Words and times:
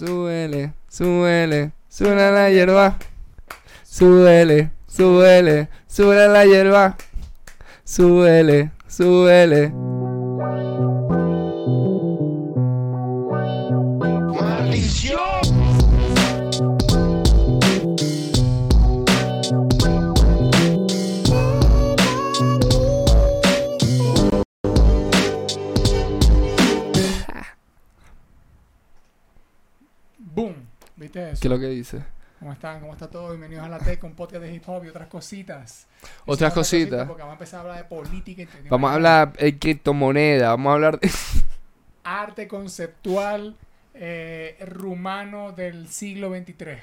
súbele, 0.00 0.72
súbele, 0.88 1.72
súbele 1.90 2.32
la 2.32 2.48
hierba. 2.48 2.96
Súbele, 3.84 4.70
súbele, 4.86 5.68
súbele 5.86 6.28
la 6.28 6.46
hierba. 6.46 6.96
Súbele, 7.84 8.70
súbele. 8.88 9.89
¿Qué 31.28 31.32
es 31.32 31.44
lo 31.44 31.58
que 31.58 31.66
dice? 31.68 32.02
¿Cómo 32.38 32.52
están? 32.52 32.80
¿Cómo 32.80 32.92
está 32.94 33.08
todo? 33.10 33.28
Bienvenidos 33.28 33.64
a 33.64 33.68
la 33.68 33.78
TEC, 33.78 34.02
un 34.04 34.14
podcast 34.14 34.42
de 34.42 34.54
hip 34.54 34.62
hop 34.66 34.84
y 34.84 34.88
otras 34.88 35.08
cositas. 35.08 35.86
Otras 36.24 36.54
cositas. 36.54 37.06
Porque 37.06 37.20
vamos 37.22 37.32
a 37.32 37.36
empezar 37.36 37.58
a 37.58 37.62
hablar 37.62 37.76
de 37.78 37.84
política. 37.84 38.42
y- 38.42 38.68
Vamos 38.70 38.90
a 38.90 38.94
hablar 38.94 39.32
de 39.34 39.58
criptomoneda, 39.58 40.48
vamos 40.50 40.70
a 40.70 40.74
hablar 40.74 40.98
de... 41.00 41.10
Arte 42.04 42.48
conceptual 42.48 43.56
eh, 43.92 44.56
rumano 44.66 45.52
del 45.52 45.88
siglo 45.88 46.30
XXIII. 46.30 46.78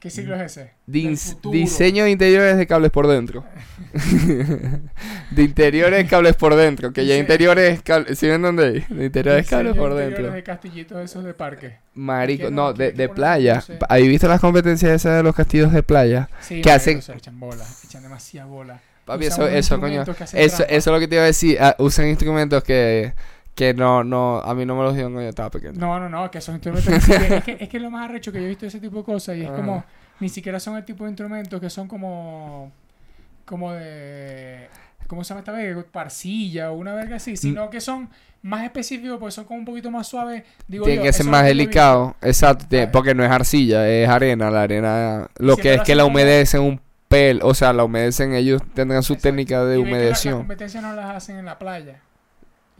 ¿Qué 0.00 0.08
siglo 0.10 0.34
es 0.34 0.40
ese? 0.56 0.70
Dis- 0.86 1.36
diseño 1.52 2.04
de 2.04 2.10
interiores 2.10 2.56
de 2.56 2.66
cables 2.66 2.90
por 2.90 3.06
dentro. 3.06 3.44
de 5.30 5.42
interiores 5.42 6.08
cables 6.08 6.36
por 6.36 6.54
dentro. 6.54 6.92
Que 6.92 7.06
ya 7.06 7.16
interiores 7.16 7.82
cables. 7.82 8.18
¿Sí 8.18 8.26
ven 8.26 8.42
dónde 8.42 8.64
hay? 8.66 8.96
De 8.96 9.04
interiores 9.06 9.42
Diseño 9.44 9.58
cables 9.58 9.76
por 9.76 9.90
interiores 9.90 10.16
dentro. 10.18 10.32
de 10.34 10.42
castillitos 10.42 11.04
esos 11.04 11.24
de 11.24 11.34
parque. 11.34 11.76
Marico, 11.94 12.44
¿Qué 12.46 12.50
no, 12.50 12.62
no? 12.68 12.72
de, 12.72 12.86
¿Qué- 12.86 12.92
qué 12.92 13.02
de 13.02 13.08
playa. 13.10 13.54
No 13.56 13.60
sé. 13.60 13.78
¿Habéis 13.88 14.08
visto 14.08 14.28
las 14.28 14.40
competencias 14.40 14.90
esas 14.92 15.16
de 15.18 15.22
los 15.22 15.34
castillos 15.34 15.72
de 15.72 15.82
playa? 15.82 16.28
Sí, 16.40 16.62
¿Qué 16.62 16.70
marico, 16.70 16.76
hacen? 16.76 17.02
se 17.02 17.12
echan 17.14 17.38
bola, 17.38 17.64
echan 17.84 18.02
demasiada 18.02 18.46
bola. 18.48 18.80
Papi, 19.04 19.26
Usan 19.26 19.48
eso, 19.48 19.48
eso, 19.56 19.80
coño. 19.80 20.04
que 20.04 20.10
Eso, 20.12 20.28
trampa. 20.28 20.42
eso 20.44 20.66
es 20.74 20.86
lo 20.86 20.98
que 21.00 21.08
te 21.08 21.14
iba 21.16 21.24
a 21.24 21.26
decir. 21.26 21.58
ah, 21.60 21.74
usan 21.78 22.08
instrumentos 22.08 22.62
que, 22.64 23.12
que 23.54 23.74
no, 23.74 24.02
no, 24.04 24.38
a 24.38 24.54
mí 24.54 24.64
no 24.64 24.74
me 24.76 24.82
los 24.84 24.94
dieron 24.94 25.12
cuando 25.12 25.24
yo 25.26 25.28
estaba 25.30 25.50
pequeño. 25.50 25.74
No, 25.78 25.98
no, 26.00 26.08
no, 26.08 26.30
que 26.30 26.38
esos 26.38 26.54
instrumentos. 26.54 26.94
siquiera- 27.02 27.36
es, 27.38 27.44
que, 27.44 27.56
es 27.60 27.68
que 27.68 27.78
lo 27.80 27.90
más 27.90 28.08
arrecho 28.08 28.32
que 28.32 28.38
yo 28.38 28.44
he 28.46 28.48
visto 28.48 28.66
ese 28.66 28.80
tipo 28.80 28.98
de 28.98 29.04
cosas 29.04 29.36
y 29.36 29.42
es 29.42 29.50
Ah. 29.50 29.54
como. 29.56 29.84
Ni 30.20 30.28
siquiera 30.28 30.60
son 30.60 30.76
el 30.76 30.84
tipo 30.84 31.04
de 31.04 31.10
instrumentos 31.10 31.60
que 31.60 31.70
son 31.70 31.86
como. 31.88 32.70
Como 33.44 33.72
de. 33.72 34.68
¿Cómo 35.06 35.24
se 35.24 35.30
llama 35.30 35.40
esta 35.40 35.52
vez? 35.52 35.76
Parcilla 35.90 36.70
o 36.70 36.74
una 36.76 36.94
verga 36.94 37.16
así. 37.16 37.36
Sino 37.36 37.68
que 37.68 37.80
son 37.80 38.08
más 38.42 38.62
específicos 38.64 39.18
porque 39.18 39.32
son 39.32 39.44
como 39.44 39.58
un 39.58 39.64
poquito 39.64 39.90
más 39.90 40.06
suaves. 40.06 40.44
Digo 40.68 40.84
Tiene 40.84 40.98
yo, 40.98 41.02
que 41.04 41.12
ser 41.12 41.26
más 41.26 41.42
que 41.42 41.48
delicado. 41.48 42.14
Exacto, 42.22 42.64
tiene- 42.68 42.86
Ah. 42.86 42.92
porque 42.92 43.14
no 43.14 43.24
es 43.24 43.30
arcilla, 43.30 43.88
es 43.88 44.08
arena. 44.08 44.50
La 44.50 44.62
arena, 44.62 45.28
lo 45.38 45.56
que 45.56 45.74
es 45.74 45.80
que 45.82 45.94
la 45.96 46.04
humedecen 46.04 46.60
un 46.62 46.80
pel, 47.08 47.40
o 47.42 47.54
sea, 47.54 47.72
la 47.72 47.82
humedecen, 47.82 48.34
ellos 48.34 48.62
tendrán 48.74 49.02
su 49.02 49.14
Exacto. 49.14 49.28
técnica 49.30 49.64
de 49.64 49.80
Y 49.80 49.84
que 49.84 49.90
la- 49.90 49.98
Las 50.10 50.22
competencias 50.24 50.82
no 50.82 50.94
las 50.94 51.16
hacen 51.16 51.38
en 51.38 51.44
la 51.44 51.58
playa. 51.58 51.96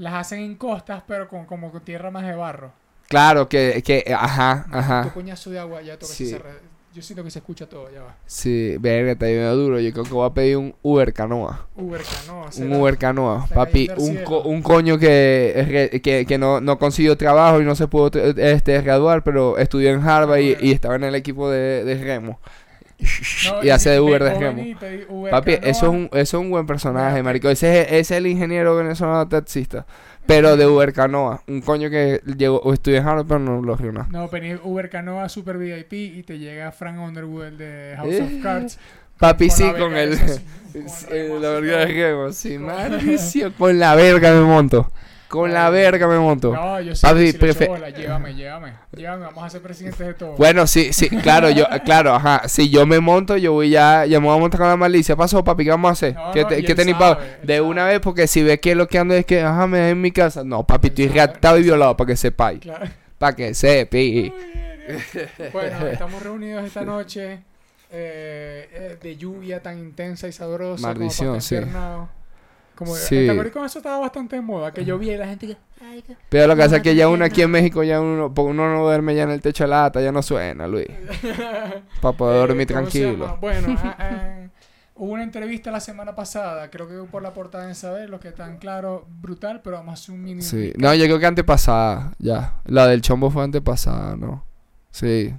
Las 0.01 0.15
hacen 0.15 0.41
en 0.41 0.55
costas, 0.57 1.03
pero 1.07 1.29
con 1.29 1.45
como 1.45 1.71
con 1.71 1.83
tierra 1.83 2.11
más 2.11 2.25
de 2.27 2.35
barro. 2.35 2.73
Claro, 3.09 3.49
que, 3.49 3.83
que, 3.85 4.05
ajá, 4.17 4.67
Tu 4.71 4.77
ajá. 4.79 5.11
coñazo 5.13 5.51
de 5.51 5.59
agua 5.59 5.83
ya 5.83 5.99
toca 5.99 6.13
Sí. 6.13 6.27
se 6.27 6.39
re- 6.39 6.71
Yo 6.93 7.03
siento 7.03 7.23
que 7.23 7.31
se 7.31 7.39
escucha 7.39 7.69
todo, 7.69 7.89
ya 7.93 8.03
va. 8.03 8.17
Sí, 8.27 8.77
verga, 8.81 9.13
está 9.13 9.27
bien 9.27 9.49
duro. 9.53 9.79
Yo 9.79 9.93
creo 9.93 10.05
que 10.05 10.11
voy 10.13 10.27
a 10.29 10.35
pedir 10.35 10.57
un 10.57 10.75
Uber 10.83 11.13
canoa. 11.13 11.67
Uber 11.77 12.01
canoa. 12.03 12.51
Un. 12.59 12.73
Uber 12.73 12.99
canoa. 12.99 13.47
Papi, 13.55 13.89
un, 13.97 14.17
co- 14.25 14.43
un 14.43 14.61
coño 14.61 14.99
que, 14.99 16.01
que, 16.03 16.27
que 16.27 16.39
no, 16.39 16.61
no 16.61 16.79
consiguió 16.81 17.17
trabajo 17.17 17.61
y 17.61 17.65
no 17.65 17.77
se 17.77 17.87
pudo 17.87 18.11
este, 18.37 18.81
graduar, 18.83 19.23
pero 19.23 19.57
estudió 19.59 19.91
en 19.91 20.01
Harvard 20.03 20.41
y, 20.41 20.57
y 20.61 20.73
estaba 20.73 20.97
en 20.97 21.05
el 21.05 21.15
equipo 21.15 21.49
de, 21.49 21.85
de 21.85 21.95
remo. 22.03 22.41
No, 23.47 23.65
y 23.65 23.71
hace 23.71 23.91
de 23.91 24.01
Uber 24.01 24.23
de 24.23 24.31
vos 24.31 24.39
remo. 24.41 24.57
venís 24.57 24.73
y 24.73 24.75
pedís 24.75 25.07
Uber 25.09 25.31
Papi, 25.31 25.55
canoa. 25.57 25.71
eso 25.71 25.87
es 25.87 25.93
un, 25.93 26.05
eso 26.13 26.37
es 26.39 26.43
un 26.43 26.51
buen 26.51 26.67
personaje, 26.67 27.23
marico. 27.23 27.49
Ese 27.51 27.81
es, 27.83 27.87
ese 27.89 27.99
es 28.01 28.11
el 28.13 28.27
ingeniero 28.27 28.77
venezolano 28.77 29.27
taxista. 29.29 29.87
Pero 30.27 30.57
de 30.57 30.67
Uber 30.67 30.93
Canoa. 30.93 31.43
Un 31.49 31.61
coño 31.61 31.91
que 31.91 32.21
llegó, 32.37 32.59
o 32.61 32.73
estudió 32.73 32.99
en 32.99 33.07
Harvard, 33.09 33.27
pero 33.27 33.41
no 33.41 33.63
lo 33.63 33.77
nada. 33.93 34.07
No, 34.11 34.29
venís 34.29 34.59
Uber 34.63 34.89
Canoa 34.89 35.29
Super 35.29 35.59
VIP 35.59 35.93
y 35.93 36.23
te 36.23 36.39
llega 36.39 36.71
Frank 36.71 36.99
Underwood 37.01 37.45
el 37.47 37.59
de 37.59 37.95
House 37.97 38.15
Eh. 38.15 38.23
of 38.23 38.43
Cards. 38.43 38.79
Papi, 39.19 39.51
sí, 39.51 39.65
con 39.79 39.95
el. 39.97 40.11
la 41.41 41.51
verga 41.51 41.79
de 41.79 41.87
remo, 41.87 42.33
sí. 42.33 42.59
Con 43.59 43.79
la 43.79 43.95
verga 43.95 44.33
me 44.33 44.43
monto. 44.43 44.91
Con 45.31 45.53
la 45.53 45.71
verga 45.71 46.09
me 46.09 46.19
monto. 46.19 46.53
No, 46.53 46.81
yo 46.81 46.95
sí, 46.95 47.03
Papi, 47.03 47.29
echo 47.29 47.39
prefe- 47.39 47.69
bola. 47.69 47.89
Llévame, 47.91 48.35
llévame. 48.35 48.73
Llévame, 48.97 49.25
vamos 49.27 49.45
a 49.45 49.49
ser 49.51 49.63
presidentes 49.63 49.99
de 50.05 50.15
todo. 50.15 50.33
Bueno, 50.33 50.67
sí, 50.67 50.93
sí, 50.93 51.09
claro, 51.09 51.49
yo, 51.51 51.67
claro, 51.85 52.13
ajá. 52.15 52.49
Si 52.49 52.69
yo 52.69 52.85
me 52.85 52.99
monto, 52.99 53.37
yo 53.37 53.53
voy 53.53 53.71
ya, 53.71 54.05
ya 54.07 54.19
me 54.19 54.27
voy 54.27 54.37
a 54.37 54.41
montar 54.41 54.59
con 54.59 54.69
la 54.69 54.77
malicia. 54.77 55.15
Pasó, 55.15 55.45
papi, 55.45 55.63
¿qué 55.65 55.71
vamos 55.71 55.89
a 55.89 55.93
hacer? 55.93 56.15
No, 56.15 56.33
¿Qué, 56.33 56.43
no, 56.43 56.49
te- 56.49 56.65
qué 56.65 56.75
sabe, 56.75 57.37
De 57.45 57.61
una 57.61 57.85
vez, 57.87 58.01
porque 58.01 58.27
si 58.27 58.43
ve 58.43 58.59
que 58.59 58.75
lo 58.75 58.89
que 58.89 58.99
ando 58.99 59.15
es 59.15 59.25
que, 59.25 59.41
ajá, 59.41 59.67
me 59.69 59.79
dejé 59.79 59.91
en 59.91 60.01
mi 60.01 60.11
casa. 60.11 60.43
No, 60.43 60.67
papi, 60.67 60.89
Él 60.89 61.17
estoy 61.17 61.31
sabe. 61.41 61.61
y 61.61 61.63
violado, 61.63 61.97
para 61.97 62.09
que 62.09 62.17
sepáis. 62.17 62.59
Claro. 62.61 62.87
Para 63.17 63.37
que 63.37 63.55
sepi. 63.55 64.33
Bueno, 65.53 65.87
estamos 65.87 66.21
reunidos 66.23 66.65
esta 66.65 66.83
noche 66.83 67.39
eh, 67.93 68.69
eh, 68.73 68.99
de 69.01 69.17
lluvia 69.17 69.61
tan 69.63 69.79
intensa 69.79 70.27
y 70.27 70.33
sabrosa. 70.33 70.89
Maldición, 70.89 71.29
como 71.29 71.41
sí. 71.41 71.57
Como, 72.81 72.95
Sí. 72.97 73.27
¿Te 73.29 73.51
cómo 73.51 73.67
eso 73.67 73.79
estaba 73.79 73.99
bastante 73.99 74.37
de 74.37 74.43
moda? 74.43 74.73
Que 74.73 74.87
llovía 74.87 75.13
y 75.15 75.19
la 75.19 75.27
gente 75.27 75.47
que... 75.49 75.57
Ay, 75.85 76.01
que- 76.01 76.17
Pero 76.31 76.47
lo 76.47 76.57
que 76.57 76.63
pasa 76.63 76.77
es 76.77 76.83
que 76.83 76.95
ya 76.95 77.05
no 77.05 77.13
uno 77.13 77.27
aquí 77.27 77.43
en. 77.43 77.51
México, 77.51 77.83
ya 77.83 78.01
uno, 78.01 78.33
uno 78.35 78.73
no 78.75 78.83
duerme 78.85 79.15
ya 79.15 79.25
en 79.25 79.31
el 79.31 79.43
techo 79.43 79.65
de 79.65 79.69
lata, 79.69 80.01
ya 80.01 80.11
no 80.13 80.23
suena, 80.23 80.67
Luis. 80.67 80.87
Para 82.01 82.17
poder 82.17 82.37
Eh, 82.37 82.39
dormir 82.39 82.67
¿cómo 82.73 82.91
se 82.91 83.01
llama? 83.13 83.17
tranquilo. 83.27 83.39
Bueno, 83.41 83.77
ah, 83.85 83.97
ah, 83.99 84.37
hubo 84.95 85.13
una 85.13 85.23
entrevista 85.23 85.71
la 85.71 85.81
semana 85.81 86.15
pasada, 86.15 86.71
creo 86.71 86.89
que 86.89 86.95
por 87.11 87.23
la 87.23 87.33
portada 87.35 87.69
en 87.69 87.75
saber, 87.75 88.09
lo 88.09 88.19
que 88.19 88.29
están 88.29 88.57
claro, 88.59 89.07
brutal, 89.21 89.61
pero 89.63 89.77
vamos 89.77 89.91
a 89.91 89.95
hacer 90.03 90.15
un 90.15 90.23
mini. 90.23 90.43
Sí. 90.43 90.73
No, 90.79 90.95
yo 90.95 91.05
creo 91.05 91.19
que 91.19 91.27
antepasada, 91.27 92.13
ya. 92.19 92.55
La 92.65 92.87
del 92.87 93.03
chombo 93.03 93.31
fue 93.31 93.45
antepasada, 93.45 94.17
¿no? 94.17 94.45
Sí. 94.91 95.35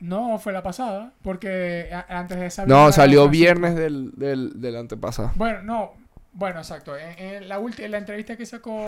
No, 0.00 0.38
fue 0.38 0.52
la 0.54 0.62
pasada, 0.62 1.12
porque 1.22 1.90
antes 2.08 2.38
de 2.40 2.46
esa. 2.46 2.64
No, 2.64 2.90
salió 2.90 3.28
viernes 3.28 3.74
del, 3.76 4.12
del, 4.16 4.58
del 4.60 4.76
antepasado. 4.76 5.32
Bueno, 5.34 5.62
no, 5.62 5.92
bueno, 6.34 6.58
exacto. 6.60 6.96
En, 6.96 7.18
en 7.18 7.48
la 7.48 7.58
última, 7.58 7.88
la 7.88 7.98
entrevista 7.98 8.36
que 8.36 8.44
sacó 8.46 8.84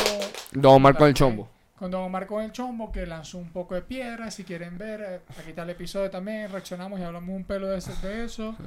Don 0.52 0.74
Omar 0.74 0.96
con 0.96 1.08
el 1.08 1.14
chombo. 1.14 1.48
con 1.78 1.90
Don 1.90 2.02
Omar 2.02 2.26
con 2.26 2.42
el 2.42 2.52
Chombo, 2.52 2.90
que 2.92 3.06
lanzó 3.06 3.38
un 3.38 3.50
poco 3.50 3.74
de 3.74 3.82
piedra, 3.82 4.30
si 4.30 4.44
quieren 4.44 4.76
ver, 4.78 5.00
eh, 5.00 5.20
aquí 5.38 5.50
está 5.50 5.62
el 5.62 5.70
episodio 5.70 6.10
también, 6.10 6.50
reaccionamos 6.50 6.98
y 7.00 7.02
hablamos 7.02 7.34
un 7.36 7.44
pelo 7.44 7.68
de, 7.68 7.78
ese- 7.78 8.06
de 8.06 8.24
eso. 8.24 8.54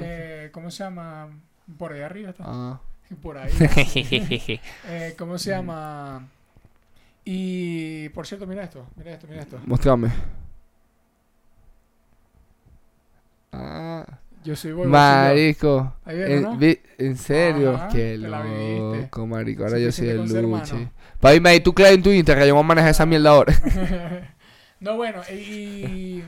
Eh, 0.00 0.50
¿Cómo 0.52 0.70
se 0.70 0.84
llama? 0.84 1.28
Por 1.78 1.92
ahí 1.92 2.00
arriba 2.00 2.30
está. 2.30 2.44
Ah. 2.46 2.80
Por 3.22 3.38
ahí. 3.38 3.52
Eh, 4.88 5.14
¿Cómo 5.18 5.38
se 5.38 5.50
llama? 5.50 6.26
Y 7.24 8.08
por 8.10 8.26
cierto, 8.26 8.46
mira 8.46 8.62
esto, 8.64 8.86
mira 8.96 9.12
esto, 9.12 9.26
mira 9.28 9.42
esto. 9.42 9.58
Mostrame. 9.66 10.10
Ah. 13.52 14.04
Yo 14.46 14.54
soy 14.54 14.70
Boy 14.72 14.86
Marico. 14.86 15.92
Ahí 16.04 16.16
vieron, 16.16 16.32
En, 16.36 16.42
¿no? 16.44 16.56
vi- 16.56 16.78
¿en 16.98 17.16
serio? 17.16 17.74
Ajá, 17.74 17.88
Qué 17.88 18.16
loco, 18.16 19.26
marico. 19.26 19.64
Ahora 19.64 19.78
yo 19.80 19.90
soy 19.90 20.08
el 20.10 20.18
luche. 20.24 20.88
Papi, 21.18 21.40
me 21.40 21.50
di 21.52 21.60
tu 21.60 21.74
clave 21.74 21.94
en 21.94 22.02
tu 22.02 22.10
Instagram. 22.10 22.46
Yo 22.46 22.54
voy 22.54 22.62
a 22.62 22.66
manejar 22.66 22.90
esa 22.90 23.06
mierda 23.06 23.30
ahora. 23.30 23.52
no, 24.80 24.96
bueno, 24.96 25.20
y, 25.32 26.22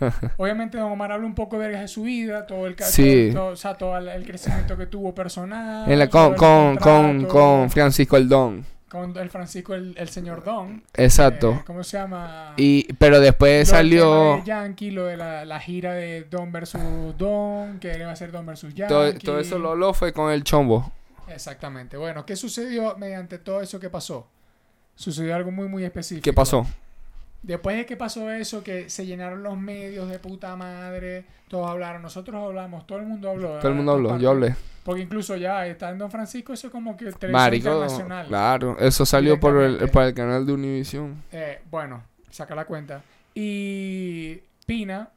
obviamente 0.36 0.78
Don 0.78 0.90
Omar 0.90 1.12
habla 1.12 1.26
un 1.26 1.34
poco 1.36 1.58
de 1.58 1.66
vergas 1.66 1.82
de 1.82 1.88
su 1.88 2.02
vida, 2.02 2.44
todo 2.44 2.66
el 2.66 2.74
Sí. 2.80 3.30
todo, 3.32 3.48
o 3.48 3.56
sea, 3.56 3.74
todo 3.74 3.96
el, 3.96 4.24
crecimiento 4.26 4.76
que 4.76 4.86
tuvo 4.86 5.14
personal. 5.14 5.88
En 5.90 5.98
la, 5.98 6.08
con, 6.08 6.34
con, 6.34 6.76
con, 6.76 7.24
con 7.26 7.70
Francisco 7.70 8.16
el 8.16 8.28
Don. 8.28 8.64
Con 8.90 9.16
el 9.16 9.30
Francisco, 9.30 9.74
el, 9.74 9.94
el 9.96 10.08
señor 10.08 10.44
Don. 10.44 10.82
Exacto. 10.94 11.52
Eh, 11.52 11.62
¿Cómo 11.64 11.82
se 11.84 11.96
llama? 11.96 12.54
Y, 12.56 12.92
pero 12.94 13.20
después 13.20 13.68
Lo 13.68 13.74
salió. 13.74 14.36
de 14.36 14.42
Yankee, 14.44 14.90
lo 14.90 15.06
de 15.06 15.16
la, 15.16 15.44
la 15.44 15.60
gira 15.60 15.94
de 15.94 16.24
Don 16.24 16.52
versus 16.52 16.80
Don, 17.16 17.78
que 17.78 17.96
iba 17.96 18.10
a 18.10 18.16
ser 18.16 18.32
Don 18.32 18.44
versus 18.44 18.74
Yankee. 18.74 18.92
Todo, 18.92 19.12
todo 19.14 19.38
eso 19.40 19.58
lo, 19.58 19.74
lo 19.76 19.94
fue 19.94 20.12
con 20.12 20.32
el 20.32 20.44
chombo. 20.44 20.92
Exactamente. 21.28 21.96
Bueno, 21.96 22.26
¿qué 22.26 22.34
sucedió 22.36 22.96
mediante 22.98 23.38
todo 23.38 23.60
eso 23.62 23.78
que 23.78 23.88
pasó? 23.88 24.26
Sucedió 24.96 25.34
algo 25.36 25.50
muy, 25.50 25.68
muy 25.68 25.84
específico. 25.84 26.24
¿Qué 26.24 26.32
pasó? 26.32 26.66
Después 27.42 27.76
de 27.76 27.86
que 27.86 27.96
pasó 27.96 28.30
eso, 28.30 28.62
que 28.62 28.90
se 28.90 29.06
llenaron 29.06 29.42
los 29.42 29.56
medios 29.58 30.10
de 30.10 30.18
puta 30.18 30.56
madre, 30.56 31.24
todos 31.48 31.70
hablaron, 31.70 32.02
nosotros 32.02 32.36
hablamos, 32.36 32.86
todo 32.86 32.98
el 32.98 33.06
mundo 33.06 33.30
habló. 33.30 33.58
Todo 33.58 33.68
el 33.68 33.74
mundo 33.74 33.92
habló, 33.92 34.18
yo 34.18 34.30
hablé. 34.30 34.54
Porque 34.84 35.02
incluso 35.02 35.36
ya 35.36 35.66
está 35.66 35.90
en 35.90 35.98
Don 35.98 36.10
Francisco, 36.10 36.52
eso 36.52 36.66
es 36.66 36.72
como 36.72 36.96
que 36.96 37.04
televisión 37.06 37.32
Marico, 37.32 37.68
internacional. 37.68 38.26
claro. 38.26 38.76
Eso 38.78 39.06
salió 39.06 39.38
por 39.40 39.56
el, 39.62 39.88
por 39.90 40.02
el 40.04 40.14
canal 40.14 40.44
de 40.44 40.52
Univision. 40.52 41.22
Eh, 41.32 41.60
bueno, 41.70 42.02
saca 42.30 42.54
la 42.54 42.64
cuenta. 42.64 43.02
Y 43.34 44.40
Pina 44.66 45.08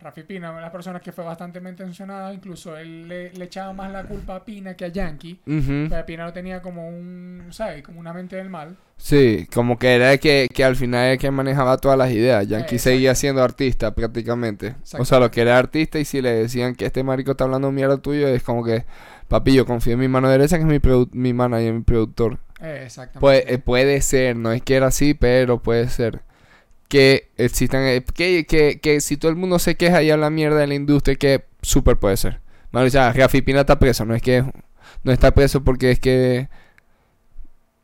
Rafi 0.00 0.22
Pina, 0.22 0.50
una 0.50 0.58
de 0.58 0.62
las 0.62 0.72
personas 0.72 1.02
que 1.02 1.12
fue 1.12 1.24
bastante 1.24 1.60
mencionada, 1.60 2.32
incluso 2.32 2.76
él 2.76 3.08
le, 3.08 3.32
le 3.32 3.44
echaba 3.44 3.72
más 3.72 3.90
la 3.90 4.04
culpa 4.04 4.36
a 4.36 4.44
Pina 4.44 4.74
que 4.74 4.84
a 4.84 4.88
Yankee. 4.88 5.40
Pero 5.44 6.06
Pina 6.06 6.26
lo 6.26 6.32
tenía 6.32 6.62
como 6.62 6.88
un, 6.88 7.46
¿sabes? 7.50 7.82
Como 7.82 8.00
una 8.00 8.12
mente 8.12 8.36
del 8.36 8.48
mal. 8.48 8.76
Sí, 8.96 9.46
como 9.54 9.78
que 9.78 9.94
era 9.94 10.12
el 10.12 10.18
que, 10.18 10.48
que 10.52 10.64
al 10.64 10.74
final 10.74 11.02
era 11.04 11.12
el 11.12 11.18
que 11.18 11.30
manejaba 11.30 11.76
todas 11.78 11.96
las 11.96 12.10
ideas. 12.10 12.46
Yankee 12.48 12.76
Eh, 12.76 12.78
seguía 12.80 13.14
siendo 13.14 13.42
artista 13.42 13.94
prácticamente. 13.94 14.74
O 14.98 15.04
sea, 15.04 15.20
lo 15.20 15.30
que 15.30 15.40
era 15.42 15.56
artista 15.56 15.98
y 16.00 16.04
si 16.04 16.20
le 16.20 16.32
decían 16.32 16.74
que 16.74 16.86
este 16.86 17.04
marico 17.04 17.30
está 17.32 17.44
hablando 17.44 17.70
mierda 17.70 17.98
tuyo, 17.98 18.26
es 18.28 18.42
como 18.42 18.64
que, 18.64 18.84
papi, 19.28 19.54
yo 19.54 19.66
confío 19.66 19.92
en 19.94 20.00
mi 20.00 20.08
mano 20.08 20.28
derecha 20.28 20.58
que 20.58 20.62
es 20.62 20.68
mi, 20.68 20.80
mi 21.12 21.32
manager, 21.32 21.72
mi 21.72 21.82
productor. 21.82 22.38
Eh, 22.60 22.82
exactamente. 22.86 23.20
Puede, 23.20 23.54
eh, 23.54 23.58
puede 23.58 24.00
ser, 24.00 24.34
no 24.36 24.50
es 24.50 24.62
que 24.62 24.74
era 24.74 24.88
así, 24.88 25.14
pero 25.14 25.62
puede 25.62 25.88
ser. 25.88 26.22
Que 26.88 27.30
existan, 27.36 27.82
eh, 27.84 28.02
que, 28.14 28.46
que, 28.46 28.80
que 28.80 29.00
si 29.00 29.16
todo 29.18 29.30
el 29.30 29.36
mundo 29.36 29.58
se 29.58 29.76
queja 29.76 30.02
y 30.02 30.10
habla 30.10 30.30
mierda 30.30 30.58
de 30.58 30.66
la 30.66 30.74
industria, 30.74 31.16
que 31.16 31.44
súper 31.62 31.98
puede 31.98 32.16
ser. 32.16 32.40
Mano, 32.70 32.86
o 32.86 32.90
sea, 32.90 33.12
Rafi 33.12 33.42
Pina 33.42 33.60
está 33.60 33.78
preso, 33.78 34.04
no 34.06 34.14
es 34.14 34.22
que 34.22 34.42
no 35.04 35.12
está 35.12 35.32
preso 35.32 35.62
porque 35.62 35.90
es 35.90 36.00
que, 36.00 36.48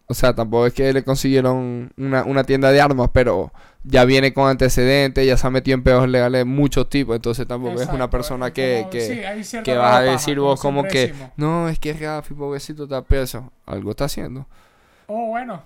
o 0.07 0.15
sea, 0.15 0.35
tampoco 0.35 0.67
es 0.67 0.75
que 0.75 0.93
le 0.93 1.03
consiguieron 1.05 1.93
una, 1.97 2.25
una 2.25 2.45
tienda 2.45 2.71
de 2.71 2.81
armas, 2.81 3.11
pero 3.13 3.53
ya 3.85 4.05
viene 4.05 4.33
con 4.35 4.49
antecedentes, 4.49 5.27
ya 5.27 5.37
se 5.37 5.47
ha 5.47 5.51
metido 5.51 5.75
en 5.77 5.83
peos 5.83 6.09
legales 6.09 6.41
de 6.41 6.45
muchos 6.45 6.89
tipos, 6.91 7.17
entonces 7.17 7.47
tampoco 7.47 7.81
es 7.81 7.89
una 7.89 8.11
persona 8.11 8.47
es 8.49 8.53
que, 8.53 8.79
como- 8.81 8.91
que, 8.91 9.01
sí, 9.45 9.59
que 9.63 9.75
vas 9.75 9.87
a 9.97 9.99
paja, 10.01 10.13
decir 10.13 10.39
vos 10.41 10.61
como 10.61 10.85
que, 10.85 11.15
no, 11.37 11.69
es 11.69 11.79
que 11.79 11.93
Rafi, 11.95 12.35
pobrecito, 12.35 12.85
está 12.85 13.03
preso. 13.03 13.51
Algo 13.67 13.91
está 13.91 14.05
haciendo. 14.07 14.47
Oh, 15.07 15.27
bueno. 15.29 15.63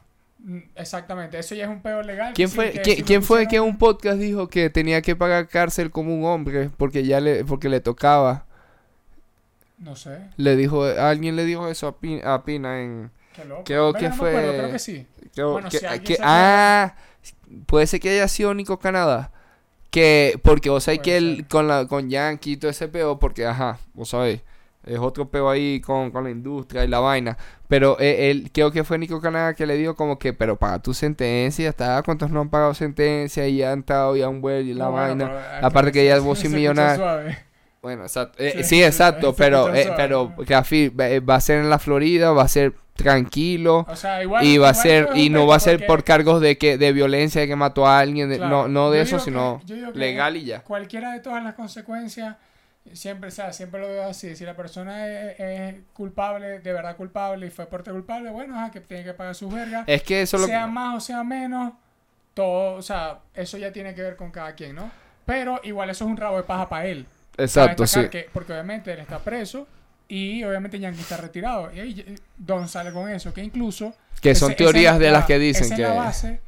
Exactamente. 0.77 1.39
Eso 1.39 1.55
ya 1.55 1.65
es 1.65 1.71
un 1.71 1.83
peor 1.83 2.05
legal. 2.07 2.33
¿Quién 2.35 2.49
fue, 2.49 2.73
que 2.73 3.03
¿quién, 3.03 3.23
fue 3.23 3.47
que 3.49 3.61
un 3.61 3.77
podcast 3.79 4.19
dijo 4.19 4.49
que 4.49 4.71
tenía 4.71 5.03
que 5.03 5.15
pagar 5.15 5.49
cárcel 5.49 5.91
como 5.91 6.15
un 6.15 6.25
hombre 6.25 6.71
porque 6.77 7.05
ya 7.05 7.21
le, 7.21 7.45
porque 7.45 7.69
le 7.69 7.81
tocaba? 7.81 8.47
No 9.79 9.95
sé. 9.95 10.19
Le 10.37 10.57
dijo, 10.57 10.85
alguien 10.85 11.37
le 11.37 11.45
dijo 11.45 11.69
eso 11.69 11.87
a 11.87 11.99
Pina, 12.01 12.35
a 12.35 12.45
Pina 12.45 12.81
en, 12.81 13.11
Qué 13.35 13.45
loco. 13.45 13.65
Creo 13.65 13.93
que 13.93 14.09
no 14.09 14.15
fue- 14.15 14.31
acuerdo, 14.31 14.53
creo 14.55 14.73
que 14.73 14.79
sí. 14.79 15.07
creo 15.35 15.53
Bueno, 15.53 15.69
que- 15.69 15.79
si 15.79 15.87
alguien 15.87 16.05
que- 16.05 16.17
se 16.17 16.23
ah, 16.25 16.97
puede 17.67 17.87
ser 17.87 18.01
que 18.01 18.11
haya 18.11 18.27
sido 18.29 18.55
Nico 18.55 18.79
Canadá. 18.79 19.31
Que, 19.91 20.39
porque 20.43 20.69
vos 20.69 20.85
sabés 20.85 21.01
que 21.01 21.17
él 21.17 21.47
con 21.49 21.67
la, 21.67 21.87
con 21.87 22.11
Yankee 22.11 22.53
y 22.53 22.57
todo 22.59 22.71
ese 22.71 22.89
peo, 22.89 23.19
porque 23.19 23.47
ajá, 23.47 23.79
vos 23.95 24.11
sabéis, 24.11 24.43
es 24.89 24.99
otro 24.99 25.29
peo 25.31 25.49
ahí 25.51 25.81
con, 25.81 26.11
con 26.11 26.25
la 26.25 26.31
industria 26.31 26.85
y 26.85 26.89
la 26.89 26.99
vaina. 27.01 27.37
Pero 27.69 27.97
eh, 28.01 28.31
él, 28.31 28.51
creo 28.53 28.71
que 28.73 28.83
fue 28.85 28.99
Nico 28.99 29.21
Canadá 29.21 29.55
que 29.55 29.67
le 29.67 29.77
dijo 29.77 29.95
como 29.95 30.19
que, 30.19 30.33
pero 30.33 30.57
paga 30.57 30.79
tu 30.81 30.95
sentencia, 30.95 31.69
está, 31.69 32.03
¿cuántos 32.03 32.31
no 32.31 32.41
han 32.41 32.49
pagado 32.49 32.73
sentencia 32.75 33.47
y 33.47 33.59
ya 33.59 33.73
han 33.73 33.81
estado 33.81 34.17
ya 34.17 34.29
un 34.29 34.41
vuelo 34.41 34.69
y 34.69 34.75
la 34.75 34.85
No, 34.87 34.93
vaina? 34.93 35.25
eh, 35.27 35.61
aparte 35.63 35.93
que 35.93 36.05
ya 36.05 36.17
es 36.17 36.25
y 36.25 36.29
escucha 36.31 36.49
millonario. 36.49 37.05
Bueno, 37.83 38.03
exacto. 38.03 38.37
Eh, 38.43 38.65
Sí, 38.65 38.83
exacto, 38.83 39.35
pero, 39.37 39.73
eh, 39.75 39.93
pero 39.97 40.35
Rafi 40.39 40.89
va, 40.89 41.09
eh, 41.09 41.21
va 41.21 41.37
a 41.37 41.41
ser 41.41 41.59
en 41.61 41.71
la 41.71 41.79
Florida, 41.79 42.33
va 42.33 42.43
a 42.43 42.49
ser 42.49 42.73
tranquilo 42.97 43.87
O 43.89 43.95
sea, 43.95 44.21
igual. 44.23 44.45
y 44.45 44.59
va 44.59 44.71
a 44.71 44.75
ser 44.75 45.11
y 45.15 45.31
no 45.31 45.47
va 45.47 45.55
a 45.57 45.61
ser 45.61 45.87
por 45.87 46.03
cargos 46.03 46.41
de 46.41 46.59
que 46.59 46.77
de 46.79 46.93
violencia 46.93 47.41
de 47.41 47.47
que 47.47 47.55
mató 47.55 47.87
a 47.87 48.01
alguien, 48.01 48.29
de- 48.29 48.39
Claro, 48.39 48.63
no 48.63 48.69
no 48.69 48.91
de 48.91 48.99
yo 48.99 49.03
eso, 49.05 49.19
sino 49.21 49.63
que 49.67 49.75
legal 49.99 50.37
y 50.37 50.45
ya. 50.45 50.63
Cualquiera 50.63 51.13
de 51.13 51.21
todas 51.21 51.43
las 51.45 51.55
consecuencias, 51.55 52.35
siempre, 52.95 53.29
o 53.29 53.31
sea, 53.33 53.53
siempre 53.53 53.81
lo 53.81 53.89
veo 53.89 54.09
así. 54.09 54.35
Si 54.37 54.45
la 54.45 54.55
persona 54.57 55.07
es, 55.07 55.41
es 55.41 55.75
culpable, 55.93 56.61
de 56.61 56.73
verdad 56.73 56.97
culpable 56.97 57.47
y 57.47 57.51
fue 57.51 57.67
por 57.67 57.85
culpable, 57.85 58.31
bueno, 58.31 58.57
ajá, 58.59 58.71
que 58.71 58.81
tiene 58.81 59.05
que 59.05 59.15
pagar 59.15 59.35
sus 59.35 59.53
vergas. 59.53 59.85
Es 59.87 60.03
que 60.03 60.23
eso 60.23 60.39
lo 60.39 60.47
sea 60.47 60.67
más 60.67 60.97
o 60.97 61.01
sea 61.01 61.25
menos, 61.25 61.73
todo, 62.35 62.75
o 62.77 62.83
sea, 62.83 63.19
eso 63.35 63.59
ya 63.59 63.73
tiene 63.73 63.95
que 63.95 64.03
ver 64.03 64.17
con 64.17 64.31
cada 64.31 64.55
quien, 64.55 64.75
¿no? 64.77 64.91
Pero 65.27 65.61
igual 65.65 65.91
eso 65.91 66.05
es 66.05 66.11
un 66.11 66.17
rabo 66.17 66.37
de 66.37 66.43
paja 66.45 66.69
para 66.69 66.87
él. 66.87 67.07
exacto, 67.37 67.87
sí. 67.87 68.09
que- 68.09 68.29
porque 68.33 68.53
obviamente 68.53 68.93
él 68.93 68.99
está 69.01 69.19
preso 69.19 69.67
y 70.09 70.43
obviamente 70.45 70.79
Yankee 70.79 71.01
está 71.03 71.17
retirado. 71.19 71.71
Y 71.75 71.81
ahí 71.81 72.15
Don 72.37 72.67
sale 72.69 72.93
con 72.93 73.09
eso, 73.11 73.33
que 73.35 73.43
incluso... 73.43 73.95
Que 74.21 74.35
son 74.35 74.51
ese- 74.53 74.57
teorías 74.59 74.99
de 74.99 75.07
la- 75.07 75.13
las 75.19 75.27
que 75.27 75.39
dicen 75.39 75.65
esa 75.65 75.77
que 75.77 75.83
es 75.83 75.89
la 75.89 75.95
base 75.95 76.41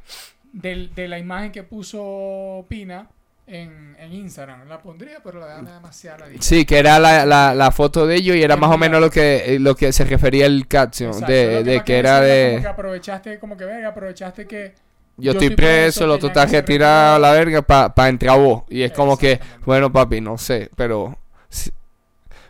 del- 0.51 0.93
de 0.95 1.07
la 1.07 1.17
imagen 1.19 1.51
que 1.51 1.63
puso 1.63 2.65
Pina 2.67 3.07
en, 3.51 3.95
en 3.99 4.13
Instagram. 4.13 4.67
La 4.67 4.79
pondría, 4.79 5.19
pero 5.23 5.39
la 5.39 5.47
dan 5.47 5.65
demasiado 5.65 6.19
la 6.19 6.41
Sí, 6.41 6.65
que 6.65 6.79
era 6.79 6.99
la, 6.99 7.25
la, 7.25 7.53
la 7.53 7.71
foto 7.71 8.07
de 8.07 8.15
ellos 8.15 8.35
y 8.35 8.43
era 8.43 8.55
más 8.55 8.71
o 8.71 8.77
menos 8.77 9.01
lo 9.01 9.09
que 9.09 9.55
eh, 9.55 9.59
lo 9.59 9.75
que 9.75 9.91
se 9.91 10.03
refería 10.05 10.45
el 10.45 10.67
caption 10.67 11.11
Exacto, 11.11 11.31
de, 11.31 11.63
de 11.63 11.83
que 11.83 11.97
era 11.99 12.21
de 12.21 12.51
Como 12.53 12.61
que 12.61 12.67
aprovechaste, 12.67 13.39
como 13.39 13.57
que 13.57 13.65
verga, 13.65 13.89
aprovechaste 13.89 14.47
que... 14.47 14.73
yo 15.17 15.33
estoy 15.33 15.51
preso, 15.51 16.05
el 16.05 16.11
otro 16.11 16.29
está 16.29 16.45
retirado 16.45 17.15
a 17.15 17.19
la 17.19 17.31
verga 17.33 17.61
para 17.61 18.09
entrar 18.09 18.39
vos. 18.39 18.63
Y 18.69 18.81
es 18.81 18.91
como 18.91 19.17
que, 19.17 19.39
bueno, 19.65 19.91
papi, 19.91 20.21
no 20.21 20.37
sé, 20.37 20.69
pero. 20.75 21.17
si- 21.49 21.71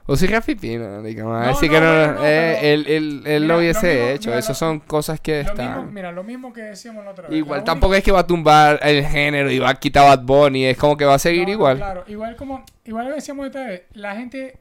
o 0.08 0.16
si 0.16 0.28
Rafi 0.28 0.56
Pina, 0.56 1.00
diga, 1.02 1.24
me 1.24 1.30
va 1.32 1.44
a 1.44 1.46
No, 1.48 1.52
no, 1.54 1.60
que 1.60 1.68
no, 1.70 1.74
bueno, 1.80 2.14
no, 2.14 2.26
eh, 2.26 2.58
pero- 2.60 2.68
él, 2.68 2.86
él, 2.88 2.88
él 2.88 3.22
Mira, 3.24 3.40
lo 3.40 3.48
lo 3.48 3.58
hubiese 3.60 3.94
mismo- 3.96 4.10
hecho. 4.10 4.34
Esas 4.38 4.58
son 4.58 4.80
cosas 4.80 5.20
que 5.20 5.38
mismo, 5.40 5.52
están. 5.52 5.94
mira, 5.94 6.12
lo 6.12 6.24
mismo 6.24 6.52
que 6.54 6.62
decíamos 6.62 7.06
la 7.06 7.12
otra 7.12 7.28
vez. 7.28 7.38
Igual 7.38 7.60
La 7.60 7.64
tampoco 7.64 7.90
única- 7.92 7.98
es 8.00 8.04
que 8.04 8.12
va 8.12 8.20
a 8.20 8.28
tumbar 8.28 8.80
el 8.84 9.06
género 9.06 9.50
y 9.52 9.60
va 9.60 9.70
a 9.70 9.76
quitar 9.76 10.06
Bad 10.06 10.24
Bunny, 10.26 10.66
es 10.66 10.78
como 10.78 10.98
que 10.98 11.06
va 11.06 11.16
a 11.16 11.20
seguir 11.20 11.42
No, 11.42 11.48
no, 11.48 11.52
igual. 11.54 11.78
Claro, 11.78 12.04
igual 12.08 12.36
como, 12.36 12.64
igual 12.86 13.08
lo 13.10 13.16
decíamos 13.16 13.48
otra 13.48 13.66
vez, 13.68 13.84
la 13.94 14.16
gente, 14.16 14.58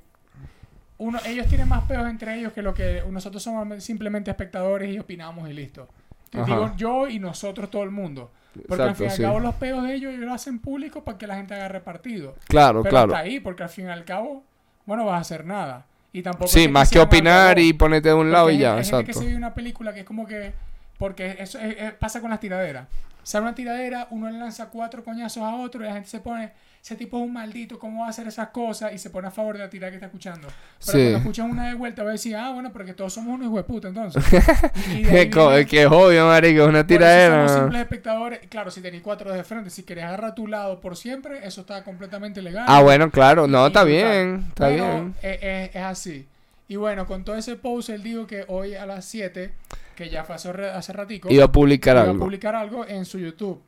uno, 0.99 1.19
ellos 1.25 1.47
tienen 1.47 1.69
más 1.69 1.85
peos 1.85 2.07
entre 2.09 2.39
ellos 2.39 2.53
que 2.53 2.63
lo 2.63 2.75
que 2.75 3.03
nosotros 3.11 3.43
somos 3.43 3.83
simplemente 3.83 4.31
espectadores 4.31 4.95
y 4.95 4.99
opinamos 4.99 5.49
y 5.49 5.53
listo. 5.55 5.89
Yo 6.33 6.45
digo 6.45 6.73
yo 6.77 7.09
y 7.09 7.19
nosotros 7.19 7.71
todo 7.71 7.83
el 7.83 7.91
mundo. 7.91 8.31
Porque 8.69 8.83
al 8.83 8.95
fin 8.97 9.07
y 9.07 9.11
al 9.11 9.17
sí. 9.17 9.23
cabo 9.23 9.41
los 9.41 9.55
peos 9.55 9.83
de 9.85 9.95
ellos, 9.95 10.13
ellos 10.13 10.25
lo 10.27 10.35
hacen 10.35 10.59
público 10.59 11.03
para 11.05 11.17
que 11.17 11.27
la 11.27 11.37
gente 11.37 11.55
haga 11.55 11.81
partido. 11.81 12.35
Claro, 12.49 12.83
Pero 12.83 12.91
claro. 12.91 13.15
hasta 13.15 13.25
ahí, 13.25 13.41
porque 13.41 13.63
al 13.63 13.69
fin 13.69 13.87
y 13.87 13.91
al 13.91 14.05
cabo, 14.05 14.45
bueno, 14.91 15.05
vas 15.05 15.19
a 15.19 15.21
hacer 15.21 15.45
nada. 15.45 15.87
Y 16.13 16.21
tampoco 16.21 16.49
Sí, 16.49 16.67
más 16.67 16.89
que 16.89 16.95
sean 16.95 17.07
opinar 17.07 17.61
y 17.61 17.73
ponerte 17.73 18.09
de 18.09 18.15
un 18.17 18.33
lado 18.33 18.51
y 18.51 18.59
ya, 18.59 18.75
hay 18.75 18.83
gente 18.85 19.05
que 19.05 19.11
exacto. 19.13 19.21
se 19.21 19.27
ve 19.29 19.37
una 19.37 19.55
película 19.55 19.95
que 19.95 20.01
es 20.01 20.05
como 20.05 20.27
que. 20.27 20.53
Porque 21.01 21.37
eso 21.41 21.59
es- 21.59 21.77
es- 21.79 21.93
pasa 21.95 22.21
con 22.21 22.31
las 22.31 22.39
tiraderas. 22.39 22.87
Sale 23.23 23.43
una 23.43 23.55
tiradera, 23.55 24.07
uno 24.11 24.31
le 24.31 24.39
lanza 24.39 24.69
cuatro 24.71 25.03
coñazos 25.03 25.43
a 25.43 25.55
otro 25.57 25.83
y 25.83 25.87
la 25.87 25.95
gente 25.95 26.09
se 26.09 26.21
pone. 26.21 26.53
Ese 26.83 26.97
tipo 26.97 27.19
es 27.19 27.25
un 27.25 27.33
maldito, 27.35 27.79
¿cómo 27.79 28.01
va 28.03 28.07
a 28.07 28.11
hacer 28.11 28.27
esas 28.27 28.49
cosas? 28.49 28.93
Y 28.95 28.99
se 28.99 29.11
pone 29.11 29.29
a 29.29 29.31
favor 29.31 29.57
de 29.59 29.65
la 29.65 29.69
tirada 29.71 29.91
que 29.91 29.97
está 29.97 30.07
escuchando. 30.07 30.49
Pero 30.49 30.59
Sí. 30.79 30.91
cuando 30.99 31.19
escuchan 31.19 31.51
una 31.51 31.69
de 31.69 31.75
vuelta, 31.75 32.03
va 32.03 32.09
a 32.09 32.13
decir, 32.13 32.35
ah, 32.37 32.51
bueno, 32.53 32.73
porque 32.73 32.95
todos 32.95 33.13
somos 33.13 33.35
unos 33.35 33.47
hijos 33.49 33.57
de 33.59 33.65
puta, 33.65 33.89
entonces. 33.89 34.23
Y 34.87 35.31
co- 35.31 35.49
viene- 35.51 35.67
que 35.67 35.83
es 35.83 35.89
obvio, 35.89 36.27
marico, 36.29 36.63
es 36.63 36.69
una 36.69 36.87
tiradera. 36.87 37.47
somos 37.49 37.61
simples 37.63 37.83
espectadores. 37.83 38.41
Claro, 38.49 38.71
si 38.71 38.81
tenéis 38.81 39.03
cuatro 39.03 39.33
de 39.33 39.45
frente, 39.45 39.69
si 39.71 39.83
querés 39.83 40.05
agarrar 40.05 40.31
a 40.31 40.35
tu 40.35 40.47
lado 40.47 40.81
por 40.81 40.97
siempre, 40.97 41.47
eso 41.47 41.61
está 41.63 41.83
completamente 41.85 42.41
legal. 42.43 42.65
Ah, 42.69 42.81
bueno, 42.83 43.11
claro, 43.11 43.47
no, 43.47 43.65
y 43.65 43.67
está 43.67 43.85
bien, 43.85 44.45
está 44.49 44.69
bien. 44.69 45.15
eh, 45.23 45.39
eh, 45.43 45.71
es 45.75 45.83
así. 45.83 46.27
Y 46.71 46.77
bueno, 46.77 47.05
con 47.05 47.25
todo 47.25 47.35
ese 47.35 47.57
post, 47.57 47.89
él 47.91 48.03
dijo 48.05 48.29
que 48.29 48.45
hoy 48.47 48.77
a 48.77 48.87
las 48.87 49.05
7, 49.05 49.51
que 49.97 50.09
ya 50.09 50.23
fue 50.23 50.37
hace, 50.37 50.49
hace 50.51 50.93
ratico, 50.93 51.29
Iba 51.29 51.47
a 51.47 51.51
publicar 51.53 51.97
iba 51.97 52.03
a 52.03 52.11
algo. 52.11 52.21
publicar 52.25 52.55
algo 52.55 52.87
en 52.87 53.05
su 53.05 53.19
YouTube. 53.19 53.61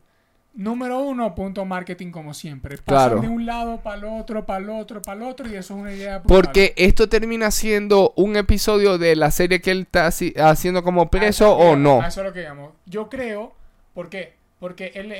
Número 0.54 1.00
uno, 1.00 1.34
punto 1.34 1.64
marketing 1.64 2.12
como 2.12 2.32
siempre. 2.32 2.78
Claro. 2.78 3.20
de 3.20 3.26
un 3.26 3.44
lado 3.44 3.80
para 3.80 3.96
el 3.96 4.04
otro, 4.04 4.46
para 4.46 4.60
el 4.62 4.70
otro, 4.70 5.02
para 5.02 5.16
el 5.20 5.22
otro, 5.28 5.48
y 5.48 5.56
eso 5.56 5.74
es 5.74 5.80
una 5.80 5.92
idea 5.92 6.18
brutal. 6.18 6.36
Porque 6.42 6.74
esto 6.76 7.08
termina 7.08 7.50
siendo 7.50 8.12
un 8.16 8.36
episodio 8.36 8.98
de 8.98 9.16
la 9.16 9.32
serie 9.32 9.60
que 9.60 9.72
él 9.72 9.80
está 9.80 10.06
haci- 10.06 10.38
haciendo 10.38 10.84
como 10.84 11.00
A 11.00 11.04
eso 11.06 11.10
preso 11.10 11.56
o 11.56 11.74
no. 11.74 12.02
A 12.02 12.06
eso 12.06 12.20
es 12.20 12.26
lo 12.28 12.32
que 12.32 12.42
llamo. 12.42 12.76
Yo 12.86 13.08
creo, 13.08 13.52
¿por 13.94 14.10
qué? 14.10 14.34
Porque 14.62 14.92
él, 14.94 15.10
eh, 15.10 15.16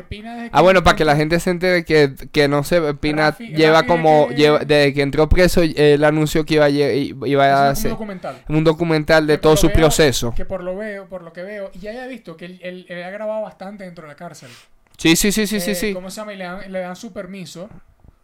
eh, 0.00 0.04
Pina 0.06 0.34
desde 0.36 0.50
Ah, 0.52 0.60
bueno, 0.60 0.82
para 0.84 0.94
que 0.98 1.06
la 1.06 1.16
gente 1.16 1.40
se 1.40 1.48
entere 1.48 1.82
que, 1.82 2.12
que 2.30 2.46
no 2.46 2.62
sé, 2.62 2.92
Pina 2.92 3.32
Rafi- 3.32 3.48
lleva 3.56 3.76
Rafi 3.78 3.86
como, 3.88 4.28
que- 4.28 4.34
lleva, 4.34 4.58
desde 4.58 4.92
que 4.92 5.00
entró 5.00 5.30
preso, 5.30 5.62
él 5.62 6.04
anunció 6.04 6.44
que 6.44 6.54
iba 6.56 6.66
a, 6.66 6.68
iba 6.68 7.44
a 7.44 7.48
es 7.48 7.56
un 7.56 7.72
hacer 7.72 7.90
documental. 7.92 8.42
un 8.50 8.64
documental 8.64 9.26
de 9.26 9.36
Que 9.36 9.38
todo 9.38 9.56
su 9.56 9.68
veo- 9.68 9.76
proceso. 9.76 10.34
Que 10.36 10.44
por 10.44 10.62
lo 10.62 10.76
veo, 10.76 11.06
por 11.06 11.22
lo 11.22 11.32
que 11.32 11.42
veo, 11.42 11.70
y 11.72 11.78
ya 11.78 12.04
he 12.04 12.06
visto 12.06 12.36
que 12.36 12.44
él, 12.44 12.60
él- 12.62 12.84
él 12.90 13.02
ha 13.02 13.08
grabado 13.08 13.40
bastante 13.40 13.84
dentro 13.84 14.02
de 14.02 14.08
la 14.08 14.14
cárcel. 14.16 14.50
Sí, 14.98 15.16
sí, 15.16 15.32
sí, 15.32 15.46
sí, 15.46 15.58
sí, 15.58 15.70
Eh, 15.70 15.74
sí. 15.74 15.94
¿Cómo 15.94 16.10
se 16.10 16.20
llama? 16.20 16.34
Y 16.34 16.36
le 16.36 16.44
dan, 16.44 16.70
le 16.70 16.80
dan 16.80 16.94
su 16.94 17.14
permiso. 17.14 17.70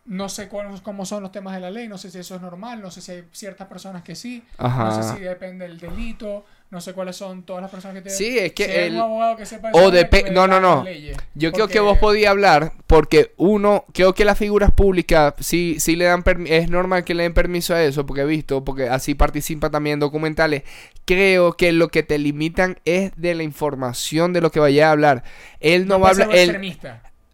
No 0.04 0.28
sé 0.28 0.48
cuáles, 0.48 0.80
cómo 0.82 1.04
son 1.06 1.22
los 1.22 1.32
temas 1.32 1.54
de 1.54 1.60
la 1.60 1.70
ley, 1.70 1.88
no 1.88 1.96
sé 1.98 2.10
si 2.10 2.18
eso 2.18 2.34
es 2.34 2.40
normal, 2.42 2.80
no 2.82 2.90
sé 2.90 3.00
si 3.02 3.12
hay 3.12 3.24
ciertas 3.32 3.68
personas 3.68 4.02
que 4.02 4.14
sí, 4.14 4.42
no 4.58 4.66
sé 4.92 5.00
Ajá. 5.00 5.16
si 5.16 5.20
depende 5.22 5.66
del 5.66 5.78
delito, 5.78 6.44
no 6.70 6.82
sé 6.82 6.92
cuáles 6.92 7.16
son 7.16 7.44
todas 7.44 7.62
las 7.62 7.70
personas 7.70 7.94
que 7.94 8.02
te... 8.02 8.10
Sí, 8.10 8.38
es 8.38 8.52
que 8.52 8.88
si 8.88 8.94
un 8.94 9.00
abogado 9.00 9.36
que 9.36 9.46
sepa 9.46 9.70
o 9.72 9.78
eso, 9.80 9.90
le 9.90 10.02
depe- 10.02 10.20
puede 10.20 10.30
no, 10.32 10.46
no, 10.46 10.60
no. 10.60 10.84
leyes. 10.84 11.16
Yo 11.34 11.50
creo 11.52 11.66
que 11.66 11.80
vos 11.80 11.96
podías 11.96 12.30
hablar 12.30 12.74
porque 12.86 13.32
uno, 13.38 13.86
creo 13.94 14.14
que 14.14 14.26
las 14.26 14.36
figuras 14.36 14.70
públicas 14.72 15.32
sí, 15.40 15.76
sí 15.80 15.96
le 15.96 16.04
dan 16.04 16.22
es 16.46 16.68
normal 16.68 17.04
que 17.04 17.14
le 17.14 17.22
den 17.22 17.32
permiso 17.32 17.74
a 17.74 17.82
eso 17.82 18.04
porque 18.04 18.22
he 18.22 18.26
visto, 18.26 18.64
porque 18.64 18.88
así 18.88 19.14
participa 19.14 19.70
también 19.70 19.94
en 19.94 20.00
documentales. 20.00 20.64
Creo 21.06 21.54
que 21.54 21.72
lo 21.72 21.88
que 21.88 22.02
te 22.02 22.18
limitan 22.18 22.78
es 22.84 23.12
de 23.16 23.34
la 23.34 23.44
información 23.44 24.34
de 24.34 24.42
lo 24.42 24.50
que 24.50 24.60
vaya 24.60 24.88
a 24.88 24.92
hablar. 24.92 25.24
Él 25.60 25.86
no, 25.86 25.94
No 25.94 26.00
va 26.00 26.08
a 26.08 26.10
hablar, 26.12 26.28
él. 26.32 26.78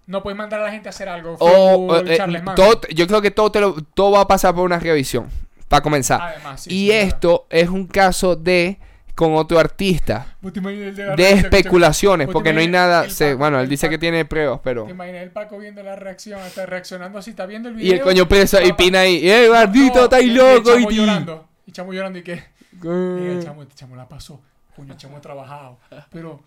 No 0.07 0.23
puedes 0.23 0.37
mandar 0.37 0.61
a 0.61 0.65
la 0.65 0.71
gente 0.71 0.89
a 0.89 0.91
hacer 0.91 1.09
algo. 1.09 1.37
o 1.41 1.89
full 1.99 2.09
eh, 2.09 2.19
Manson. 2.29 2.55
todo, 2.55 2.81
yo 2.95 3.07
creo 3.07 3.23
que 3.23 3.31
todo 3.31 3.51
te 3.51 3.61
lo, 3.61 3.75
todo 3.95 4.13
va 4.13 4.21
a 4.21 4.29
pasar 4.29 4.55
por 4.55 4.65
una 4.65 4.79
revisión 4.79 5.29
para 5.69 5.83
comenzar. 5.83 6.21
Además, 6.21 6.61
sí, 6.61 6.71
y 6.71 6.73
sí, 6.73 6.91
es 6.93 6.97
verdad. 6.99 7.15
esto 7.15 7.47
es 7.51 7.69
un 7.71 7.87
caso 7.87 8.37
de 8.37 8.79
con 9.15 9.35
otro 9.35 9.59
artista 9.59 10.37
¿Vos 10.41 10.53
te 10.53 10.59
imaginas 10.59 10.99
el 10.99 11.17
de 11.17 11.31
especulaciones, 11.31 12.27
¿Vos 12.27 12.33
te 12.33 12.35
porque 12.35 12.53
no 12.53 12.61
hay 12.61 12.69
nada, 12.69 13.05
el 13.05 13.11
se- 13.11 13.35
bueno, 13.35 13.59
él 13.59 13.65
el 13.65 13.69
dice 13.71 13.89
que 13.89 13.99
tiene 13.99 14.25
pruebas, 14.25 14.61
pero 14.63 14.85
¿Te 14.85 14.91
imaginas 14.91 15.23
el 15.23 15.31
Paco 15.31 15.59
viendo 15.59 15.83
la 15.83 15.97
reacción? 15.97 16.41
Está 16.41 16.67
reaccionando 16.67 17.19
así, 17.19 17.31
está 17.31 17.47
viendo 17.47 17.69
el 17.69 17.77
video. 17.77 17.89
y 17.89 17.97
el 17.97 18.01
coño 18.03 18.29
preso 18.29 18.61
y 18.61 18.73
Pina 18.73 19.01
ahí, 19.01 19.29
¡eh, 19.29 19.49
gordito, 19.49 19.99
No, 19.99 20.05
estáis 20.05 20.27
y 20.27 20.31
el 20.31 20.35
loco! 20.37 20.79
Y 20.79 20.87
ti". 20.87 20.95
llorando. 20.97 21.49
Y 21.67 21.73
chamo 21.73 21.93
llorando 21.93 22.19
y 22.19 22.23
qué. 22.23 22.45
Y 22.73 22.87
el 22.87 23.39
Mm. 23.39 23.43
chamo, 23.43 23.63
este 23.63 23.75
chamo 23.77 23.97
la 23.97 24.09
pasó. 24.09 24.41
Coño, 24.77 24.93
el 24.93 24.99
chamo 24.99 25.17
ha 25.17 25.21
trabajado. 25.21 25.79
Pero, 26.13 26.43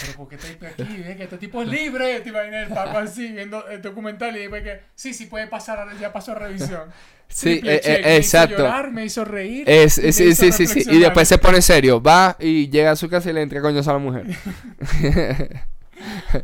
pero 0.00 0.12
¿por 0.14 0.28
qué 0.28 0.34
estáis 0.36 0.56
aquí? 0.62 0.96
¿Ves 1.02 1.16
que 1.16 1.24
este 1.24 1.38
tipo 1.38 1.62
es 1.62 1.68
libre? 1.68 2.20
Te 2.20 2.28
imaginas 2.28 2.70
el 2.70 2.76
así 2.78 3.32
viendo 3.32 3.66
el 3.68 3.80
documental 3.82 4.36
y 4.36 4.40
después 4.40 4.62
que 4.62 4.80
sí, 4.94 5.14
sí 5.14 5.26
puede 5.26 5.46
pasar, 5.46 5.88
ya 5.98 6.12
pasó 6.12 6.32
a 6.32 6.36
revisión. 6.36 6.90
Sí, 7.28 7.60
eh, 7.64 7.80
check, 7.82 7.98
eh, 7.98 8.02
me 8.04 8.16
exacto. 8.16 8.54
Hizo 8.54 8.62
llorar, 8.62 8.90
me 8.92 9.04
hizo 9.04 9.24
reír. 9.24 9.68
Es, 9.68 9.94
sí, 9.94 10.08
hizo 10.08 10.34
sí, 10.34 10.52
sí, 10.52 10.66
sí. 10.66 10.84
Y 10.90 10.98
después 10.98 11.26
se 11.26 11.38
pone 11.38 11.60
serio. 11.60 12.00
Va 12.00 12.36
y 12.38 12.68
llega 12.68 12.92
a 12.92 12.96
su 12.96 13.08
casa 13.08 13.30
y 13.30 13.32
le 13.32 13.42
entra 13.42 13.60
coños 13.60 13.88
a 13.88 13.92
la 13.94 13.98
mujer. 13.98 14.26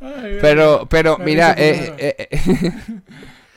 Ay, 0.00 0.38
Pero, 0.40 0.86
pero, 0.88 1.18
Me 1.18 1.24
mira, 1.26 1.54
eh, 1.56 1.94
eh, 1.98 2.28
eh, 2.30 2.40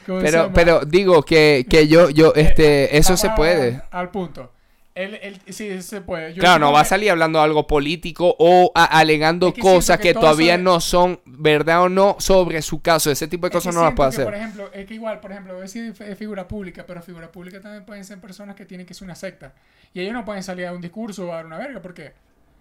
¿cómo 0.06 0.20
se 0.20 0.26
pero, 0.26 0.52
pero 0.54 0.82
digo 0.82 1.24
que, 1.24 1.66
que 1.70 1.88
yo, 1.88 2.10
yo, 2.10 2.34
Eh, 2.36 2.42
este, 2.42 2.98
eso 2.98 3.10
vamos 3.10 3.22
se 3.22 3.30
puede. 3.32 3.82
Al 3.92 4.12
punto. 4.12 4.52
Él, 4.96 5.20
él, 5.22 5.38
sí, 5.54 5.82
se 5.82 6.00
puede. 6.00 6.34
Yo 6.34 6.40
Claro, 6.40 6.60
no 6.60 6.72
va 6.72 6.80
a 6.80 6.86
salir 6.86 7.12
hablando 7.12 7.42
algo 7.42 7.68
político 7.68 8.34
o 8.40 8.72
a- 8.74 8.86
alegando 8.86 9.50
Es 9.50 9.54
que 9.56 9.62
siento 9.62 9.76
cosas 9.76 10.00
que 10.00 10.14
todavía 10.14 10.56
de- 10.56 10.64
no 10.64 10.80
son 10.80 11.20
verdad 11.26 11.82
o 11.84 11.90
no 11.90 12.16
sobre 12.20 12.62
su 12.62 12.82
caso. 12.82 13.12
Ese 13.12 13.28
tipo 13.28 13.46
de 13.46 13.50
Es 13.50 13.52
que 13.52 13.58
cosas 13.58 13.76
no 13.76 13.84
las 13.84 13.94
puede 13.94 14.08
hacer. 14.10 14.24
Por 14.24 14.36
ejemplo, 14.36 14.70
es 14.74 14.86
que 14.86 14.94
igual, 14.94 15.20
por 15.20 15.32
ejemplo, 15.34 15.54
voy 15.54 15.66
a 15.66 16.16
figura 16.16 16.48
pública, 16.48 16.86
pero 16.88 17.02
figura 17.02 17.30
pública 17.30 17.60
también 17.60 17.84
pueden 17.86 18.06
ser 18.06 18.20
personas 18.22 18.56
que 18.56 18.66
tienen 18.66 18.88
que 18.88 18.94
ser 18.94 19.04
una 19.04 19.16
secta. 19.16 19.52
Y 19.94 20.00
ellos 20.00 20.14
no 20.14 20.24
pueden 20.24 20.44
salir 20.44 20.66
a 20.66 20.72
un 20.72 20.80
discurso 20.80 21.28
o 21.28 21.34
a 21.34 21.36
dar 21.36 21.46
una 21.46 21.58
verga 21.58 21.82
porque. 21.82 22.14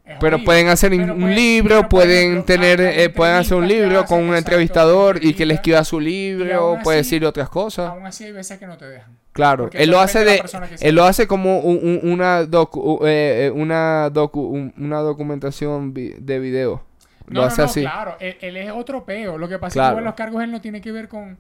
es 0.04 0.16
Pero 0.20 0.34
horrible. 0.34 0.44
pueden 0.44 0.68
hacer 0.68 0.90
Pero 0.90 1.14
un 1.14 1.20
pueden- 1.20 1.36
libro, 1.36 1.88
pueden 1.88 2.42
tener, 2.44 2.80
eh, 2.80 3.10
pueden 3.10 3.36
hacer 3.36 3.56
un 3.56 3.68
libro 3.68 4.00
hacen, 4.00 4.06
con 4.08 4.18
un 4.18 4.24
exacto, 4.30 4.38
entrevistador 4.50 5.16
y 5.18 5.20
que 5.20 5.24
le 5.46 5.54
entrevistas. 5.54 5.54
escriba 5.60 5.84
su 5.84 6.00
libro, 6.00 6.78
puede 6.82 6.98
decir 6.98 7.24
otras 7.24 7.48
cosas. 7.48 7.90
Aún 7.90 8.04
así 8.06 8.24
hay 8.24 8.32
veces 8.32 8.58
que 8.58 8.66
no 8.66 8.76
te 8.76 8.86
dejan. 8.86 9.16
Claro, 9.34 9.64
porque 9.64 9.82
él 9.82 9.90
lo 9.90 10.00
hace 10.00 10.24
de, 10.24 10.42
él 10.80 10.94
lo 10.94 11.04
hace 11.04 11.26
como 11.26 11.58
un- 11.58 12.00
un- 12.02 12.12
una 12.12 12.44
docu, 12.46 13.00
eh, 13.04 13.46
eh, 13.46 13.50
una 13.50 14.08
docu, 14.08 14.40
un- 14.40 14.72
una 14.78 15.00
documentación 15.00 15.92
de 15.92 16.38
video. 16.38 16.82
No, 17.26 17.34
Lo 17.34 17.40
no, 17.40 17.46
hace 17.48 17.60
no, 17.62 17.66
así. 17.66 17.80
claro, 17.82 18.16
él, 18.20 18.36
él 18.40 18.56
es 18.56 18.70
otro 18.70 19.04
peo. 19.04 19.36
Lo 19.36 19.48
que 19.48 19.58
pasa 19.58 19.80
es 19.80 19.86
que 19.86 19.90
igual 19.90 20.04
los 20.04 20.14
cargos 20.14 20.42
él 20.42 20.52
no 20.52 20.60
tiene 20.60 20.80
que 20.80 20.92
ver 20.92 21.08
con 21.08 21.36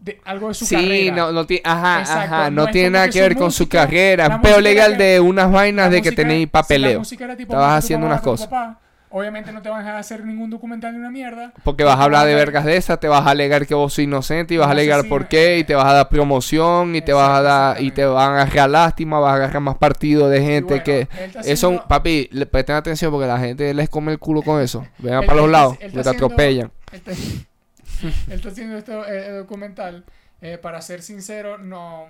de- 0.00 0.20
algo 0.24 0.48
de 0.48 0.54
su 0.54 0.66
Sí, 0.66 0.74
carrera. 0.74 1.14
no, 1.16 1.32
no 1.32 1.46
tiene, 1.46 1.62
ajá, 1.64 2.00
Exacto, 2.00 2.34
ajá, 2.34 2.50
no 2.50 2.66
tiene 2.66 2.90
nada 2.90 3.08
que 3.08 3.20
ver 3.20 3.36
con 3.36 3.50
su 3.52 3.68
carrera. 3.68 4.26
Es 4.26 4.38
peo 4.40 4.52
era 4.54 4.60
legal 4.60 4.98
de 4.98 5.20
unas 5.20 5.50
vainas 5.52 5.90
de 5.90 6.02
que 6.02 6.12
tenéis 6.12 6.40
si 6.40 6.46
la 6.46 6.50
papeleo. 6.52 6.98
música 6.98 7.24
era 7.24 7.36
tipo, 7.36 7.52
Estabas 7.52 7.84
haciendo 7.84 8.06
unas 8.06 8.20
cosas. 8.22 8.48
papá, 8.48 8.80
Obviamente 9.08 9.52
no 9.52 9.62
te 9.62 9.68
van 9.68 9.86
a 9.86 9.98
hacer 9.98 10.24
ningún 10.24 10.50
documental 10.50 10.92
ni 10.92 10.98
una 10.98 11.10
mierda. 11.10 11.52
Porque 11.62 11.84
vas 11.84 11.96
a 11.98 12.02
hablar 12.02 12.26
de 12.26 12.34
vergas 12.34 12.64
de 12.64 12.76
esas, 12.76 12.98
te 12.98 13.06
vas 13.08 13.24
a 13.26 13.30
alegar 13.30 13.64
que 13.66 13.74
vos 13.74 13.92
sos 13.92 14.00
inocente 14.00 14.54
y 14.54 14.56
vas 14.56 14.66
a 14.66 14.70
No 14.70 14.72
alegar 14.72 15.02
si- 15.02 15.08
por 15.08 15.28
qué 15.28 15.58
y 15.58 15.64
te 15.64 15.74
vas 15.76 15.86
a 15.86 15.92
dar 15.92 16.08
promoción 16.08 16.94
y 16.96 17.00
te 17.02 17.12
vas 17.12 17.30
a 17.30 17.40
dar 17.42 17.80
y 17.80 17.92
te 17.92 18.04
van 18.04 18.32
a 18.34 18.42
agarrar 18.42 18.68
lástima, 18.68 19.18
vas 19.20 19.32
a 19.32 19.36
agarrar 19.36 19.60
más 19.60 19.76
partido 19.78 20.28
de 20.28 20.42
gente 20.42 20.64
bueno, 20.68 20.84
que 20.84 21.08
eso, 21.22 21.38
haciendo- 21.68 21.86
papi, 21.86 22.28
le 22.32 22.46
presten 22.46 22.74
atención 22.76 23.12
porque 23.12 23.28
la 23.28 23.38
gente 23.38 23.72
les 23.72 23.88
come 23.88 24.10
el 24.12 24.18
culo 24.18 24.42
con 24.42 24.60
eso. 24.60 24.84
Vengan 24.98 25.24
para 25.24 25.40
los 25.40 25.50
lados, 25.50 25.78
que 25.78 25.88
te 25.88 26.00
haciendo- 26.00 26.10
atropellan. 26.26 26.72
Él 26.92 26.98
está, 26.98 27.10
él 28.02 28.14
está 28.32 28.48
haciendo 28.48 28.76
esto 28.76 29.06
eh, 29.06 29.30
documental. 29.30 30.04
eh, 30.42 30.58
para 30.58 30.82
ser 30.82 31.00
sincero, 31.02 31.56
no. 31.58 32.06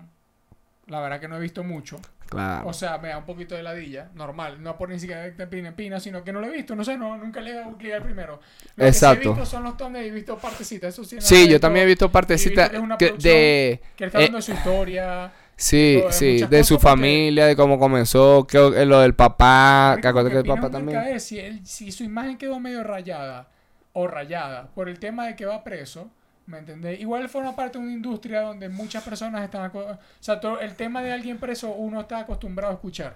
La 0.87 1.01
verdad 1.01 1.21
que 1.21 1.29
no 1.29 1.37
he 1.37 1.41
visto 1.41 1.63
mucho. 1.63 1.99
Claro. 2.29 2.69
O 2.69 2.73
sea, 2.73 2.99
me 2.99 3.09
da 3.09 3.19
un 3.19 3.25
poquito 3.25 3.55
de 3.55 3.63
ladilla, 3.63 4.11
normal. 4.15 4.63
No 4.63 4.77
por 4.77 4.89
ni 4.89 4.99
siquiera 4.99 5.23
de 5.23 5.47
pina 5.47 5.69
en 5.69 5.75
pina, 5.75 6.01
sino 6.01 6.25
que 6.25 6.33
no 6.33 6.41
lo 6.41 6.49
he 6.49 6.51
visto. 6.51 6.75
No 6.75 6.85
sé, 6.85 6.97
no, 6.99 7.17
nunca 7.17 7.41
le 7.41 7.53
he 7.53 7.55
dado 7.55 7.77
clic 7.77 7.93
al 7.93 8.03
primero. 8.03 8.41
Lo 8.77 8.85
Exacto. 8.87 9.17
que 9.19 9.23
sí 9.23 9.29
he 9.29 9.33
visto 9.33 9.47
son 9.47 9.63
los 9.63 9.77
tomes 9.77 10.05
y 10.05 10.09
he 10.09 10.11
visto 10.11 10.37
partecitas. 10.37 10.93
Eso 10.95 11.05
sí, 11.05 11.17
no 11.17 11.23
Sí, 11.23 11.49
yo 11.49 11.61
también 11.61 11.85
he 11.85 11.87
visto 11.87 12.11
partecitas 12.11 12.71
de 12.73 12.79
Que 12.99 13.07
él 13.07 13.15
está 13.17 13.31
eh, 13.31 13.81
hablando 14.13 14.39
de 14.39 14.43
su 14.43 14.53
historia. 14.53 15.33
sí, 15.57 16.01
de 16.03 16.13
sí, 16.13 16.43
de 16.49 16.65
su 16.65 16.75
porque- 16.75 16.83
familia, 16.89 17.47
de 17.47 17.55
cómo 17.57 17.79
comenzó, 17.79 18.47
que 18.47 18.59
lo 18.87 19.01
del 19.01 19.15
papá, 19.15 19.97
que 20.03 20.09
acuérdate 20.09 20.35
que 20.35 20.41
el 20.41 20.47
papá 20.47 20.67
un 20.67 20.73
también. 20.73 21.21
Si, 21.21 21.39
él- 21.39 21.61
si 21.65 21.93
su 21.93 22.03
imagen 22.05 22.37
quedó 22.39 22.59
medio 22.61 22.83
rayada 22.83 23.49
o 23.93 24.07
rayada 24.09 24.69
por 24.75 24.89
el 24.89 24.99
tema 24.99 25.27
de 25.27 25.37
que 25.37 25.47
va 25.47 25.63
preso, 25.65 26.11
¿me 26.47 26.59
entendés? 26.59 27.01
Igual 27.01 27.29
forma 27.29 27.55
parte 27.57 27.79
de 27.79 27.85
una 27.85 27.93
industria 27.93 28.41
donde 28.43 28.69
muchas 28.69 29.03
personas 29.03 29.43
están... 29.45 29.71
O 29.75 29.99
sea, 30.21 30.41
todo 30.41 30.61
el 30.61 30.75
tema 30.75 31.03
de 31.03 31.13
alguien 31.13 31.39
preso 31.39 31.71
uno 31.71 32.01
está 32.01 32.21
acostumbrado 32.21 32.73
a 32.73 32.75
escuchar. 32.77 33.15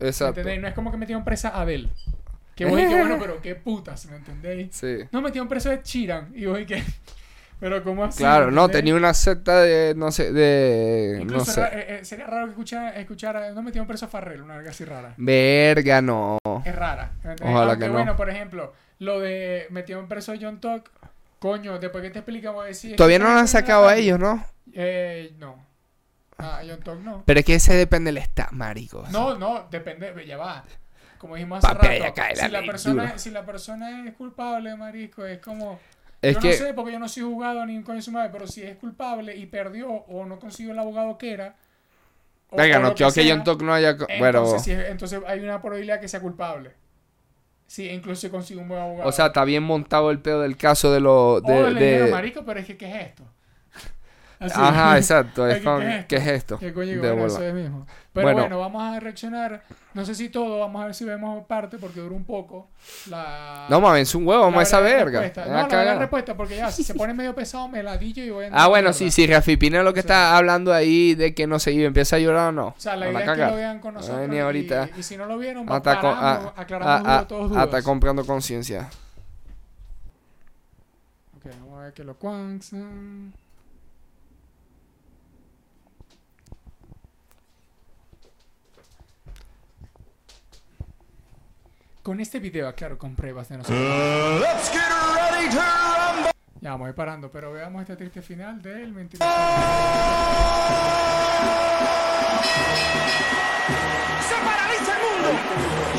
¿Me 0.00 0.08
Exacto. 0.08 0.40
entendéis? 0.40 0.60
No 0.62 0.68
es 0.68 0.74
como 0.74 0.90
que 0.90 0.96
metieron 0.96 1.24
presa 1.24 1.48
a 1.50 1.62
Adele. 1.62 1.88
Que 2.54 2.64
vos 2.66 2.76
dices, 2.78 2.92
bueno, 2.92 3.16
pero 3.20 3.40
qué 3.40 3.54
putas, 3.54 4.06
¿me 4.06 4.16
entendéis? 4.16 4.74
Sí. 4.74 4.98
No 5.12 5.20
metieron 5.22 5.48
preso 5.48 5.70
de 5.70 5.82
Chiran. 5.82 6.32
Y 6.34 6.46
vos 6.46 6.58
que 6.66 6.82
Pero 7.60 7.84
¿cómo 7.84 8.02
así? 8.02 8.18
Claro, 8.18 8.46
¿Me 8.46 8.52
no, 8.52 8.68
tenía 8.68 8.92
una 8.96 9.14
secta 9.14 9.60
de, 9.60 9.94
no 9.96 10.10
sé, 10.10 10.32
de, 10.32 11.12
no 11.18 11.22
Incluso 11.22 11.52
sé. 11.52 11.60
ra- 11.60 11.68
eh, 11.68 11.86
eh, 12.00 12.04
sería 12.04 12.26
raro 12.26 12.46
que 12.46 12.50
escuchara, 12.50 12.96
escuchara 12.98 13.52
no 13.52 13.62
metieron 13.62 13.86
preso 13.86 14.06
a 14.06 14.08
Farrell, 14.08 14.42
una 14.42 14.56
verga 14.56 14.72
así 14.72 14.84
rara. 14.84 15.14
Verga, 15.16 16.02
no. 16.02 16.38
Es 16.64 16.74
rara. 16.74 17.12
¿me 17.22 17.30
entendés? 17.30 17.54
Ojalá 17.54 17.70
Aunque 17.72 17.84
que 17.84 17.86
no. 17.88 17.92
bueno, 17.94 18.16
por 18.16 18.28
ejemplo, 18.30 18.72
lo 18.98 19.20
de 19.20 19.68
metieron 19.70 20.08
preso 20.08 20.32
a 20.32 20.36
John 20.40 20.60
Tuck, 20.60 20.90
coño, 21.42 21.78
después 21.78 22.02
que 22.02 22.10
te 22.10 22.20
explicamos 22.20 22.64
decir... 22.64 22.96
Todavía 22.96 23.18
no 23.18 23.24
lo 23.34 23.40
han 23.40 23.48
sacado 23.48 23.88
a 23.88 23.96
ellos, 23.96 24.18
¿no? 24.18 24.44
Eh, 24.72 25.34
no. 25.38 25.56
Ah, 26.38 26.62
John 26.66 26.80
Tuck 26.80 26.98
no. 27.00 27.22
Pero 27.26 27.40
es 27.40 27.46
que 27.46 27.54
ese 27.56 27.74
depende 27.74 28.08
del 28.12 28.18
estado, 28.18 28.50
marico. 28.52 29.04
No, 29.10 29.36
no, 29.36 29.66
depende, 29.70 30.24
ya 30.26 30.36
va. 30.36 30.64
Como 31.18 31.34
dijimos 31.36 31.64
hace 31.64 31.74
Papi, 31.74 31.98
rato, 31.98 32.14
cae 32.14 32.34
la 32.36 32.44
si, 32.46 32.50
la 32.50 32.62
persona, 32.62 33.18
si 33.18 33.30
la 33.30 33.44
persona 33.44 34.06
es 34.08 34.14
culpable, 34.14 34.74
marisco, 34.76 35.26
es 35.26 35.38
como... 35.40 35.78
Es 36.20 36.34
yo 36.34 36.40
que, 36.40 36.48
no 36.48 36.54
sé, 36.54 36.74
porque 36.74 36.92
yo 36.92 36.98
no 37.00 37.08
soy 37.08 37.24
juzgado 37.24 37.66
ni 37.66 37.82
con 37.82 38.00
su 38.00 38.12
madre, 38.12 38.30
pero 38.32 38.46
si 38.46 38.62
es 38.62 38.76
culpable 38.76 39.36
y 39.36 39.46
perdió 39.46 39.88
o 39.90 40.24
no 40.24 40.38
consiguió 40.38 40.72
el 40.72 40.78
abogado 40.78 41.18
que 41.18 41.32
era... 41.32 41.56
venga, 42.52 42.78
no 42.78 42.94
creo 42.94 43.08
que 43.12 43.22
sea, 43.24 43.34
John 43.34 43.44
Tuck 43.44 43.62
no 43.62 43.74
haya... 43.74 43.96
co- 43.96 44.06
Bueno, 44.18 44.38
Entonces, 44.44 44.62
si 44.62 44.70
es- 44.72 44.88
entonces 44.90 45.20
hay 45.26 45.40
una 45.40 45.60
probabilidad 45.60 46.00
que 46.00 46.08
sea 46.08 46.20
culpable. 46.20 46.72
Sí, 47.72 47.88
incluso 47.88 48.20
si 48.20 48.28
consigue 48.28 48.60
un 48.60 48.68
buen 48.68 48.82
abogado. 48.82 49.08
o 49.08 49.12
sea, 49.12 49.28
está 49.28 49.44
bien 49.46 49.62
montado 49.62 50.10
el 50.10 50.18
pedo 50.18 50.42
del 50.42 50.58
caso 50.58 50.92
de 50.92 51.00
lo... 51.00 51.36
o 51.36 51.40
De, 51.40 52.06
marico, 52.10 52.44
pero 52.44 52.60
es 52.60 52.66
que, 52.66 52.76
¿qué 52.76 52.84
es 52.86 53.06
esto? 53.06 53.24
Así. 54.38 54.60
Ajá, 54.60 54.98
exacto. 54.98 55.48
Es 55.48 55.62
¿qué- 55.62 55.66
es 55.78 55.86
esto? 55.88 56.06
¿qué 56.08 56.16
es 56.16 56.26
esto? 56.26 56.58
¿Qué 56.58 56.72
coño? 56.74 56.90
De 56.92 56.98
Bueno, 56.98 57.16
bola. 57.16 57.26
eso 57.32 57.42
es 57.42 57.54
mismo. 57.54 57.86
Pero 58.14 58.26
Bueno. 58.26 58.40
bueno. 58.42 58.58
vamos 58.58 58.82
a 58.82 59.00
reaccionar. 59.00 59.62
No 59.94 60.04
sé 60.04 60.14
si 60.14 60.28
todo, 60.28 60.58
vamos 60.58 60.82
a 60.82 60.84
ver 60.86 60.94
si 60.94 61.06
vemos 61.06 61.46
parte 61.46 61.78
porque 61.78 62.00
dura 62.00 62.14
un 62.14 62.24
poco. 62.26 62.68
La, 63.08 63.66
No 63.70 63.80
mames, 63.80 64.14
un 64.14 64.26
huevo, 64.26 64.40
la 64.42 64.46
vamos 64.48 64.60
a 64.60 64.62
esa 64.64 64.80
verga. 64.80 65.20
respuesta. 65.20 65.44
Ven 65.44 65.52
No, 65.52 65.62
la 65.62 65.68
cagar. 65.68 65.98
respuesta 65.98 66.36
porque 66.36 66.56
ya 66.56 66.70
si 66.70 66.84
se 66.84 66.94
pone 66.94 67.14
medio 67.14 67.34
pesado 67.34 67.68
me 67.68 67.82
ladillo 67.82 68.22
y 68.22 68.28
voy 68.28 68.44
a 68.44 68.48
Ah, 68.52 68.68
bueno, 68.68 68.88
mierda. 68.90 68.92
sí, 68.98 69.10
sí, 69.10 69.26
Rafi 69.26 69.56
Pina 69.56 69.82
lo 69.82 69.94
que 69.94 70.00
Sí. 70.02 70.06
está 70.06 70.36
hablando 70.36 70.74
ahí 70.74 71.14
de 71.14 71.34
que 71.34 71.46
no 71.46 71.58
sé, 71.58 71.72
y 71.72 71.82
empieza 71.84 72.16
a 72.16 72.18
llorar 72.18 72.50
o 72.50 72.52
no. 72.52 72.66
O 72.68 72.74
sea, 72.76 72.96
la 72.96 73.06
a 73.06 73.10
idea 73.12 73.20
es 73.24 73.30
que 73.30 73.46
lo 73.46 73.54
vean 73.56 73.78
con 73.80 73.94
nosotros. 73.94 74.20
venir 74.20 74.42
ahorita. 74.42 74.90
Y, 74.94 75.00
y 75.00 75.02
si 75.02 75.16
no 75.16 75.24
lo 75.24 75.38
vieron, 75.38 75.66
Hasta, 75.72 75.96
co- 75.98 76.12
paramos, 76.14 76.52
a- 76.54 76.60
aclaramos 76.60 77.28
todos 77.28 77.48
dudas. 77.48 77.64
hasta 77.64 77.82
comprando 77.82 78.26
conciencia. 78.26 78.90
Ok, 81.38 81.46
vamos 81.60 81.78
a 81.80 81.82
ver 81.84 81.92
que 81.94 82.04
lo 82.04 82.14
cuanzan. 82.16 83.32
Con 92.02 92.18
este 92.18 92.40
video, 92.40 92.66
aclaro, 92.66 92.98
con 92.98 93.14
pruebas 93.14 93.48
de 93.48 93.58
nosotros. 93.58 93.78
Ya 96.60 96.70
vamos 96.70 96.86
a 96.86 96.88
ir 96.88 96.96
parando, 96.96 97.30
pero 97.30 97.52
veamos 97.52 97.80
este 97.82 97.94
triste 97.94 98.22
final 98.22 98.60
del 98.60 98.92
mentiroso. 98.92 99.30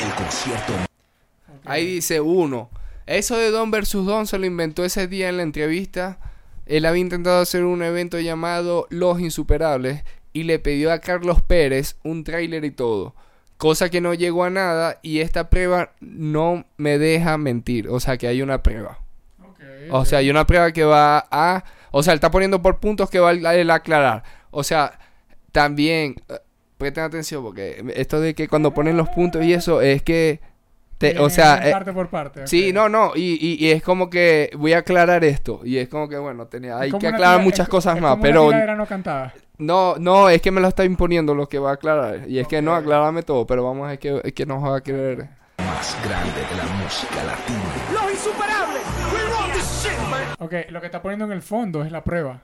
El 0.01 0.13
concierto 0.15 0.73
Ok. 0.73 1.61
Ahí 1.63 1.85
dice 1.85 2.19
uno. 2.19 2.69
Eso 3.05 3.37
de 3.37 3.49
Don 3.51 3.71
versus 3.71 4.05
Don 4.05 4.27
se 4.27 4.37
lo 4.37 4.45
inventó 4.45 4.83
ese 4.83 5.07
día 5.07 5.29
en 5.29 5.37
la 5.37 5.43
entrevista. 5.43 6.19
Él 6.65 6.85
había 6.85 7.01
intentado 7.01 7.41
hacer 7.41 7.63
un 7.63 7.81
evento 7.81 8.19
llamado 8.19 8.87
Los 8.89 9.21
Insuperables 9.21 10.03
y 10.33 10.43
le 10.43 10.59
pidió 10.59 10.91
a 10.91 10.99
Carlos 10.99 11.41
Pérez 11.41 11.95
un 12.03 12.25
tráiler 12.25 12.65
y 12.65 12.71
todo. 12.71 13.15
Cosa 13.63 13.89
que 13.89 14.01
no 14.01 14.13
llegó 14.13 14.43
a 14.43 14.49
nada 14.49 14.99
y 15.01 15.21
esta 15.21 15.49
prueba 15.49 15.93
no 16.01 16.65
me 16.75 16.97
deja 16.97 17.37
mentir. 17.37 17.87
O 17.87 18.01
sea 18.01 18.17
que 18.17 18.27
hay 18.27 18.41
una 18.41 18.61
prueba. 18.61 18.99
O 19.89 20.03
sea, 20.03 20.19
hay 20.19 20.29
una 20.29 20.45
prueba 20.45 20.73
que 20.73 20.83
va 20.83 21.25
a... 21.31 21.63
O 21.91 22.03
sea, 22.03 22.11
él 22.11 22.17
está 22.17 22.29
poniendo 22.29 22.61
por 22.61 22.81
puntos 22.81 23.09
que 23.09 23.21
va 23.21 23.29
a 23.29 23.73
aclarar. 23.73 24.23
O 24.51 24.65
sea, 24.65 24.99
también... 25.53 26.17
eh, 26.27 26.39
Presten 26.77 27.05
atención 27.05 27.41
porque 27.41 27.85
esto 27.95 28.19
de 28.19 28.35
que 28.35 28.49
cuando 28.49 28.73
ponen 28.73 28.97
los 28.97 29.07
puntos 29.07 29.41
y 29.45 29.53
eso 29.53 29.79
es 29.79 30.03
que... 30.03 30.41
te- 31.11 31.19
o 31.19 31.29
sea, 31.29 31.67
eh, 31.67 31.71
parte 31.71 31.93
por 31.93 32.07
parte. 32.09 32.47
Sí, 32.47 32.71
no, 32.73 32.89
no, 32.89 33.11
y, 33.15 33.37
y, 33.39 33.65
y 33.65 33.71
es 33.71 33.83
como 33.83 34.09
que 34.09 34.49
voy 34.57 34.73
a 34.73 34.79
aclarar 34.79 35.23
esto, 35.23 35.61
y 35.63 35.77
es 35.77 35.87
como 35.89 36.07
que 36.09 36.17
bueno, 36.17 36.47
tenía, 36.47 36.77
hay 36.79 36.89
Es 36.89 36.95
que 36.95 37.07
aclarar 37.07 37.37
tira- 37.37 37.43
muchas 37.43 37.65
es- 37.67 37.69
cosas 37.69 37.95
es 37.95 38.01
más, 38.01 38.11
como 38.11 38.23
pero 38.23 38.51
no 38.75 38.85
cantada. 38.85 39.33
no, 39.57 39.95
no, 39.99 40.29
es 40.29 40.41
que 40.41 40.51
me 40.51 40.61
lo 40.61 40.67
está 40.67 40.83
imponiendo 40.85 41.35
lo 41.35 41.47
que 41.47 41.59
va 41.59 41.71
a 41.71 41.73
aclarar, 41.73 42.21
y 42.27 42.39
es 42.39 42.47
que 42.47 42.61
no, 42.61 42.71
Ok. 42.73 42.79
aclararme 42.79 43.23
todo, 43.23 43.45
pero 43.45 43.63
vamos 43.63 43.85
a 43.85 43.89
ver 43.89 43.99
que, 43.99 44.21
es 44.23 44.33
que 44.33 44.45
nos 44.45 44.63
va 44.63 44.77
a 44.77 44.81
querer 44.81 45.27
más 45.59 45.97
grande 46.05 46.39
de 46.49 46.57
la 46.57 46.63
música 46.83 47.23
latina. 47.23 47.63
Los 47.93 48.11
insuperables. 48.11 48.81
We 49.13 49.33
want 49.33 49.53
this 49.53 49.83
shit, 49.83 49.97
man. 50.09 50.23
Ok, 50.39 50.53
lo 50.71 50.79
que 50.79 50.87
está 50.87 51.01
poniendo 51.01 51.25
en 51.25 51.31
el 51.31 51.41
fondo 51.41 51.83
es 51.83 51.91
la 51.91 52.03
prueba. 52.03 52.41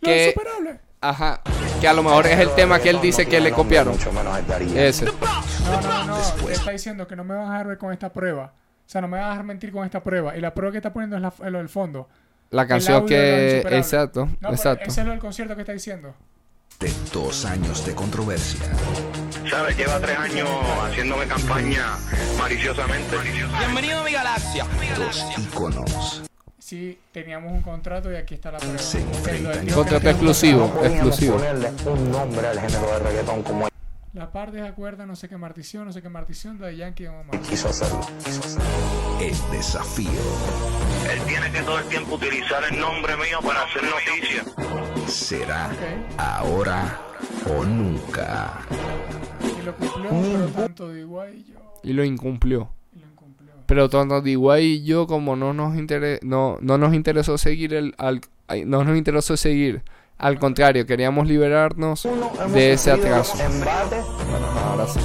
Los 0.00 0.12
Que- 0.12 0.26
insuperables. 0.28 0.80
Ajá. 1.00 1.42
Que 1.80 1.88
a 1.88 1.92
lo 1.92 2.02
mejor 2.02 2.26
es 2.26 2.38
el 2.38 2.50
tema 2.54 2.78
que 2.78 2.90
él 2.90 3.00
dice 3.00 3.26
que 3.26 3.40
le 3.40 3.52
copiaron. 3.52 3.96
Ese. 4.74 5.04
No, 5.04 5.80
no, 5.80 6.04
no. 6.04 6.46
Te 6.46 6.52
está 6.52 6.70
diciendo 6.70 7.06
que 7.06 7.16
no 7.16 7.24
me 7.24 7.34
vas 7.34 7.48
a 7.48 7.52
dejar 7.52 7.66
ver 7.68 7.78
con 7.78 7.92
esta 7.92 8.12
prueba. 8.12 8.52
O 8.86 8.88
sea, 8.88 9.00
no 9.00 9.08
me 9.08 9.18
vas 9.18 9.26
a 9.26 9.30
dejar 9.30 9.44
mentir 9.44 9.72
con 9.72 9.84
esta 9.84 10.02
prueba. 10.02 10.36
Y 10.36 10.40
la 10.40 10.54
prueba 10.54 10.72
que 10.72 10.78
está 10.78 10.92
poniendo 10.92 11.16
es 11.16 11.50
lo 11.52 11.58
del 11.58 11.68
fondo. 11.68 12.08
La 12.50 12.66
canción 12.66 13.04
que... 13.06 13.58
Exacto, 13.58 14.28
exacto. 14.42 14.84
ese 14.86 15.00
es 15.00 15.06
lo 15.06 15.12
del 15.12 15.20
concierto 15.20 15.54
que 15.56 15.62
está 15.62 15.72
diciendo. 15.72 16.14
De 16.78 16.92
dos 17.12 17.44
años 17.44 17.84
de 17.84 17.94
controversia. 17.94 18.60
¿Sabes? 19.50 19.76
Lleva 19.76 19.98
tres 19.98 20.18
años 20.18 20.48
haciéndome 20.84 21.26
campaña 21.26 21.96
maliciosamente. 22.38 23.16
Bienvenido 23.58 24.00
a 24.00 24.04
mi 24.04 24.12
galaxia. 24.12 24.66
Dos 24.96 25.24
íconos. 25.38 26.25
Sí, 26.66 26.98
teníamos 27.12 27.52
un 27.52 27.62
contrato 27.62 28.10
y 28.10 28.16
aquí 28.16 28.34
está 28.34 28.50
la 28.50 28.58
prueba. 28.58 28.74
Enfrentan. 28.76 29.64
tío 29.66 29.74
Contrato 29.76 30.02
no 30.02 30.10
exclusivo, 30.10 30.62
contrato. 30.62 30.86
exclusivo. 30.88 31.36
un 31.86 32.10
nombre 32.10 32.44
al 32.48 32.58
género 32.58 32.90
de 32.90 32.98
reggaetón 32.98 33.42
como 33.44 33.66
él 33.68 33.72
Las 34.12 34.30
partes 34.30 34.62
acuerdan, 34.62 35.06
no 35.06 35.14
sé 35.14 35.28
qué 35.28 35.36
martición, 35.36 35.84
no 35.84 35.92
sé 35.92 36.02
qué 36.02 36.08
martición 36.08 36.58
de 36.58 36.76
Yankee 36.76 37.04
y 37.04 37.06
Omar. 37.06 37.40
quiso 37.42 37.68
hacerlo. 37.68 38.00
Quiso 38.24 38.40
hacerlo. 38.40 38.64
El 39.20 39.56
desafío 39.56 40.10
Él 41.08 41.20
tiene 41.28 41.52
que 41.52 41.60
todo 41.62 41.78
el 41.78 41.84
tiempo 41.84 42.16
utilizar 42.16 42.64
el 42.68 42.80
nombre 42.80 43.16
mío 43.16 43.38
para 43.44 43.62
hacer 43.62 43.82
noticias. 43.84 45.08
será 45.08 45.70
ahora 46.18 47.00
o 47.48 47.64
nunca. 47.64 48.58
Y 49.56 49.62
lo 49.62 49.72
cumplió, 49.76 50.10
pero 50.10 50.46
tanto 50.48 50.88
de 50.88 51.00
igual 51.02 51.32
y 51.32 51.44
yo. 51.44 51.74
Y 51.84 51.92
lo 51.92 52.02
incumplió. 52.02 52.75
Pero 53.66 53.88
tanto 53.88 54.20
Diguay 54.22 54.64
y 54.64 54.84
yo, 54.84 55.06
como 55.06 55.36
no 55.36 55.52
nos, 55.52 55.74
intere- 55.74 56.20
no, 56.22 56.58
no 56.60 56.78
nos 56.78 56.94
interesó 56.94 57.36
seguir 57.38 57.74
el... 57.74 57.94
Al, 57.98 58.20
no 58.64 58.84
nos 58.84 58.96
interesó 58.96 59.36
seguir. 59.36 59.82
Al 60.18 60.38
contrario, 60.38 60.86
queríamos 60.86 61.26
liberarnos 61.26 62.08
de 62.54 62.72
ese 62.72 62.90
atraso. 62.90 63.36
Embate 63.42 63.96
Ahora 64.64 64.86
sí. 64.86 65.00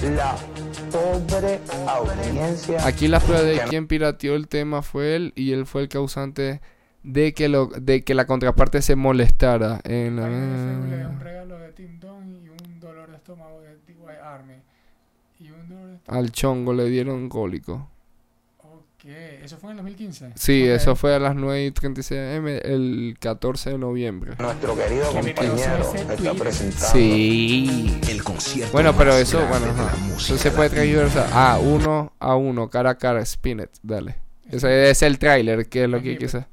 de 0.00 0.10
la 0.16 0.34
pobre 0.90 1.60
audiencia. 1.86 2.86
Aquí 2.86 3.06
la 3.08 3.20
prueba 3.20 3.42
de 3.42 3.60
quien 3.68 3.86
pirateó 3.86 4.34
el 4.34 4.48
tema 4.48 4.80
fue 4.80 5.16
él 5.16 5.32
y 5.36 5.52
él 5.52 5.66
fue 5.66 5.82
el 5.82 5.88
causante 5.88 6.62
de 7.02 7.34
que 7.34 7.50
lo 7.50 7.66
de 7.66 8.02
que 8.02 8.14
la 8.14 8.26
contraparte 8.26 8.80
se 8.80 8.96
molestara 8.96 9.80
en 9.84 10.16
le 10.16 10.22
dio 10.22 11.08
un 11.10 11.18
la, 11.18 11.18
regalo 11.22 11.58
de 11.58 11.72
Tim 11.72 12.00
Don 12.00 12.34
y 12.42 12.48
un 12.48 12.80
dolor 12.80 13.10
de 13.10 13.16
estómago 13.16 13.60
de 13.60 13.74
DY 13.86 13.94
Army. 14.24 14.54
Y 15.44 15.50
un 15.50 15.68
dolor 15.68 15.88
de 15.88 15.94
estómago. 15.96 16.24
al 16.24 16.32
chongo 16.32 16.72
le 16.72 16.84
dieron 16.88 17.28
cólico. 17.28 17.90
Ok, 18.58 19.04
¿eso 19.42 19.58
fue 19.58 19.72
en 19.72 19.78
el 19.78 19.84
2015? 19.84 20.32
Sí, 20.36 20.62
Ok. 20.62 20.68
eso 20.76 20.96
fue 20.96 21.14
a 21.14 21.18
las 21.18 21.34
9 21.36 21.66
y 21.66 21.70
36 21.70 22.38
am 22.38 22.46
el 22.48 23.16
14 23.20 23.70
de 23.72 23.78
noviembre. 23.78 24.32
Nuestro 24.38 24.74
querido 24.76 25.12
compañero 25.12 25.92
está 25.94 26.34
presentando. 26.34 26.86
Sí. 26.92 28.00
El 28.08 28.24
concierto 28.24 28.72
Bueno, 28.72 28.96
pero 28.96 29.12
eso, 29.18 29.46
bueno, 29.48 29.66
la 29.66 30.16
Eso 30.16 30.38
se 30.38 30.50
puede 30.50 30.70
transversar. 30.70 31.28
Ah, 31.32 31.58
uno 31.62 32.12
a 32.18 32.34
uno, 32.36 32.70
cara 32.70 32.90
a 32.90 32.94
cara, 32.98 33.20
spin 33.20 33.60
it, 33.60 33.70
dale. 33.82 34.16
Ese 34.50 34.88
es 34.90 35.02
el 35.02 35.18
tráiler, 35.18 35.68
que 35.68 35.84
es 35.84 35.90
lo 35.90 36.00
que 36.00 36.16
quise. 36.16 36.46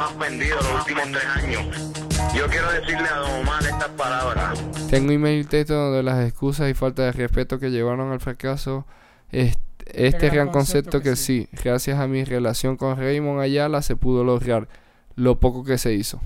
Más 0.00 0.18
vendidos 0.18 0.64
los 0.64 0.80
últimos 0.80 1.02
tres 1.12 1.26
años. 1.26 1.92
Yo 2.34 2.46
quiero 2.46 2.72
decirle 2.72 3.06
a 3.06 3.16
Don 3.16 3.30
Omar 3.42 3.62
estas 3.62 3.88
palabras. 3.90 4.58
Tengo 4.88 5.12
email 5.12 5.40
y 5.42 5.44
texto 5.44 5.74
donde 5.74 6.02
las 6.02 6.26
excusas 6.26 6.70
y 6.70 6.74
falta 6.74 7.02
de 7.02 7.12
respeto 7.12 7.58
que 7.58 7.70
llevaron 7.70 8.10
al 8.10 8.18
fracaso 8.18 8.86
es- 9.30 9.58
este 9.92 10.30
gran 10.30 10.48
concepto 10.48 10.52
concepto 10.92 10.98
que 11.02 11.10
que 11.10 11.16
sí, 11.16 11.48
gracias 11.64 11.98
a 11.98 12.06
mi 12.06 12.24
relación 12.24 12.78
con 12.78 12.96
Raymond 12.96 13.40
Ayala 13.42 13.82
se 13.82 13.94
pudo 13.94 14.24
lograr 14.24 14.68
lo 15.16 15.38
poco 15.38 15.64
que 15.64 15.76
se 15.76 15.92
hizo. 15.92 16.18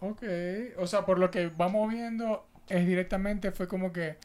Ok, 0.00 0.22
o 0.78 0.86
sea, 0.86 1.06
por 1.06 1.18
lo 1.18 1.30
que 1.30 1.50
vamos 1.56 1.90
viendo, 1.90 2.44
es 2.68 2.86
directamente 2.86 3.52
fue 3.52 3.68
como 3.68 3.90
que 3.90 4.16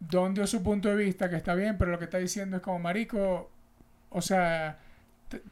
Don 0.00 0.34
dio 0.34 0.48
su 0.48 0.64
punto 0.64 0.88
de 0.88 0.96
vista, 0.96 1.30
que 1.30 1.36
está 1.36 1.54
bien, 1.54 1.78
pero 1.78 1.92
lo 1.92 1.98
que 2.00 2.06
está 2.06 2.18
diciendo 2.18 2.56
es 2.56 2.62
como 2.62 2.80
marico, 2.80 3.50
o 4.08 4.20
sea, 4.20 4.78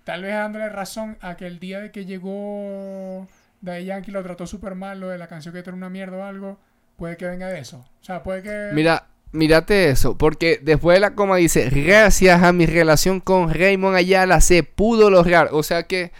tal 0.04 0.22
vez 0.22 0.34
dándole 0.34 0.68
razón 0.68 1.16
a 1.20 1.36
que 1.36 1.46
el 1.46 1.58
día 1.58 1.80
de 1.80 1.90
que 1.90 2.04
llegó 2.04 3.26
Daddy 3.60 3.84
Yankee 3.84 4.10
lo 4.10 4.22
trató 4.22 4.46
súper 4.46 4.74
mal, 4.74 5.00
lo 5.00 5.08
de 5.08 5.18
la 5.18 5.26
canción 5.28 5.52
que 5.52 5.60
era 5.60 5.72
una 5.72 5.90
mierda 5.90 6.16
o 6.16 6.22
algo, 6.24 6.58
puede 6.96 7.16
que 7.16 7.26
venga 7.26 7.48
de 7.48 7.60
eso. 7.60 7.78
O 8.00 8.04
sea, 8.04 8.22
puede 8.22 8.42
que... 8.42 8.70
Mira, 8.72 9.06
mírate 9.32 9.90
eso, 9.90 10.16
porque 10.16 10.60
después 10.62 10.96
de 10.96 11.00
la 11.00 11.14
coma 11.14 11.36
dice, 11.36 11.68
gracias 11.70 12.42
a 12.42 12.52
mi 12.52 12.66
relación 12.66 13.20
con 13.20 13.52
Raymond 13.52 13.96
Ayala 13.96 14.40
se 14.40 14.62
pudo 14.62 15.10
lograr, 15.10 15.48
o 15.52 15.62
sea 15.62 15.84
que 15.84 16.12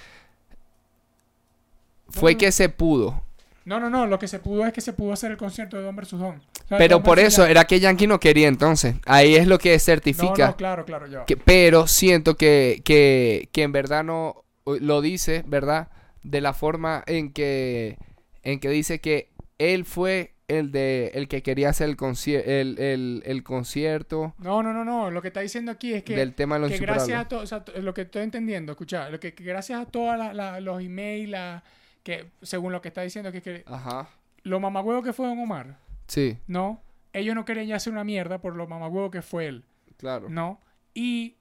fue 2.09 2.37
que 2.37 2.53
se 2.53 2.69
pudo. 2.69 3.23
No, 3.69 3.79
no, 3.79 3.91
no, 3.91 4.07
lo 4.07 4.19
que 4.19 4.27
se 4.29 4.39
pudo 4.39 4.67
es 4.67 4.73
que 4.73 4.81
se 4.81 4.93
pudo 4.95 5.13
hacer 5.13 5.31
el 5.31 5.37
concierto 5.37 5.77
de 5.77 5.83
Don 5.83 5.95
versus 5.95 6.19
Don. 6.19 6.37
O 6.37 6.69
sea, 6.69 6.79
Pero 6.79 6.97
Don 6.97 7.03
por 7.03 7.19
eso 7.19 7.43
Yankee. 7.43 7.51
era 7.51 7.65
que 7.67 7.81
Yankee 7.81 8.07
no 8.07 8.19
quería 8.19 8.49
entonces. 8.49 8.97
Ahí 9.07 9.37
es 9.37 9.47
lo 9.47 9.59
que 9.59 9.79
certifica. 9.79 10.47
no, 10.49 10.57
claro, 10.57 10.85
claro, 10.85 11.07
yo. 11.07 11.25
Que- 11.27 11.37
pero 11.37 11.87
siento 11.87 12.37
que, 12.37 12.81
que, 12.85 13.49
que 13.53 13.63
en 13.63 13.73
verdad 13.73 14.03
no 14.05 14.45
lo 14.65 15.01
dice, 15.01 15.45
¿verdad? 15.47 15.89
De 16.23 16.41
la 16.41 16.53
forma 16.55 17.05
en 17.07 17.33
que 17.33 17.99
en 18.43 18.59
que 18.61 18.71
dice 18.71 19.01
que 19.01 19.31
él 19.59 19.85
fue 19.85 20.33
el 20.49 20.73
de 20.73 21.11
el 21.15 21.29
que 21.29 21.43
quería 21.43 21.69
hacer 21.69 21.91
el, 21.91 21.97
concier- 21.99 22.43
el, 22.47 22.79
el, 22.79 23.23
el 23.27 23.43
concierto 23.43 24.35
No, 24.39 24.63
no, 24.63 24.73
no, 24.73 24.83
no, 24.85 25.11
lo 25.11 25.21
que 25.21 25.29
está 25.29 25.41
diciendo 25.41 25.71
aquí 25.73 25.93
es 25.93 26.03
que... 26.05 26.17
del 26.17 26.35
tema 26.35 26.55
de 26.55 26.63
los 26.63 26.71
que 26.73 26.79
gracias 26.79 27.21
a 27.21 27.29
todo, 27.29 27.41
o 27.41 27.47
sea, 27.47 27.63
lo 27.83 27.93
que 27.93 28.03
estoy 28.03 28.23
entendiendo, 28.23 28.73
escucha, 28.73 29.11
lo 29.11 29.21
que, 29.21 29.35
que 29.35 29.45
gracias 29.45 29.81
a 29.83 29.85
todos 29.87 30.17
los 30.63 30.81
emails, 30.83 31.29
la- 31.29 31.63
que 32.03 32.31
según 32.43 32.73
lo 32.73 32.81
que 32.81 32.89
está 32.89 33.03
diciendo, 33.03 33.31
que, 33.33 33.43
que 33.43 33.65
Ajá. 33.67 34.09
lo 34.43 34.61
mamagüevo 34.61 35.03
que 35.03 35.13
fue 35.13 35.27
Don 35.27 35.39
Omar, 35.39 35.79
Sí, 36.07 36.39
¿no? 36.47 36.81
Ellos 37.13 37.35
no 37.35 37.45
querían 37.45 37.67
ya 37.67 37.77
hacer 37.77 37.93
una 37.93 38.05
mierda 38.05 38.41
por 38.41 38.55
lo 38.57 38.67
mamagüevo 38.67 39.11
que 39.11 39.23
fue 39.23 39.47
él, 39.47 39.65
claro. 39.97 40.29
¿no? 40.29 40.61
Y, 40.95 41.37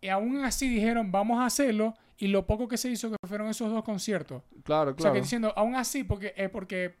y 0.00 0.08
aún 0.08 0.44
así 0.44 0.68
dijeron, 0.68 1.12
vamos 1.12 1.40
a 1.40 1.46
hacerlo, 1.46 1.94
y 2.16 2.26
lo 2.28 2.46
poco 2.46 2.66
que 2.66 2.76
se 2.76 2.88
hizo 2.90 3.10
que 3.10 3.16
fueron 3.28 3.48
esos 3.48 3.70
dos 3.70 3.84
conciertos. 3.84 4.42
Claro, 4.64 4.90
O 4.90 4.94
sea, 4.94 4.96
claro. 4.96 5.14
que 5.14 5.20
diciendo, 5.20 5.52
aún 5.56 5.76
así, 5.76 6.02
porque, 6.04 6.34
eh, 6.36 6.48
porque 6.48 6.96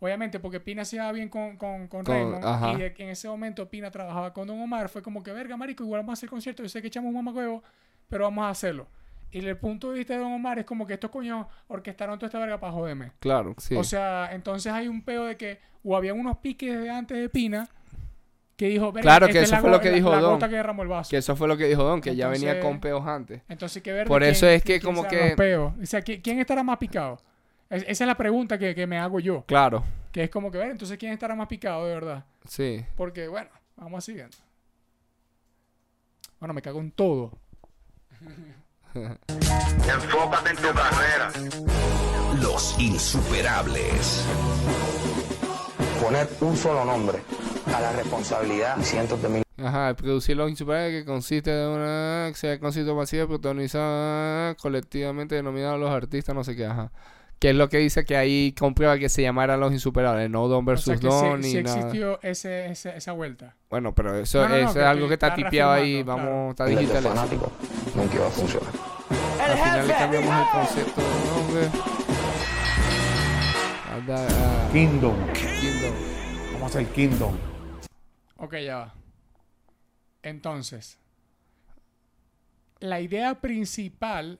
obviamente, 0.00 0.40
porque 0.40 0.60
Pina 0.60 0.84
se 0.84 0.96
llevaba 0.96 1.12
bien 1.12 1.28
con, 1.28 1.56
con, 1.58 1.88
con, 1.88 2.04
Con- 2.04 2.06
Raymond, 2.06 2.44
ajá. 2.44 2.72
y 2.72 2.76
de- 2.76 2.94
en 2.98 3.08
ese 3.10 3.28
momento 3.28 3.68
Pina 3.68 3.90
trabajaba 3.90 4.32
con 4.32 4.46
Don 4.46 4.58
Omar, 4.60 4.88
fue 4.88 5.02
como 5.02 5.22
que, 5.22 5.32
verga, 5.32 5.56
marico, 5.56 5.84
igual 5.84 6.00
vamos 6.00 6.12
a 6.12 6.14
hacer 6.14 6.28
concierto, 6.30 6.62
yo 6.62 6.68
sé 6.70 6.80
que 6.80 6.88
echamos 6.88 7.08
un 7.10 7.16
mamacuevo, 7.16 7.62
pero 8.08 8.24
vamos 8.24 8.44
a 8.44 8.48
hacerlo. 8.50 8.86
Y 9.32 9.38
el 9.44 9.56
punto 9.56 9.90
de 9.90 9.98
vista 9.98 10.12
de 10.14 10.20
Don 10.20 10.32
Omar 10.32 10.58
es 10.58 10.64
como 10.66 10.86
que 10.86 10.92
estos 10.94 11.10
coños 11.10 11.46
orquestaron 11.68 12.18
toda 12.18 12.26
esta 12.28 12.38
verga 12.38 12.60
para 12.60 12.72
joderme. 12.72 13.12
Claro, 13.18 13.54
sí. 13.58 13.74
O 13.74 13.82
sea, 13.82 14.28
entonces 14.32 14.70
hay 14.72 14.88
un 14.88 15.02
peo 15.02 15.24
de 15.24 15.36
que, 15.36 15.58
o 15.82 15.96
había 15.96 16.12
unos 16.14 16.36
piques 16.38 16.78
de 16.78 16.90
antes 16.90 17.18
de 17.18 17.28
Pina, 17.30 17.68
que 18.56 18.68
dijo, 18.68 18.92
verga, 18.92 19.02
Claro, 19.02 19.26
que 19.28 19.38
es 19.40 19.50
eso 19.50 19.56
fue 19.62 19.70
lo 19.70 19.80
que 19.80 19.88
la- 19.88 19.94
dijo 19.96 20.10
la 20.10 20.20
Don. 20.20 20.38
que 20.38 20.46
derramó 20.48 20.82
el 20.82 20.88
vaso. 20.88 21.08
que 21.10 21.16
eso 21.16 21.34
fue 21.34 21.48
lo 21.48 21.56
que 21.56 21.64
dijo 21.66 21.82
Don, 21.82 22.00
que 22.02 22.14
ya 22.14 22.28
venía 22.28 22.60
con 22.60 22.78
peos 22.78 23.06
antes. 23.06 23.40
Entonces, 23.48 23.82
¿qué 23.82 23.92
ver? 23.92 24.06
Por 24.06 24.22
eso 24.22 24.46
es 24.46 24.62
que 24.62 24.80
como 24.80 25.08
que- 25.08 25.34
peos? 25.36 25.72
O 25.82 25.86
sea, 25.86 26.00
¿qui- 26.04 26.20
¿quién 26.22 26.38
estará 26.38 26.62
más 26.62 26.76
picado? 26.76 27.18
Es- 27.70 27.84
esa 27.88 28.04
es 28.04 28.08
la 28.08 28.14
pregunta 28.16 28.58
que, 28.58 28.74
que 28.74 28.86
me 28.86 28.98
hago 28.98 29.18
yo. 29.18 29.44
Claro, 29.46 29.82
Que 30.12 30.24
es 30.24 30.30
como 30.30 30.50
que 30.50 30.58
ver, 30.58 30.70
entonces, 30.70 30.98
¿quién 30.98 31.10
estará 31.12 31.34
más 31.34 31.48
picado 31.48 31.86
de 31.86 31.94
verdad? 31.94 32.24
sí. 32.44 32.84
Porque, 32.96 33.28
bueno, 33.28 33.48
vamos 33.76 34.04
siguiendo. 34.04 34.36
Bueno, 36.38 36.52
me 36.52 36.60
cago 36.60 36.80
en 36.80 36.90
todo. 36.90 37.32
Enfócate 38.94 40.50
en 40.50 40.56
tu 40.56 40.68
carrera. 40.74 41.32
Los 42.42 42.78
insuperables. 42.78 44.24
Poner 46.02 46.28
un 46.40 46.56
solo 46.56 46.84
nombre 46.84 47.18
a 47.74 47.80
la 47.80 47.92
responsabilidad 47.92 48.76
de 48.76 48.84
cientos 48.84 49.22
de 49.22 49.28
miles 49.28 49.42
Ajá, 49.62 49.94
producir 49.94 50.36
los 50.36 50.50
insuperables 50.50 51.00
que 51.02 51.04
consiste 51.06 51.50
de 51.52 51.68
una 51.68 52.26
acción 52.26 52.52
de 52.52 52.58
concierto 52.58 52.96
masiva 52.96 53.26
protagonizada 53.28 54.54
colectivamente 54.56 55.36
denominada 55.36 55.76
los 55.78 55.90
artistas, 55.90 56.34
no 56.34 56.42
sé 56.42 56.56
qué, 56.56 56.66
ajá. 56.66 56.90
Que 57.38 57.50
es 57.50 57.56
lo 57.56 57.68
que 57.68 57.78
dice 57.78 58.04
que 58.04 58.16
ahí 58.16 58.52
comprueba 58.58 58.98
que 58.98 59.08
se 59.08 59.22
llamara 59.22 59.56
Los 59.56 59.72
Insuperables, 59.72 60.30
no 60.30 60.46
Don 60.48 60.62
O 60.64 60.66
versus 60.66 60.84
sea, 60.86 60.96
que 60.96 61.06
Don 61.06 61.42
sí, 61.42 61.48
ni 61.48 61.54
sí 61.58 61.62
nada. 61.62 61.76
existió 61.78 62.18
ese, 62.22 62.66
ese- 62.66 62.96
esa 62.96 63.12
vuelta. 63.12 63.56
Bueno, 63.70 63.94
pero 63.94 64.16
eso, 64.16 64.42
No, 64.42 64.48
no, 64.48 64.50
no, 64.50 64.56
eso 64.64 64.74
que 64.74 64.80
es 64.80 64.86
algo 64.86 65.08
que 65.08 65.14
está 65.14 65.34
tipeado 65.34 65.72
ahí, 65.72 66.02
vamos, 66.02 66.50
está 66.50 66.66
digital. 66.66 67.04
eso. 67.06 67.52
Nunca 67.94 68.14
iba 68.14 68.26
a 68.26 68.30
funcionar. 68.30 68.72
Al 69.40 69.56
final 69.58 69.88
le 69.88 69.94
cambiamos 69.94 70.34
el 70.34 70.50
concepto 70.52 71.00
de 71.00 71.30
nombre. 71.30 71.70
A 73.90 74.00
da- 74.06 74.66
a 74.68 74.72
Kingdom. 74.72 75.16
Kingdom. 75.32 75.94
Vamos 76.52 76.62
a 76.62 76.66
hacer 76.78 76.86
Kingdom. 76.92 77.36
Ok, 78.36 78.56
ya 78.64 78.76
va. 78.76 78.94
Entonces, 80.22 80.98
la 82.80 83.00
idea 83.00 83.40
principal, 83.40 84.38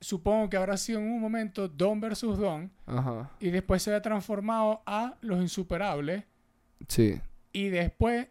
supongo 0.00 0.48
que 0.48 0.56
habrá 0.56 0.76
sido 0.76 1.00
en 1.00 1.06
un 1.10 1.20
momento 1.20 1.68
Don 1.68 2.00
versus 2.00 2.38
Don, 2.38 2.70
Ajá, 2.86 3.30
y 3.40 3.50
después 3.50 3.82
se 3.82 3.94
ha 3.94 4.00
transformado 4.02 4.82
a 4.86 5.16
Los 5.20 5.40
Insuperables, 5.40 6.24
sí. 6.88 7.20
y 7.52 7.68
después 7.68 8.28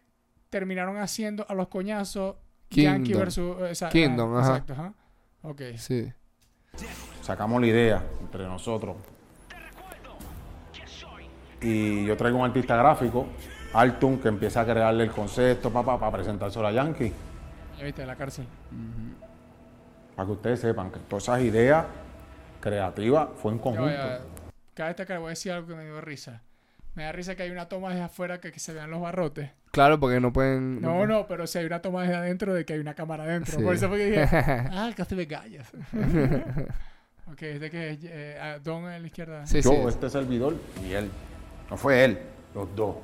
terminaron 0.50 0.96
haciendo 0.98 1.44
a 1.48 1.54
los 1.54 1.68
coñazos 1.68 2.36
Kingdom. 2.74 2.94
Yankee 2.94 3.14
versus... 3.14 3.56
o 3.60 3.74
sea, 3.74 3.88
Kingdom, 3.88 4.36
ah, 4.36 4.40
ajá. 4.40 4.48
Exacto, 4.50 4.72
ajá. 4.72 4.92
Ok. 5.42 5.62
Sí. 5.76 6.12
Sacamos 7.22 7.60
la 7.60 7.66
idea 7.66 8.02
entre 8.20 8.44
nosotros. 8.44 8.96
Y 11.60 12.04
yo 12.04 12.16
traigo 12.16 12.38
un 12.38 12.44
artista 12.44 12.76
gráfico, 12.76 13.26
Altun, 13.72 14.18
que 14.18 14.28
empieza 14.28 14.60
a 14.60 14.64
crearle 14.64 15.04
el 15.04 15.10
concepto 15.10 15.70
para 15.72 16.10
presentárselo 16.10 16.66
a 16.66 16.72
Yankee. 16.72 17.12
Ya 17.78 17.84
viste, 17.84 18.04
la 18.04 18.16
cárcel. 18.16 18.46
Para 20.14 20.26
que 20.26 20.32
ustedes 20.32 20.60
sepan 20.60 20.90
que 20.90 21.00
todas 21.00 21.24
esas 21.24 21.40
ideas 21.40 21.86
creativas 22.60 23.28
fue 23.36 23.52
en 23.52 23.58
conjunto. 23.58 23.96
Cada 24.74 24.92
vez 24.92 25.06
que 25.06 25.18
voy 25.18 25.26
a 25.26 25.30
decir 25.30 25.52
algo 25.52 25.68
que 25.68 25.74
me 25.74 25.84
dio 25.84 26.00
risa. 26.00 26.42
Me 26.94 27.02
da 27.02 27.12
risa 27.12 27.34
que 27.34 27.42
hay 27.42 27.50
una 27.50 27.68
toma 27.68 27.90
desde 27.90 28.02
afuera 28.04 28.40
que, 28.40 28.52
que 28.52 28.60
se 28.60 28.72
vean 28.72 28.90
los 28.90 29.00
barrotes. 29.00 29.50
Claro, 29.72 29.98
porque 29.98 30.20
no 30.20 30.32
pueden. 30.32 30.80
No, 30.80 31.06
no, 31.06 31.26
pero 31.26 31.46
si 31.48 31.58
hay 31.58 31.66
una 31.66 31.82
toma 31.82 32.02
desde 32.02 32.14
adentro 32.14 32.54
de 32.54 32.64
que 32.64 32.74
hay 32.74 32.78
una 32.78 32.94
cámara 32.94 33.24
adentro. 33.24 33.58
Sí. 33.58 33.64
Por 33.64 33.74
eso 33.74 33.88
fue 33.88 33.98
que 33.98 34.06
dije, 34.06 34.28
ah, 34.32 34.92
casi 34.96 35.16
me 35.16 35.26
callas. 35.26 35.68
ok, 37.32 37.42
este 37.42 37.70
que 37.70 37.90
es 37.90 37.98
eh, 38.04 38.38
ah, 38.40 38.58
Don 38.62 38.88
en 38.88 39.02
la 39.02 39.08
izquierda. 39.08 39.44
Sí, 39.46 39.60
Yo, 39.60 39.70
sí. 39.70 39.76
este 39.88 40.08
servidor 40.08 40.54
y 40.86 40.92
él. 40.92 41.10
No 41.68 41.76
fue 41.76 42.04
él, 42.04 42.18
los 42.54 42.74
dos. 42.76 42.96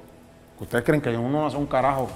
Ustedes 0.60 0.84
creen 0.84 1.00
que 1.00 1.10
uno 1.10 1.28
no 1.28 1.46
hace 1.46 1.56
un 1.56 1.66
carajo. 1.66 2.08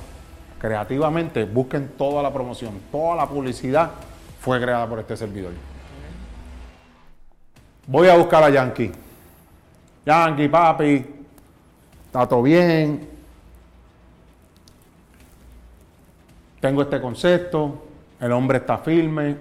Creativamente, 0.60 1.44
busquen 1.44 1.88
toda 1.98 2.22
la 2.22 2.32
promoción, 2.32 2.80
toda 2.92 3.16
la 3.16 3.28
publicidad 3.28 3.90
fue 4.40 4.60
creada 4.60 4.88
por 4.88 5.00
este 5.00 5.16
servidor. 5.16 5.52
Voy 7.86 8.08
a 8.08 8.16
buscar 8.16 8.44
a 8.44 8.50
Yankee. 8.50 8.92
Yankee, 10.06 10.48
papi, 10.48 11.13
está 12.14 12.28
todo 12.28 12.42
bien. 12.42 13.08
Tengo 16.60 16.82
este 16.82 17.00
concepto. 17.00 17.88
El 18.20 18.30
hombre 18.30 18.58
está 18.58 18.78
firme. 18.78 19.36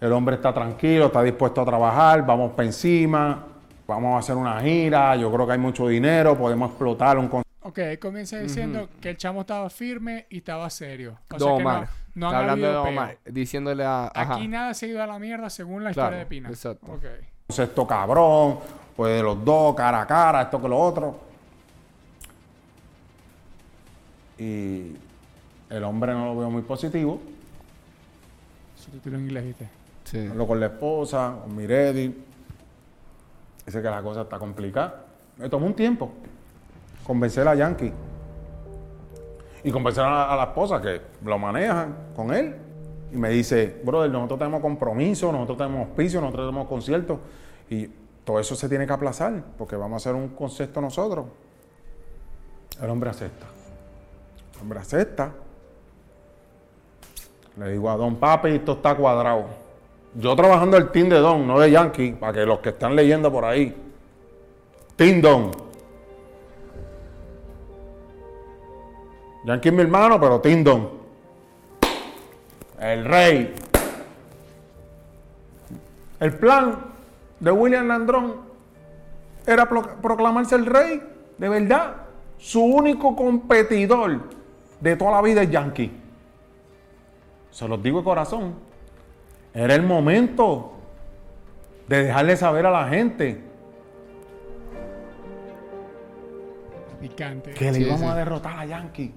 El 0.00 0.12
hombre 0.12 0.36
está 0.36 0.54
tranquilo, 0.54 1.06
está 1.06 1.22
dispuesto 1.22 1.60
a 1.60 1.64
trabajar, 1.66 2.24
vamos 2.24 2.52
para 2.52 2.64
encima, 2.64 3.44
vamos 3.86 4.14
a 4.16 4.18
hacer 4.20 4.34
una 4.34 4.58
gira, 4.58 5.14
yo 5.16 5.30
creo 5.30 5.46
que 5.46 5.52
hay 5.52 5.58
mucho 5.58 5.88
dinero, 5.88 6.38
podemos 6.38 6.70
explotar 6.70 7.18
un 7.18 7.28
concepto. 7.28 7.68
Ok, 7.68 7.78
él 7.80 7.98
comienza 7.98 8.38
diciendo 8.38 8.88
que 8.98 9.10
el 9.10 9.18
chamo 9.18 9.42
estaba 9.42 9.68
firme 9.68 10.24
y 10.30 10.38
estaba 10.38 10.70
serio. 10.70 11.18
O 11.30 11.36
Don 11.36 11.58
sea 11.58 11.58
que 11.58 11.62
no, 11.64 11.86
no 12.14 12.26
Está 12.28 12.38
hablando 12.38 12.70
de. 12.70 12.76
Omar. 12.76 13.18
Diciéndole 13.26 13.84
a. 13.84 14.10
Ajá. 14.14 14.36
Aquí 14.36 14.48
nada 14.48 14.72
se 14.72 14.86
ha 14.86 14.88
ido 14.88 15.02
a 15.02 15.06
la 15.06 15.18
mierda 15.18 15.50
según 15.50 15.84
la 15.84 15.92
Claro, 15.92 16.08
historia 16.16 16.18
de 16.20 16.26
Pina. 16.26 16.48
exacto. 16.48 16.86
Ok. 16.92 17.04
concepto 17.48 17.86
cabrón, 17.86 18.58
pues 19.00 19.16
de 19.16 19.22
los 19.22 19.42
dos, 19.42 19.74
cara 19.74 20.02
a 20.02 20.06
cara, 20.06 20.42
esto 20.42 20.60
que 20.60 20.68
lo 20.68 20.78
otro. 20.78 21.18
Y 24.36 24.92
el 25.70 25.84
hombre 25.84 26.12
no 26.12 26.26
lo 26.26 26.38
veo 26.38 26.50
muy 26.50 26.60
positivo. 26.60 27.18
Subtítulo 28.76 29.16
en 29.16 29.22
inglés, 29.22 29.44
¿viste? 29.46 29.70
Sí. 30.04 30.26
Hablo 30.30 30.46
con 30.46 30.60
la 30.60 30.66
esposa, 30.66 31.34
con 31.40 31.56
Miredi. 31.56 32.14
Dice 33.64 33.80
que 33.80 33.88
la 33.88 34.02
cosa 34.02 34.20
está 34.20 34.38
complicada. 34.38 35.02
Me 35.38 35.48
tomó 35.48 35.64
un 35.64 35.74
tiempo 35.74 36.12
convencer 37.02 37.48
a 37.48 37.54
Yankee. 37.54 37.94
Y 39.64 39.70
convencer 39.70 40.04
a 40.04 40.10
la, 40.10 40.24
a 40.30 40.36
la 40.36 40.44
esposa 40.44 40.78
que 40.78 41.00
lo 41.24 41.38
manejan 41.38 41.96
con 42.14 42.34
él. 42.34 42.54
Y 43.10 43.16
me 43.16 43.30
dice, 43.30 43.80
brother, 43.82 44.10
nosotros 44.10 44.40
tenemos 44.40 44.60
compromiso, 44.60 45.32
nosotros 45.32 45.56
tenemos 45.56 45.88
auspicio, 45.88 46.20
nosotros 46.20 46.48
tenemos 46.48 46.68
conciertos. 46.68 47.18
Y 47.70 47.88
todo 48.24 48.38
eso 48.38 48.54
se 48.54 48.68
tiene 48.68 48.86
que 48.86 48.92
aplazar 48.92 49.42
porque 49.56 49.76
vamos 49.76 49.94
a 49.94 50.08
hacer 50.08 50.14
un 50.14 50.28
concepto 50.28 50.80
nosotros. 50.80 51.26
El 52.80 52.90
hombre 52.90 53.10
acepta. 53.10 53.46
El 54.54 54.60
hombre 54.62 54.78
acepta. 54.78 55.32
Le 57.56 57.72
digo 57.72 57.90
a 57.90 57.96
Don 57.96 58.16
Papi, 58.16 58.50
esto 58.50 58.72
está 58.72 58.94
cuadrado. 58.94 59.46
Yo 60.14 60.34
trabajando 60.34 60.76
el 60.76 60.90
team 60.90 61.08
de 61.08 61.18
Don, 61.18 61.46
no 61.46 61.60
de 61.60 61.70
Yankee, 61.70 62.12
para 62.12 62.32
que 62.32 62.46
los 62.46 62.60
que 62.60 62.70
están 62.70 62.96
leyendo 62.96 63.30
por 63.30 63.44
ahí. 63.44 63.76
Team 64.96 65.20
Don. 65.20 65.50
Yankee 69.44 69.68
es 69.68 69.74
mi 69.74 69.82
hermano, 69.82 70.20
pero 70.20 70.40
Team 70.40 70.64
Don. 70.64 70.90
El 72.78 73.04
rey. 73.04 73.54
El 76.18 76.34
plan 76.34 76.89
de 77.40 77.50
William 77.50 77.86
Landrón 77.88 78.36
era 79.46 79.68
pro- 79.68 79.96
proclamarse 80.00 80.54
el 80.54 80.66
rey, 80.66 81.02
de 81.38 81.48
verdad. 81.48 81.96
Su 82.38 82.62
único 82.62 83.16
competidor 83.16 84.20
de 84.80 84.96
toda 84.96 85.10
la 85.12 85.22
vida 85.22 85.42
es 85.42 85.50
Yankee. 85.50 85.90
Se 87.50 87.66
los 87.68 87.82
digo 87.82 87.98
de 87.98 88.04
corazón. 88.04 88.54
Era 89.52 89.74
el 89.74 89.82
momento 89.82 90.72
de 91.88 92.04
dejarle 92.04 92.36
saber 92.36 92.64
a 92.66 92.70
la 92.70 92.88
gente 92.88 93.42
Picante. 97.00 97.52
que 97.54 97.66
le 97.66 97.74
Sí, 97.74 97.82
íbamos 97.82 98.00
sí. 98.00 98.06
a 98.06 98.14
derrotar 98.14 98.58
a 98.58 98.64
Yankee. 98.66 99.12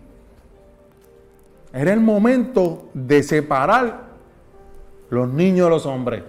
Era 1.74 1.92
el 1.94 2.00
momento 2.00 2.90
de 2.94 3.24
separar 3.24 4.04
los 5.10 5.28
niños 5.30 5.66
de 5.66 5.70
los 5.70 5.86
hombres. 5.86 6.24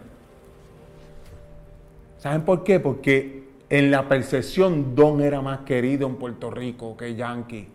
¿Saben 2.24 2.40
por 2.40 2.64
qué? 2.64 2.80
Porque 2.80 3.44
en 3.68 3.90
la 3.90 4.08
percepción 4.08 4.94
Don 4.94 5.20
era 5.20 5.42
más 5.42 5.58
querido 5.58 6.06
en 6.06 6.16
Puerto 6.16 6.50
Rico 6.50 6.96
que 6.96 7.14
Yankee. 7.14 7.68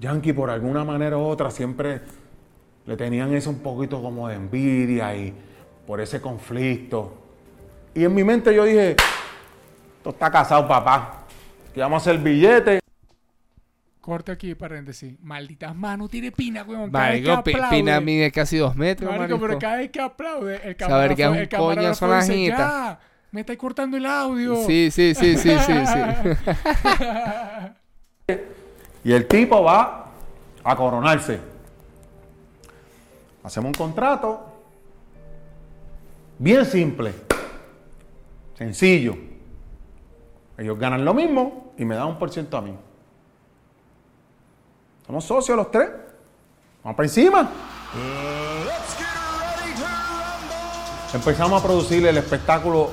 Yankee 0.00 0.32
por 0.32 0.50
alguna 0.50 0.82
manera 0.82 1.16
u 1.16 1.20
otra 1.20 1.52
siempre 1.52 2.00
le 2.84 2.96
tenían 2.96 3.32
eso 3.32 3.50
un 3.50 3.60
poquito 3.60 4.02
como 4.02 4.26
de 4.26 4.34
envidia 4.34 5.14
y 5.14 5.32
por 5.86 6.00
ese 6.00 6.20
conflicto. 6.20 7.12
Y 7.94 8.02
en 8.02 8.12
mi 8.12 8.24
mente 8.24 8.52
yo 8.52 8.64
dije, 8.64 8.96
esto 9.98 10.10
está 10.10 10.28
casado 10.28 10.66
papá, 10.66 11.26
que 11.72 11.78
vamos 11.78 12.04
a 12.04 12.10
hacer 12.10 12.20
billete. 12.20 12.85
Corte 14.06 14.30
aquí, 14.30 14.54
paréntesis. 14.54 15.18
Malditas 15.20 15.74
manos, 15.74 16.08
tiene 16.08 16.30
Pina, 16.30 16.62
weón. 16.62 16.92
Cada 16.92 17.10
vez 17.10 17.24
que 17.24 17.30
aplaude. 17.32 17.76
Pina 17.76 18.00
mide 18.00 18.30
casi 18.30 18.56
dos 18.56 18.76
metros, 18.76 19.10
Marico, 19.10 19.34
pero 19.40 19.54
marico. 19.54 19.58
cada 19.58 19.76
vez 19.78 19.90
que 19.90 20.00
aplaude, 20.00 20.60
el 20.62 20.76
Saber 20.78 21.16
que 21.16 21.22
es 21.24 21.28
un 21.28 21.36
el 21.38 21.48
coño 21.48 21.58
camarógrafo 21.58 21.94
son 21.96 22.10
las 22.10 22.28
ya, 22.28 23.00
me 23.32 23.40
estáis 23.40 23.58
cortando 23.58 23.96
el 23.96 24.06
audio. 24.06 24.64
Sí, 24.64 24.92
sí, 24.92 25.12
sí, 25.12 25.36
sí, 25.36 25.56
sí, 25.58 25.72
sí. 25.86 25.98
Y 29.02 29.12
el 29.12 29.26
tipo 29.26 29.64
va 29.64 30.12
a 30.62 30.76
coronarse. 30.76 31.40
Hacemos 33.42 33.70
un 33.70 33.74
contrato 33.74 34.40
bien 36.38 36.64
simple, 36.64 37.12
sencillo. 38.54 39.16
Ellos 40.56 40.78
ganan 40.78 41.04
lo 41.04 41.12
mismo 41.12 41.74
y 41.76 41.84
me 41.84 41.96
dan 41.96 42.06
un 42.06 42.18
por 42.20 42.30
ciento 42.30 42.56
a 42.56 42.62
mí. 42.62 42.72
Somos 45.06 45.24
socios 45.24 45.56
los 45.56 45.70
tres. 45.70 45.88
Vamos 46.82 46.96
para 46.96 47.06
encima. 47.06 47.48
Empezamos 51.14 51.62
a 51.62 51.64
producir 51.64 52.06
el 52.06 52.18
espectáculo 52.18 52.90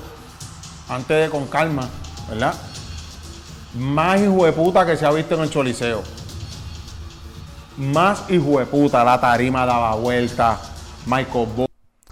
antes 0.89 1.25
de 1.25 1.29
con 1.29 1.47
calma, 1.47 1.89
¿verdad? 2.29 2.53
Más 3.75 4.21
hijo 4.21 4.45
de 4.45 4.51
puta 4.51 4.85
que 4.85 4.95
se 4.95 5.05
ha 5.05 5.11
visto 5.11 5.35
en 5.35 5.41
el 5.41 5.49
Choliseo. 5.49 6.03
Más 7.77 8.29
hijo 8.29 8.59
de 8.59 8.65
puta, 8.65 9.03
la 9.03 9.19
tarima 9.19 9.65
daba 9.65 9.95
vuelta. 9.95 10.59
Michael 11.05 11.47
Bo 11.55 11.65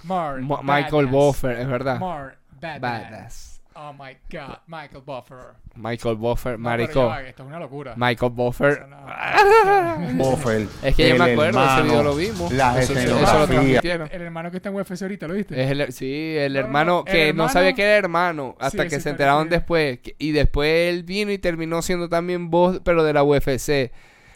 Mar, 0.03 0.41
Michael. 0.41 1.05
Buffer, 1.07 1.59
es 1.59 1.67
verdad. 1.67 1.99
Mar, 1.99 2.37
badass. 2.59 2.81
Badass. 2.81 3.50
Oh 3.73 3.93
my 3.93 4.17
god, 4.29 4.57
Michael 4.67 5.01
Buffer. 5.05 5.53
Michael 5.75 6.15
Buffer, 6.17 6.59
No, 6.59 6.69
pero 6.69 6.83
marico. 6.83 7.09
ya 7.09 7.21
esto 7.21 7.43
es 7.43 7.47
una 7.47 7.59
locura. 7.59 7.93
Michael 7.95 8.31
Buffer. 8.33 8.85
Boffer. 10.15 10.67
Es 10.83 10.95
que 10.95 11.09
yo 11.09 11.15
me 11.15 11.31
acuerdo, 11.31 11.59
ese 11.59 11.69
hermano, 11.69 11.83
video 11.83 12.03
lo 12.03 12.15
vimos. 12.15 12.51
La 12.51 12.79
Eso- 12.81 12.93
eso 12.97 13.39
lo 13.39 13.47
transmitieron. 13.47 14.09
El 14.11 14.21
hermano 14.21 14.51
que 14.51 14.57
está 14.57 14.69
en 14.69 14.75
UFC 14.75 15.01
ahorita, 15.01 15.27
¿lo 15.27 15.33
viste? 15.35 15.61
Es 15.63 15.71
el, 15.71 15.93
sí, 15.93 16.35
el 16.37 16.53
No, 16.53 16.59
no, 16.59 16.65
hermano 16.65 16.91
no, 16.97 17.03
que 17.05 17.29
el 17.29 17.35
no 17.35 17.49
sabía 17.49 17.73
que 17.73 17.83
era 17.83 17.95
hermano 17.95 18.55
hasta 18.59 18.83
Sí, 18.83 18.89
que 18.89 18.95
sí, 18.97 19.01
se 19.01 19.09
enteraron 19.09 19.47
después. 19.49 19.99
Y 20.17 20.31
después 20.31 20.89
él 20.89 21.03
vino 21.03 21.31
y 21.31 21.37
terminó 21.37 21.81
siendo 21.81 22.09
también 22.09 22.49
voz, 22.49 22.81
pero 22.83 23.03
de 23.03 23.13
la 23.13 23.23
UFC. 23.23 23.91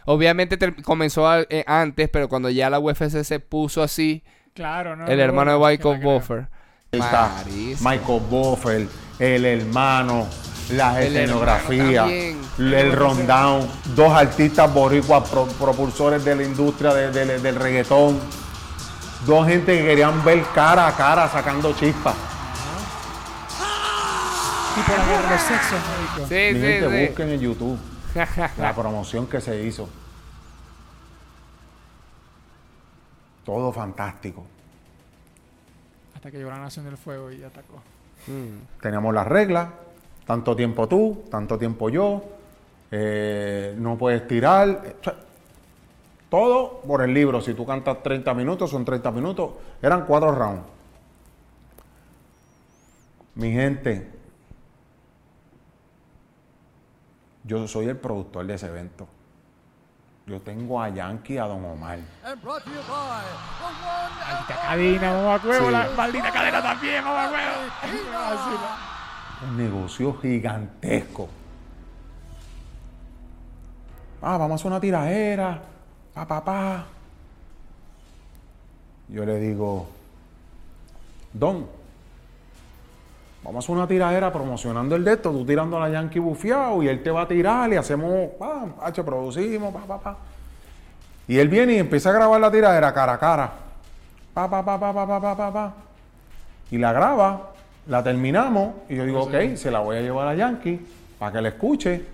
Obviamente 0.06 0.58
comenzó 0.84 1.28
a- 1.28 1.42
eh, 1.50 1.64
antes, 1.68 2.10
pero 2.10 2.30
cuando 2.30 2.50
ya 2.50 2.70
la 2.70 2.80
UFC 2.80 3.24
se 3.24 3.40
puso 3.40 3.82
así, 3.84 4.24
Claro, 4.54 4.96
¿no? 4.96 5.08
el 5.08 5.18
no, 5.18 5.24
hermano 5.24 5.52
de 5.60 5.66
Michael. 5.72 6.00
Buffer. 6.02 6.48
Ahí 6.94 7.00
está. 7.00 7.44
Michael 7.82 8.22
Buffer, 8.30 8.88
el 9.20 9.46
hermano, 9.46 10.28
la 10.72 11.02
el 11.02 11.16
escenografía, 11.16 12.06
el 12.58 12.92
rundown, 12.92 13.68
dos 13.96 14.12
artistas 14.12 14.74
boricuas 14.74 15.30
propulsores 15.30 16.24
de 16.24 16.36
la 16.36 16.44
industria 16.44 16.94
del 16.94 17.56
reggaetón, 17.56 18.20
dos 19.26 19.48
gente 19.48 19.78
que 19.78 19.84
querían 19.84 20.24
ver 20.24 20.44
cara 20.54 20.88
a 20.88 20.96
cara 20.96 21.30
sacando 21.30 21.74
chispas. 21.74 22.16
Y 24.78 24.82
por 24.82 25.00
hablar 25.00 25.30
de 25.30 25.40
sexo. 25.40 25.76
Sí, 26.18 26.26
sí, 26.28 26.62
gente, 26.62 26.90
sí. 26.90 27.08
busquen 27.08 27.30
en 27.30 27.40
YouTube 27.40 27.80
la 28.58 28.76
promoción 28.76 29.28
que 29.28 29.40
se 29.40 29.62
hizo. 29.64 29.88
Todo 33.46 33.72
fantástico. 33.72 34.46
Hasta 36.16 36.32
que 36.32 36.38
llegó 36.38 36.50
la 36.50 36.60
Nación 36.60 36.86
del 36.86 36.98
Fuego 36.98 37.32
y 37.32 37.44
atacó. 37.44 37.82
Mm. 38.28 38.82
Teníamos 38.82 39.14
las 39.14 39.28
reglas, 39.28 39.70
tanto 40.26 40.56
tiempo 40.56 40.88
tú, 40.88 41.24
tanto 41.30 41.58
tiempo 41.58 41.90
yo, 41.90 42.24
eh, 42.92 43.76
no 43.78 43.98
puedes 43.98 44.28
tirar. 44.28 44.96
todo 46.30 46.82
por 46.82 47.02
el 47.02 47.14
libro. 47.14 47.40
Si 47.42 47.54
tú 47.54 47.66
cantas 47.66 48.02
30 48.04 48.34
minutos, 48.34 48.70
son 48.70 48.84
30 48.84 49.12
minutos. 49.12 49.52
Eran 49.82 50.06
cuatro 50.06 50.32
rounds. 50.32 50.64
Mi 53.36 53.52
gente, 53.52 54.10
yo 57.44 57.68
soy 57.68 57.88
el 57.88 57.98
productor 57.98 58.46
de 58.48 58.54
ese 58.56 58.68
evento. 58.68 59.08
Yo 60.28 60.42
tengo 60.42 60.82
a 60.82 60.90
Yankee 60.90 61.36
y 61.36 61.38
a 61.38 61.46
Don 61.46 61.64
Omar. 61.64 62.00
Maldita 62.24 62.56
cadena, 64.62 65.14
mamá 65.14 65.42
huevo. 65.44 65.70
La 65.70 65.90
maldita 65.96 66.32
cadena 66.32 66.64
también, 66.64 67.04
mamá 67.04 67.30
huevo. 67.30 67.54
Un 69.48 69.58
negocio 69.58 70.18
gigantesco. 70.20 71.30
Ah, 74.22 74.38
vamos 74.38 74.54
a 74.54 74.56
hacer 74.56 74.68
una 74.68 74.80
tiradera. 74.80 75.62
Pa, 76.16 76.26
pa, 76.26 76.44
pa. 76.44 76.86
Yo 79.10 79.24
le 79.26 79.40
digo, 79.40 79.88
Don, 81.34 81.68
vamos 83.46 83.70
a 83.70 83.72
una 83.72 83.88
tiradera 83.88 84.34
promocionando 84.34 84.96
el 84.96 85.04
de 85.04 85.14
esto, 85.14 85.32
tú 85.32 85.46
tirando 85.46 85.78
a 85.78 85.82
la 85.82 85.90
Yankee 85.90 86.18
bufiado 86.18 86.82
y 86.82 86.88
él 86.88 87.04
te 87.04 87.12
va 87.12 87.22
a 87.22 87.28
tirar 87.28 87.72
y 87.72 87.76
hacemos, 87.76 88.32
pam, 88.40 88.74
H, 88.82 89.04
producimos, 89.04 89.72
pa, 89.72 89.82
pa, 89.82 90.00
pa. 90.00 90.18
Y 91.28 91.38
él 91.38 91.48
viene 91.48 91.74
y 91.74 91.78
empieza 91.78 92.10
a 92.10 92.14
grabar 92.14 92.42
la 92.42 92.52
tiradera 92.52 92.92
cara 92.92 93.14
a 93.14 93.20
cara. 93.20 93.52
Pa, 94.34 94.50
pa, 94.50 94.66
pa, 94.66 94.80
pa, 94.80 94.94
pa, 94.94 95.08
pa, 95.08 95.22
pa, 95.22 95.38
pa, 95.38 95.54
pa. 95.54 95.74
Y 96.72 96.80
la 96.80 96.92
graba, 96.92 97.52
la 97.86 98.04
terminamos 98.04 98.74
y 98.90 98.96
yo 98.96 99.06
digo, 99.06 99.22
ok, 99.22 99.56
se 99.56 99.70
la 99.70 99.80
voy 99.80 99.98
a 99.98 100.02
llevar 100.02 100.28
a 100.28 100.34
Yankee 100.34 100.84
para 101.20 101.32
que 101.32 101.42
la 101.42 101.50
escuche. 101.50 102.06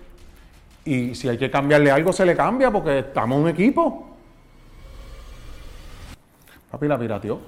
Y 0.84 1.14
si 1.14 1.30
hay 1.30 1.38
que 1.38 1.50
cambiarle 1.50 1.90
algo, 1.90 2.12
se 2.12 2.26
le 2.26 2.36
cambia 2.36 2.70
porque 2.70 2.98
estamos 2.98 3.40
un 3.40 3.48
equipo. 3.48 4.10
Papi 6.70 6.88
la 6.88 6.98
pirateó 6.98 7.40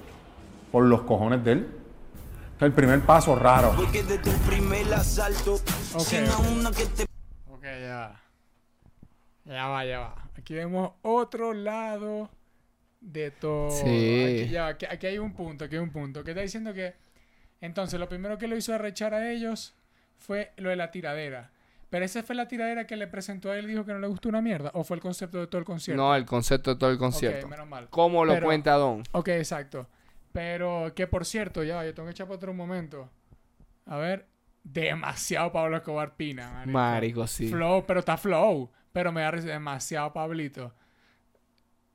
por 0.71 0.85
los 0.85 1.01
cojones 1.01 1.43
de 1.43 1.51
él. 1.51 1.84
El 2.61 2.71
primer 2.71 3.01
paso 3.01 3.35
raro. 3.35 3.73
Porque 3.75 4.03
desde 4.03 4.31
el 4.31 4.39
primer 4.41 4.93
asalto, 4.93 5.55
Ok, 5.93 5.99
sin 6.01 6.25
a 6.27 6.37
ok. 6.37 6.45
una 6.51 6.71
que 6.71 6.85
te 6.85 7.03
Ok, 7.51 7.63
ya 7.63 7.95
va. 7.97 8.21
Ya 9.45 9.67
va, 9.67 9.85
ya 9.85 9.99
va. 9.99 10.15
Aquí 10.37 10.53
vemos 10.53 10.91
otro 11.01 11.53
lado 11.53 12.29
de 13.01 13.31
todo. 13.31 13.71
Sí. 13.71 14.41
Aquí, 14.43 14.49
ya 14.49 14.61
va, 14.63 14.67
aquí, 14.69 14.85
aquí 14.89 15.07
hay 15.07 15.17
un 15.17 15.33
punto, 15.33 15.65
aquí 15.65 15.75
hay 15.75 15.81
un 15.81 15.91
punto. 15.91 16.23
Que 16.23 16.31
está 16.31 16.41
diciendo 16.41 16.73
que. 16.73 16.93
Entonces, 17.61 17.99
lo 17.99 18.07
primero 18.07 18.37
que 18.37 18.47
lo 18.47 18.55
hizo 18.55 18.73
arrechar 18.73 19.13
a 19.13 19.31
ellos 19.31 19.73
fue 20.17 20.51
lo 20.57 20.69
de 20.69 20.75
la 20.75 20.91
tiradera. 20.91 21.51
Pero 21.89 22.05
esa 22.05 22.23
fue 22.23 22.35
la 22.35 22.47
tiradera 22.47 22.87
que 22.87 22.95
le 22.95 23.07
presentó 23.07 23.51
a 23.51 23.57
él 23.57 23.65
y 23.65 23.69
dijo 23.69 23.85
que 23.85 23.93
no 23.93 23.99
le 23.99 24.07
gustó 24.07 24.29
una 24.29 24.41
mierda. 24.41 24.71
¿O 24.73 24.83
fue 24.83 24.95
el 24.97 25.01
concepto 25.01 25.39
de 25.39 25.47
todo 25.47 25.59
el 25.59 25.65
concierto? 25.65 26.01
No, 26.01 26.15
el 26.15 26.25
concepto 26.25 26.73
de 26.73 26.79
todo 26.79 26.89
el 26.89 26.97
concierto. 26.97 27.45
Ok, 27.45 27.51
menos 27.51 27.67
mal. 27.67 27.87
¿Cómo 27.89 28.25
lo 28.25 28.33
Pero- 28.33 28.45
cuenta 28.45 28.73
Don? 28.73 29.03
Ok, 29.11 29.27
exacto. 29.29 29.87
Pero 30.35 30.91
que 30.93 31.07
por 31.07 31.23
cierto, 31.25 31.63
ya, 31.63 31.85
yo 31.85 31.93
tengo 31.93 32.07
que 32.07 32.11
echar 32.11 32.27
para 32.27 32.35
otro 32.35 32.53
momento. 32.53 33.09
A 33.85 33.95
ver, 33.95 34.27
demasiado 34.65 35.49
Pablo 35.53 35.77
Escobar 35.77 36.17
Pina. 36.17 36.51
Marico, 36.51 36.71
Marico, 36.73 37.27
sí. 37.27 37.47
Flow, 37.47 37.85
pero 37.87 38.01
está 38.01 38.17
flow. 38.17 38.69
Pero 38.91 39.13
me 39.13 39.21
da 39.21 39.31
demasiado 39.31 40.11
Pablito. 40.11 40.73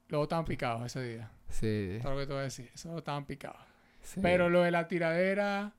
Luego 0.09 0.23
estaban 0.23 0.47
picados 0.47 0.87
ese 0.87 1.03
día. 1.03 1.31
Sí. 1.51 1.99
Todo 2.01 2.15
lo 2.15 2.21
que 2.21 2.27
te 2.29 2.33
voy 2.33 2.41
a 2.41 2.45
decir. 2.45 2.71
Eso 2.73 2.97
estaban 2.97 3.27
picados. 3.27 3.61
sí. 4.01 4.21
Pero 4.23 4.49
lo 4.49 4.63
de 4.63 4.71
la 4.71 4.89
tiradera. 4.89 5.75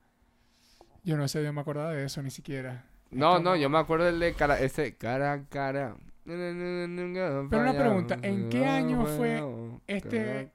Yo 1.02 1.16
no 1.16 1.26
sé, 1.26 1.42
yo 1.42 1.52
me 1.52 1.62
acordaba 1.62 1.90
de 1.90 2.04
eso 2.04 2.22
ni 2.22 2.30
siquiera. 2.30 2.84
No, 3.10 3.40
no, 3.40 3.56
yo 3.56 3.68
me 3.70 3.78
acuerdo 3.78 4.04
del 4.04 4.20
de 4.20 4.34
cara, 4.34 4.60
ese 4.60 4.96
cara 4.96 5.32
a 5.32 5.44
cara. 5.48 5.96
Pero 6.24 7.48
una 7.50 7.72
pregunta, 7.72 8.18
¿en 8.22 8.48
qué 8.50 8.64
año 8.64 9.04
fue 9.04 9.42
este- 9.88 10.52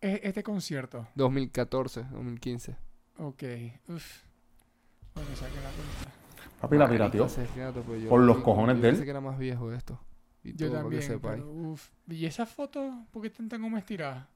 Este 0.00 0.42
concierto. 0.42 1.06
2014, 1.14 2.04
2015. 2.12 2.76
Ok. 3.18 3.42
Uf. 3.88 4.22
Bueno, 5.14 5.30
saquen 5.36 5.62
la 5.62 5.70
cuenta. 5.70 6.12
Papi 6.60 6.76
la 6.76 6.88
pirateó. 6.88 7.26
pues, 7.26 8.02
yo- 8.02 8.08
Por 8.08 8.20
los 8.22 8.38
cojones 8.38 8.76
yo 8.76 8.82
de 8.82 8.88
él. 8.88 8.94
pensé 8.94 9.04
que 9.04 9.10
era 9.10 9.20
más 9.20 9.38
viejo 9.38 9.72
esto. 9.72 10.00
Y 10.42 10.54
Yo 10.56 10.68
todo, 10.68 10.78
también. 10.80 11.02
sepáis. 11.02 11.42
pero, 11.42 11.50
uf. 11.52 11.88
¿Y 12.08 12.24
esa 12.24 12.46
foto? 12.46 13.04
¿Por 13.10 13.22
qué 13.22 13.28
están 13.28 13.48
tan 13.48 13.60
como 13.60 13.76
estiradas? 13.76 14.26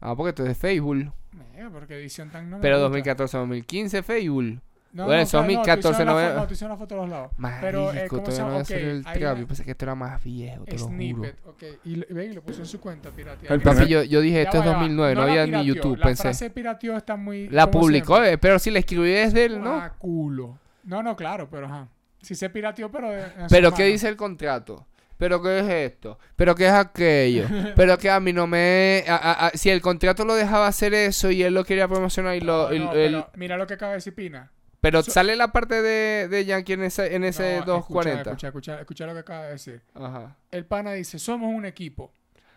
Ah, 0.00 0.14
porque 0.16 0.30
esto 0.30 0.42
es 0.42 0.48
de 0.48 0.54
Facebook. 0.54 1.12
Mira, 1.32 1.70
porque 1.70 1.96
edición 1.96 2.30
tan 2.30 2.48
no 2.48 2.60
Pero 2.60 2.76
gusta. 2.76 2.82
2014, 2.84 3.36
2015, 3.38 4.02
Facebook. 4.02 4.60
No, 4.90 5.04
Bueno, 5.04 5.22
no, 5.22 5.26
no, 5.32 5.38
2014 5.38 5.82
tú 5.82 5.88
hicieron 5.92 6.16
la 6.16 6.28
no 6.34 6.40
No, 6.40 6.46
tú 6.46 6.68
la 6.68 6.76
foto 6.76 6.94
de 6.94 7.00
los 7.02 7.10
lados. 7.10 7.30
Marico, 7.36 7.60
Pero, 7.60 7.92
eh, 7.92 8.06
¿cómo 8.08 8.24
se 8.26 8.30
todavía 8.32 8.32
no 8.32 8.36
llama? 8.38 8.48
había 8.48 8.62
Ok, 8.62 8.68
salido 8.68 8.90
el 8.90 9.02
trap. 9.04 9.16
una- 9.32 9.40
Yo 9.40 9.46
pensé 9.46 9.64
que 9.64 9.70
esto 9.72 9.84
era 9.84 9.94
más 9.94 10.24
viejo, 10.24 10.64
te 10.64 10.72
lo 10.72 10.78
juro. 10.78 10.88
Snippet, 10.96 11.36
ok. 11.46 11.62
Y, 11.84 11.90
y 12.20 12.32
lo 12.32 12.42
puso 12.42 12.60
en 12.60 12.66
su 12.66 12.80
cuenta, 12.80 13.10
pirateada. 13.10 13.54
El 13.54 13.60
Papi, 13.60 13.86
yo, 13.86 14.02
yo 14.02 14.20
dije, 14.22 14.42
esto 14.42 14.58
es 14.58 14.64
ya 14.64 14.70
va. 14.70 14.76
2009, 14.78 15.14
no, 15.14 15.20
la 15.20 15.26
había 15.26 15.46
ni 15.46 15.64
YouTube, 15.66 15.98
La 15.98 16.06
pensé. 16.06 16.22
frase 16.22 16.50
pirateó 16.50 16.96
está 16.96 17.16
muy... 17.16 17.48
La 17.50 17.66
¿cómo 17.66 17.80
publicó, 17.80 18.22
eh, 18.24 18.38
pero 18.38 18.58
si 18.58 18.70
la 18.70 18.78
escribí 18.78 19.10
desde 19.10 19.44
él, 19.44 19.60
¿no? 19.60 19.74
Ah, 19.74 19.92
culo. 19.98 20.58
No, 20.84 21.02
no, 21.02 21.14
claro, 21.16 21.48
pero 21.50 21.66
ajá. 21.66 21.88
Si 22.22 22.34
se 22.34 22.48
pirateó, 22.48 22.90
pero... 22.90 23.10
Pero 23.50 23.70
¿qué 23.72 23.82
mano. 23.82 23.92
dice 23.92 24.08
el 24.08 24.16
contrato? 24.16 24.86
¿Pero 25.18 25.42
qué 25.42 25.58
es 25.58 25.68
esto? 25.92 26.18
¿Pero 26.34 26.54
qué 26.54 26.66
es 26.66 26.72
aquello? 26.72 27.44
Pero 27.76 27.98
que 27.98 28.08
a 28.08 28.20
mí 28.20 28.32
no 28.32 28.46
me... 28.46 29.04
a- 29.08 29.16
a- 29.16 29.46
a- 29.48 29.50
si 29.50 29.68
el 29.68 29.80
contrato 29.82 30.24
lo 30.24 30.34
dejaba 30.34 30.66
hacer 30.68 30.94
eso 30.94 31.30
y 31.30 31.42
él 31.42 31.52
lo 31.54 31.64
quería 31.64 31.86
promocionar 31.88 32.36
y 32.36 32.40
lo... 32.40 32.70
No, 32.70 32.94
no, 33.10 33.26
mira 33.34 33.56
lo 33.56 33.66
que 33.66 33.74
acaba 33.74 33.92
de 33.92 33.96
decir 33.98 34.14
Pina. 34.14 34.50
Pero 34.80 35.02
sale 35.02 35.34
la 35.36 35.50
parte 35.52 35.82
de, 35.82 36.28
de 36.28 36.44
Yankee 36.44 36.74
en 36.74 36.82
ese, 36.84 37.14
en 37.14 37.24
ese 37.24 37.60
No, 37.60 37.66
240. 37.66 38.20
Escucha, 38.30 38.46
escucha, 38.48 38.80
escucha 38.80 39.06
lo 39.06 39.12
que 39.14 39.18
acaba 39.20 39.44
de 39.46 39.50
decir. 39.52 39.80
Ajá. 39.94 40.36
El 40.50 40.64
pana 40.66 40.92
dice, 40.92 41.18
somos 41.18 41.52
un 41.54 41.64
equipo. 41.64 42.12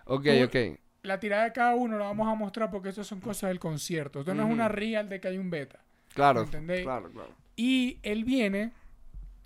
Ok, 0.05 0.23
Tú- 0.25 0.43
ok. 0.45 0.79
La 1.03 1.19
tirada 1.19 1.45
de 1.45 1.51
cada 1.51 1.73
uno 1.73 1.97
la 1.97 2.05
vamos 2.05 2.27
a 2.27 2.35
mostrar 2.35 2.69
porque 2.69 2.89
esto 2.89 3.03
son 3.03 3.19
cosas 3.21 3.49
del 3.49 3.59
concierto. 3.59 4.19
Esto 4.19 4.35
no 4.35 4.43
es 4.45 4.51
una 4.53 4.67
real 4.67 5.09
de 5.09 5.19
que 5.19 5.29
hay 5.29 5.37
un 5.39 5.49
beta. 5.49 5.79
Claro. 6.13 6.43
¿Entendéis? 6.43 6.83
Claro, 6.83 7.09
claro. 7.11 7.29
Y 7.55 7.97
él 8.03 8.23
viene 8.23 8.71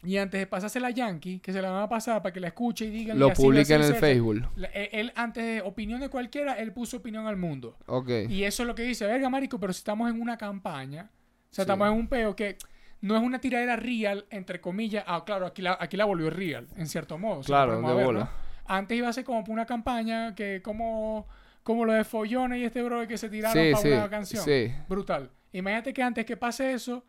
y 0.04 0.18
antes 0.18 0.40
de 0.40 0.46
pasarse 0.48 0.80
la 0.82 0.90
Yankee, 0.92 1.40
que 1.40 1.52
se 1.54 1.62
la 1.62 1.70
van 1.72 1.82
a 1.84 1.90
pasar 1.90 2.22
para 2.22 2.32
que 2.34 2.40
la 2.40 2.48
escuche 2.48 2.86
y 2.86 2.90
digan... 2.90 3.18
Lo 3.18 3.32
publica 3.34 3.74
en 3.76 3.82
el 3.84 3.96
Facebook. 3.96 4.48
la- 4.58 4.68
Él, 4.68 5.12
antes 5.16 5.44
de 5.46 5.62
opinión 5.62 6.00
de 6.02 6.10
cualquiera, 6.10 6.54
él 6.60 6.74
puso 6.74 6.98
opinión 6.98 7.26
al 7.26 7.38
mundo. 7.38 7.78
Ok. 7.88 8.10
Y 8.30 8.44
eso 8.44 8.64
es 8.64 8.68
lo 8.68 8.76
que 8.76 8.84
dice, 8.84 9.06
verga, 9.08 9.30
marico, 9.30 9.58
pero 9.60 9.72
si 9.74 9.78
estamos 9.80 10.10
en 10.12 10.22
una 10.22 10.38
campaña, 10.38 11.10
sea, 11.56 11.64
Sí. 11.66 11.72
estamos 11.72 11.88
en 11.88 11.94
un 11.94 12.08
peo 12.08 12.36
que 12.36 12.58
no 13.02 13.16
es 13.16 13.24
una 13.24 13.40
tiradera 13.40 13.76
real, 13.76 14.26
entre 14.30 14.60
comillas. 14.62 15.04
Ah, 15.08 15.24
claro, 15.26 15.46
aquí 15.46 15.62
la, 15.62 15.78
aquí 15.80 15.96
la 15.98 16.06
volvió 16.06 16.30
real, 16.30 16.68
en 16.76 16.88
cierto 16.88 17.18
modo. 17.18 17.42
Claro, 17.42 17.72
ponemos 17.74 17.92
de 17.92 17.98
ver, 17.98 18.06
bola. 18.06 18.20
¿no? 18.22 18.30
Antes 18.68 18.98
iba 18.98 19.08
a 19.10 19.14
ser 19.14 19.24
como 19.24 19.44
una 19.54 19.66
campaña 19.66 20.34
que 20.34 20.62
como, 20.64 21.28
como 21.64 21.86
lo 21.86 21.94
de 21.94 22.04
Follones 22.04 22.60
y 22.60 22.64
este 22.66 22.82
bro 22.82 23.08
que 23.08 23.18
se 23.18 23.30
tiraron 23.30 23.62
Sí, 23.64 23.72
para 23.72 23.82
sí, 23.84 23.88
una 23.90 24.10
canción. 24.10 24.44
sí. 24.44 24.74
Brutal. 24.90 25.30
Imagínate 25.52 25.94
que 25.94 26.02
antes 26.04 26.26
que 26.26 26.36
pase 26.36 26.74
eso, 26.74 27.04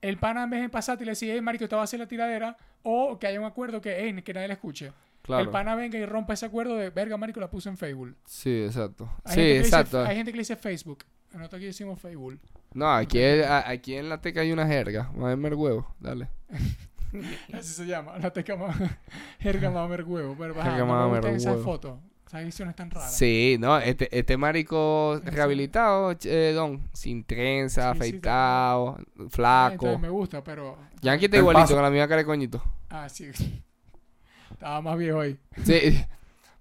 el 0.00 0.16
pana 0.18 0.44
en 0.44 0.50
vez 0.50 0.60
de 0.62 0.68
pasarte 0.70 1.04
y 1.04 1.06
le 1.06 1.12
decía, 1.12 1.34
hey, 1.34 1.40
marico, 1.40 1.68
te 1.68 1.74
va 1.76 1.82
a 1.82 1.84
hacer 1.84 2.00
la 2.00 2.08
tiradera, 2.08 2.56
o 2.82 3.18
que 3.18 3.26
haya 3.26 3.38
un 3.40 3.46
acuerdo 3.46 3.80
que, 3.80 3.96
hey, 3.98 4.20
que 4.22 4.34
nadie 4.34 4.48
le 4.48 4.54
escuche. 4.54 4.92
Claro. 5.22 5.42
El 5.42 5.48
pana 5.50 5.74
venga 5.74 5.98
y 5.98 6.04
rompa 6.04 6.34
ese 6.34 6.44
acuerdo 6.46 6.76
de, 6.76 6.90
verga, 6.90 7.16
marico, 7.16 7.40
la 7.40 7.48
puse 7.48 7.68
en 7.70 7.76
Facebook. 7.78 8.14
Sí, 8.26 8.64
exacto. 8.64 9.10
Hay 9.24 9.34
Sí, 9.34 9.40
dice- 9.40 9.58
exacto. 9.60 10.04
hay 10.04 10.16
gente 10.16 10.32
que 10.32 10.36
le 10.36 10.40
dice 10.42 10.56
Facebook. 10.56 11.04
Nosotros 11.32 11.58
aquí 11.58 11.66
decimos 11.66 11.98
Facebook. 12.00 12.38
No, 12.74 12.92
aquí, 12.92 13.18
es- 13.20 13.46
a- 13.46 13.68
aquí 13.68 13.94
en 13.96 14.08
la 14.08 14.20
teca 14.20 14.40
hay 14.40 14.52
una 14.52 14.66
jerga. 14.66 15.10
Mámeme 15.16 15.48
el 15.48 15.54
huevo. 15.54 15.94
Dale. 16.00 16.28
Así 17.52 17.72
se 17.74 17.86
llama. 17.86 18.18
La 18.18 18.32
teca 18.32 18.56
más... 18.56 18.76
Jerga 19.38 19.70
mamer 19.70 20.04
huevo. 20.04 20.34
Pero 20.38 20.60
ajá, 20.60 20.70
Jerga 20.72 20.84
no 20.86 21.08
me 21.10 21.36
esas 21.36 21.60
fotos. 21.62 21.98
Esas 22.26 22.40
ediciones 22.42 22.74
tan 22.74 22.90
raras. 22.90 23.14
Sí, 23.14 23.56
no, 23.60 23.78
este, 23.78 24.08
este 24.18 24.36
marico 24.36 25.20
rehabilitado, 25.24 26.16
eh, 26.24 26.52
don, 26.54 26.88
sin 26.92 27.22
trenza, 27.22 27.92
Sí, 27.92 27.98
sí, 28.00 28.08
afeitado, 28.08 28.96
Ah, 28.98 29.22
flaco. 29.28 29.72
Entonces 29.74 30.00
me 30.00 30.08
gusta, 30.08 30.42
pero... 30.42 30.76
Yankee 31.02 31.26
está 31.26 31.36
igualito, 31.36 31.62
paso. 31.62 31.74
con 31.74 31.82
la 31.84 31.90
misma 31.90 32.08
cara 32.08 32.22
de 32.22 32.26
coñito. 32.26 32.62
Ah, 32.88 33.08
sí. 33.08 33.30
Estaba 34.50 34.80
más 34.80 34.98
viejo 34.98 35.20
ahí. 35.20 35.38
Sí. 35.64 36.04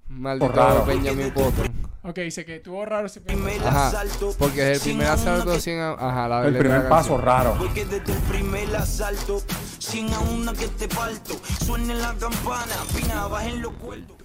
Maldito 0.09 0.51
raro. 0.51 0.85
Benjamin 0.85 1.33
Button. 1.33 1.83
Ok, 2.05 2.15
dice 2.17 2.43
que 2.43 2.57
estuvo 2.57 2.85
raro 2.85 3.07
ese 3.07 3.21
primer 3.21 3.65
Ajá, 3.65 3.87
asalto. 3.87 4.33
Porque 4.37 4.71
es 4.73 4.77
el 4.77 4.83
primer 4.91 5.07
asalto 5.07 5.57
sin... 5.59 5.79
a- 5.79 5.93
Ajá, 5.93 6.27
la 6.27 6.45
El 6.45 6.57
primer 6.57 6.83
la 6.83 6.89
paso 6.89 7.17
raro. 7.17 7.55
Porque 7.57 7.85
desde 7.85 8.11
el 8.11 8.19
primer 8.23 8.75
asalto, 8.75 9.41
sin 9.79 10.13
a 10.13 10.19
una 10.19 10.51
que 10.53 10.67
te 10.67 10.87
parto, 10.89 11.35
suene 11.65 11.95
la 11.95 12.13
campana, 12.15 12.73
pina, 12.93 13.27
bajen 13.27 13.61
los 13.61 13.71
cuerdos. 13.73 14.17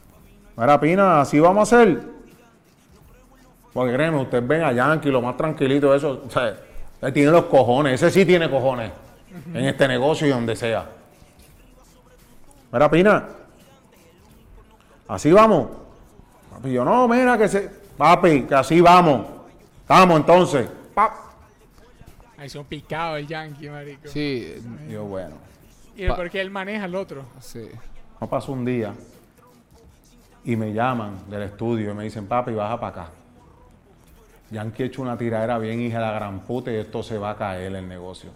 Mira, 0.57 0.81
Pina, 0.81 1.21
así 1.21 1.39
vamos 1.39 1.73
a 1.73 1.77
hacer. 1.77 2.03
Porque 3.73 3.93
créeme, 3.95 4.21
ustedes 4.23 4.47
ven 4.47 4.63
a 4.63 4.73
Yankee, 4.73 5.09
lo 5.11 5.23
más 5.23 5.37
tranquilito, 5.37 5.95
eso. 5.95 6.25
O 6.27 6.31
sea, 6.31 6.57
él 7.01 7.13
tiene 7.13 7.31
los 7.31 7.45
cojones, 7.45 8.03
ese 8.03 8.11
sí 8.11 8.27
tiene 8.27 8.51
cojones. 8.51 8.91
En 9.55 9.65
este 9.67 9.87
negocio 9.87 10.27
y 10.27 10.31
donde 10.31 10.57
sea. 10.57 10.85
Mira, 12.73 12.91
Pina. 12.91 13.29
Así 15.09 15.33
vamos. 15.33 15.69
Papi, 16.51 16.73
yo 16.73 16.85
no, 16.85 17.09
mira 17.09 17.37
que 17.39 17.49
se. 17.49 17.71
Papi, 17.97 18.43
que 18.43 18.55
así 18.55 18.81
vamos. 18.81 19.27
Vamos 19.89 20.21
entonces. 20.21 20.69
Pap. 20.95 21.13
Ahí 22.37 22.49
son 22.49 22.65
picados 22.67 23.19
el 23.19 23.27
yankee, 23.27 23.69
marico. 23.69 24.09
Sí, 24.09 24.63
Y 24.87 24.93
yo, 24.93 25.05
bueno. 25.05 25.35
Y 25.97 26.05
el 26.05 26.15
porque 26.15 26.41
él 26.41 26.51
maneja 26.51 26.85
al 26.85 26.95
otro. 26.95 27.25
sí. 27.41 27.69
No 28.21 28.29
pasó 28.29 28.51
un 28.51 28.65
día 28.65 28.93
y 30.45 30.57
me 30.57 30.73
llaman 30.73 31.31
del 31.31 31.43
estudio 31.43 31.93
y 31.93 31.95
me 31.95 32.03
dicen, 32.03 32.27
papi, 32.27 32.53
baja 32.53 32.81
para 32.81 33.03
acá. 33.03 33.11
Yankee 34.51 34.83
ha 34.83 34.87
hecho 34.87 35.03
una 35.03 35.17
tiradera 35.17 35.57
bien 35.59 35.81
hija 35.81 35.99
de 35.99 36.05
la 36.07 36.13
gran 36.13 36.41
puta 36.41 36.73
y 36.73 36.77
esto 36.77 37.03
se 37.05 37.17
va 37.17 37.31
a 37.31 37.37
caer 37.37 37.77
el 37.77 37.89
negocio. 37.89 38.31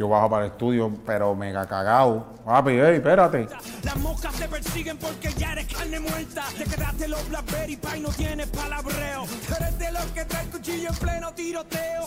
Yo 0.00 0.08
bajo 0.08 0.30
para 0.30 0.46
el 0.46 0.52
estudio, 0.52 0.90
pero 1.04 1.34
mega 1.34 1.66
cagado. 1.66 2.24
Papi, 2.46 2.70
ey, 2.70 2.94
espérate. 2.96 3.46
Las 3.82 3.96
moscas 3.98 4.32
te 4.32 4.48
persiguen 4.48 4.96
porque 4.96 5.28
ya 5.36 5.52
eres 5.52 5.66
carne 5.66 6.00
muerta. 6.00 6.42
Te 6.56 6.64
quedaste 6.64 7.06
los 7.06 7.28
Blackberry 7.28 7.76
Pie, 7.76 8.00
no 8.00 8.08
tienes 8.08 8.46
palabreo. 8.46 9.24
Eres 9.60 9.78
de 9.78 9.92
los 9.92 10.04
que 10.06 10.24
trae 10.24 10.46
cuchillo 10.46 10.88
en 10.88 10.94
pleno 10.96 11.34
tiroteo. 11.34 12.06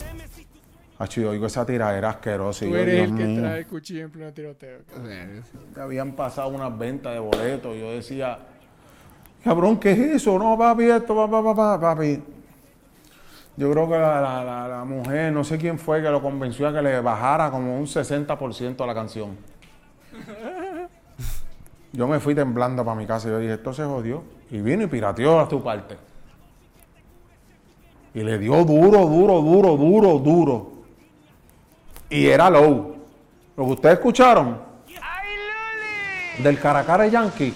Hacho, 0.97 1.21
yo 1.21 1.29
oigo 1.29 1.45
esa 1.45 1.67
tiradera 1.67 2.09
asquerosa 2.09 2.65
Tú 2.65 2.75
eres 2.75 3.01
el 3.11 3.15
que 3.15 3.23
mío. 3.25 3.41
trae 3.43 3.59
el 3.59 3.67
cuchillo 3.67 4.05
en 4.05 4.11
pleno 4.11 4.33
tiroteo. 4.33 4.79
que 5.75 5.79
habían 5.79 6.13
pasado 6.13 6.47
unas 6.49 6.75
ventas 6.75 7.13
de 7.13 7.19
boletos. 7.19 7.77
Yo 7.77 7.91
decía, 7.91 8.39
cabrón, 9.43 9.79
¿qué 9.79 9.91
es 9.91 9.99
eso? 10.15 10.39
No, 10.39 10.57
papi, 10.57 10.85
esto, 10.85 11.15
papá, 11.15 11.43
papá, 11.43 11.79
papi. 11.79 12.23
Yo 13.55 13.71
creo 13.71 13.87
que 13.87 13.93
la, 13.97 14.19
la- 14.21 14.67
la- 14.67 14.83
mujer, 14.85 15.31
no 15.31 15.43
sé 15.43 15.57
quién 15.57 15.77
fue 15.77 16.01
que 16.01 16.09
lo 16.09 16.21
convenció 16.21 16.67
a 16.67 16.73
que 16.73 16.81
le 16.81 16.99
bajara 17.01 17.51
como 17.51 17.77
un 17.77 17.85
60% 17.85 18.81
a 18.81 18.87
la 18.87 18.93
canción. 18.93 19.37
Yo 21.91 22.07
me 22.07 22.19
fui 22.19 22.33
temblando 22.33 22.83
para 22.83 22.97
mi 22.97 23.05
casa 23.05 23.27
y 23.27 23.31
yo 23.31 23.37
dije, 23.39 23.53
esto 23.53 23.71
se 23.73 23.83
jodió. 23.85 24.23
Y 24.49 24.59
vino 24.61 24.83
y 24.83 24.87
pirateó 24.87 25.39
a 25.39 25.47
tu 25.47 25.63
parte. 25.63 25.97
Y 28.15 28.21
le 28.21 28.37
dio 28.39 28.63
duro, 28.65 29.05
duro, 29.05 29.41
duro, 29.41 29.77
duro, 29.77 30.17
duro. 30.19 30.71
Y 32.09 32.25
era 32.27 32.49
low. 32.49 32.95
Lo 33.55 33.65
que 33.65 33.71
ustedes 33.71 33.95
escucharon 33.95 34.59
del 36.39 36.59
Caracara 36.59 37.05
Yankee. 37.07 37.53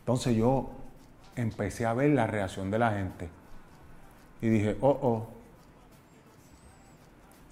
Entonces 0.00 0.36
yo 0.36 0.70
empecé 1.36 1.86
a 1.86 1.94
ver 1.94 2.10
la 2.10 2.26
reacción 2.26 2.70
de 2.70 2.78
la 2.78 2.92
gente. 2.92 3.28
Y 4.40 4.48
dije, 4.48 4.76
oh, 4.80 4.98
oh. 5.02 5.26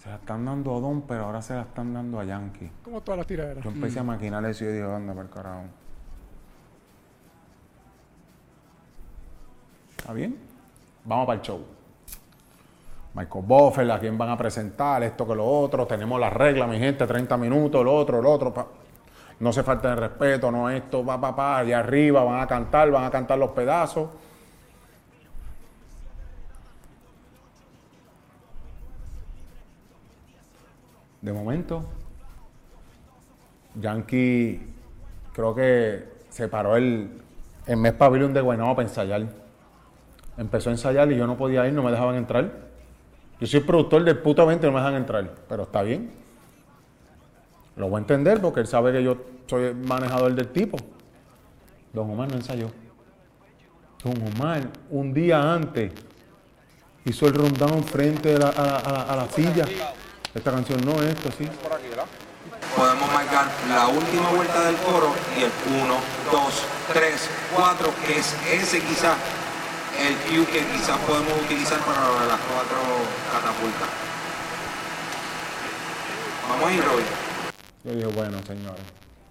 Se 0.03 0.09
la 0.11 0.17
están 0.17 0.45
dando 0.45 0.77
a 0.77 0.81
Don, 0.81 1.03
pero 1.03 1.25
ahora 1.25 1.41
se 1.41 1.55
la 1.55 1.63
están 1.63 1.95
dando 1.95 2.21
a 2.21 2.25
Yankee. 2.25 2.71
Como 2.83 3.01
todas 3.01 3.19
las 3.19 3.27
tiraderas. 3.27 3.65
Yo 3.65 3.71
empecé 3.71 4.01
a 4.01 4.03
maquinar 4.03 4.45
eso 4.45 4.65
y 4.65 4.69
dije, 4.69 4.83
anda 4.83 5.15
para 5.15 5.27
el 5.27 5.33
carajo. 5.33 5.63
¿Está 9.97 10.13
bien? 10.13 10.37
Vamos 11.05 11.27
para 11.27 11.39
el 11.39 11.43
show. 11.43 11.65
Michael 13.15 13.45
Buffer, 13.47 13.91
a 13.91 13.99
quién 13.99 14.19
van 14.19 14.29
a 14.29 14.37
presentar, 14.37 15.03
esto 15.05 15.27
que 15.27 15.35
lo 15.35 15.47
otro. 15.47 15.87
Tenemos 15.87 16.21
las 16.21 16.33
reglas, 16.33 16.69
mi 16.69 16.79
gente, 16.79 17.07
30 17.07 17.37
minutos, 17.39 17.83
lo 17.85 17.95
otro, 17.95 18.21
lo 18.21 18.31
otro. 18.31 18.53
pa. 18.53 18.67
No 19.41 19.53
se 19.53 19.63
falta 19.63 19.91
de 19.91 19.97
respeto, 19.97 20.51
no 20.51 20.71
esto, 20.71 21.05
va, 21.05 21.21
pa, 21.21 21.35
pa, 21.35 21.59
allá 21.59 21.81
arriba, 21.81 22.23
van 22.23 22.41
a 22.41 22.47
cantar, 22.47 22.91
van 22.91 23.05
a 23.05 23.11
cantar 23.11 23.39
los 23.39 23.51
pedazos. 23.51 24.09
De 31.21 31.33
momento, 31.33 31.85
Yankee 33.77 34.61
creo 35.33 35.55
que 35.55 36.05
se 36.29 36.49
paró 36.49 36.77
el, 36.77 37.23
el 37.67 37.77
mes 37.77 37.93
pabellón 37.95 38.35
de 38.35 38.41
Guaynabo 38.41 38.77
para 38.77 38.89
ensayar. 38.89 39.27
Empezó 40.37 40.69
a 40.69 40.73
ensayar 40.73 41.11
y 41.11 41.17
yo 41.17 41.27
no 41.27 41.37
podía 41.37 41.67
ir, 41.67 41.73
no 41.73 41.83
me 41.83 41.91
dejaban 41.91 42.17
entrar. 42.17 42.51
Yo 43.41 43.47
soy 43.47 43.61
productor 43.61 44.05
del 44.05 44.19
puto 44.19 44.43
evento 44.43 44.67
y 44.67 44.71
no 44.71 44.75
me 44.75 44.81
dejan 44.81 44.97
entrar, 44.97 45.31
pero 45.49 45.65
está 45.65 45.83
bien. 45.83 46.24
Lo 47.77 47.89
voy 47.89 47.99
a 47.99 48.01
entender 48.01 48.41
porque 48.41 48.61
él 48.61 48.67
sabe 48.67 48.93
que 48.93 49.03
yo 49.03 49.17
soy 49.47 49.65
el 49.65 49.75
manejador 49.77 50.33
del 50.35 50.49
tipo. 50.49 50.77
Don 51.93 52.11
Omar 52.11 52.29
no 52.31 52.37
ensayó. 52.37 52.71
Don 54.03 54.15
Omar, 54.35 54.69
un 54.91 55.13
día 55.15 55.53
antes, 55.53 55.93
hizo 57.05 57.27
el 57.27 57.35
rundown 57.35 57.83
frente 57.85 58.35
a 58.37 58.39
la, 58.39 58.49
a 58.49 58.65
la- 58.67 58.77
a 58.79 58.93
la- 58.93 59.03
a 59.03 59.17
la 59.17 59.29
silla. 59.29 59.65
Esta 60.35 60.51
canción 60.51 60.81
no, 60.85 60.93
esto 61.03 61.31
sí. 61.37 61.49
Podemos 62.77 63.13
marcar 63.13 63.47
la 63.69 63.87
última 63.89 64.31
vuelta 64.31 64.63
del 64.67 64.77
coro 64.77 65.15
y 65.39 65.43
el 65.45 65.51
1, 65.85 65.95
2, 66.33 66.63
3, 66.93 67.29
4, 67.55 67.89
que 68.07 68.19
es 68.19 68.35
ese 68.53 68.81
quizás 68.81 69.17
el 70.01 70.15
cue 70.29 70.45
que 70.47 70.59
quizás 70.67 70.99
podemos 71.07 71.33
utilizar 71.45 71.79
para 71.81 72.01
las 72.27 72.41
cuatro 72.41 72.79
catapultas. 73.33 73.89
Vamos 76.49 76.69
a 76.69 76.73
ir, 76.73 76.85
Roy. 76.85 77.03
Yo 77.85 77.95
dije, 77.95 78.07
bueno, 78.07 78.43
señores. 78.43 78.83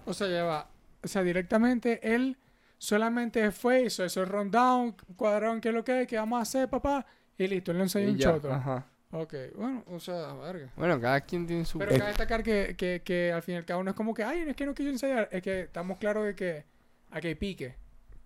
O 0.06 0.14
sea, 0.14 0.28
ya 0.28 0.44
va. 0.44 0.68
O 1.02 1.08
sea, 1.08 1.22
directamente 1.22 2.14
él 2.14 2.36
solamente 2.78 3.50
fue, 3.50 3.82
hizo 3.82 4.04
eso, 4.04 4.22
el 4.22 4.28
rundown, 4.28 4.94
cuadraron 5.16 5.60
qué 5.60 5.68
es 5.68 5.74
lo 5.74 5.84
que 5.84 6.02
es, 6.02 6.06
qué 6.08 6.16
vamos 6.16 6.38
a 6.38 6.42
hacer, 6.42 6.68
papá, 6.68 7.04
y 7.36 7.46
listo, 7.46 7.70
él 7.72 7.78
le 7.78 7.82
enseñó 7.84 8.08
Y 8.08 8.12
un 8.12 8.18
ya, 8.18 8.32
choto. 8.32 8.52
Ajá. 8.52 8.86
Ok, 9.10 9.34
bueno, 9.56 9.84
o 9.90 10.00
sea, 10.00 10.32
verga. 10.34 10.70
Bueno, 10.76 11.00
cada 11.00 11.20
quien 11.20 11.46
tiene 11.46 11.64
su... 11.64 11.78
Pero 11.78 11.92
cabe 11.92 12.08
destacar 12.08 12.42
que, 12.42 12.74
que, 12.76 13.02
que 13.04 13.32
al 13.32 13.42
fin 13.42 13.54
y 13.54 13.58
al 13.58 13.64
cabo 13.64 13.82
no 13.82 13.90
es 13.90 13.96
como 13.96 14.12
que, 14.12 14.24
ay, 14.24 14.40
es 14.40 14.56
que 14.56 14.66
no 14.66 14.74
quiso 14.74 14.90
ensayar, 14.90 15.28
es 15.30 15.40
que 15.40 15.60
estamos 15.62 15.98
claros 15.98 16.24
de 16.24 16.34
que 16.34 16.64
aquí 17.10 17.28
hay 17.28 17.34
pique. 17.36 17.76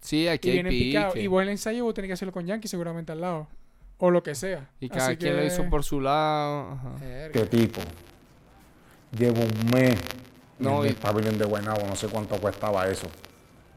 Sí, 0.01 0.29
aquí 0.29 0.49
y 0.49 0.51
hay 0.53 0.57
viene 0.63 0.71
picado. 0.71 1.13
pique. 1.13 1.25
Y 1.25 1.27
vos 1.27 1.43
el 1.43 1.51
ensayo 1.51 1.85
vos 1.85 1.95
tenés 1.95 2.09
que 2.09 2.15
hacerlo 2.15 2.33
con 2.33 2.47
Yankee 2.47 2.69
seguramente 2.69 3.13
al 3.13 3.21
lado. 3.21 3.49
O 3.99 4.11
lo 4.11 4.23
que 4.23 4.35
sea. 4.35 4.71
Y 4.81 4.89
cada 4.89 5.09
Así 5.09 5.17
quien 5.17 5.37
lo 5.37 5.45
hizo 5.45 5.69
por 5.69 5.83
su 5.83 6.01
lado. 6.01 6.73
Ajá. 6.73 6.97
¿Qué 7.33 7.47
tipo? 7.51 7.81
Llevo 9.17 9.41
un 9.43 9.71
mes 9.73 9.99
No, 10.59 10.81
en 10.83 10.87
y- 10.87 10.89
el 10.91 10.97
pabellón 10.97 11.39
de 11.39 11.45
Guaynabo, 11.45 11.87
no 11.87 11.97
sé 11.97 12.09
cuánto 12.09 12.39
costaba 12.41 12.89
eso. 12.89 13.07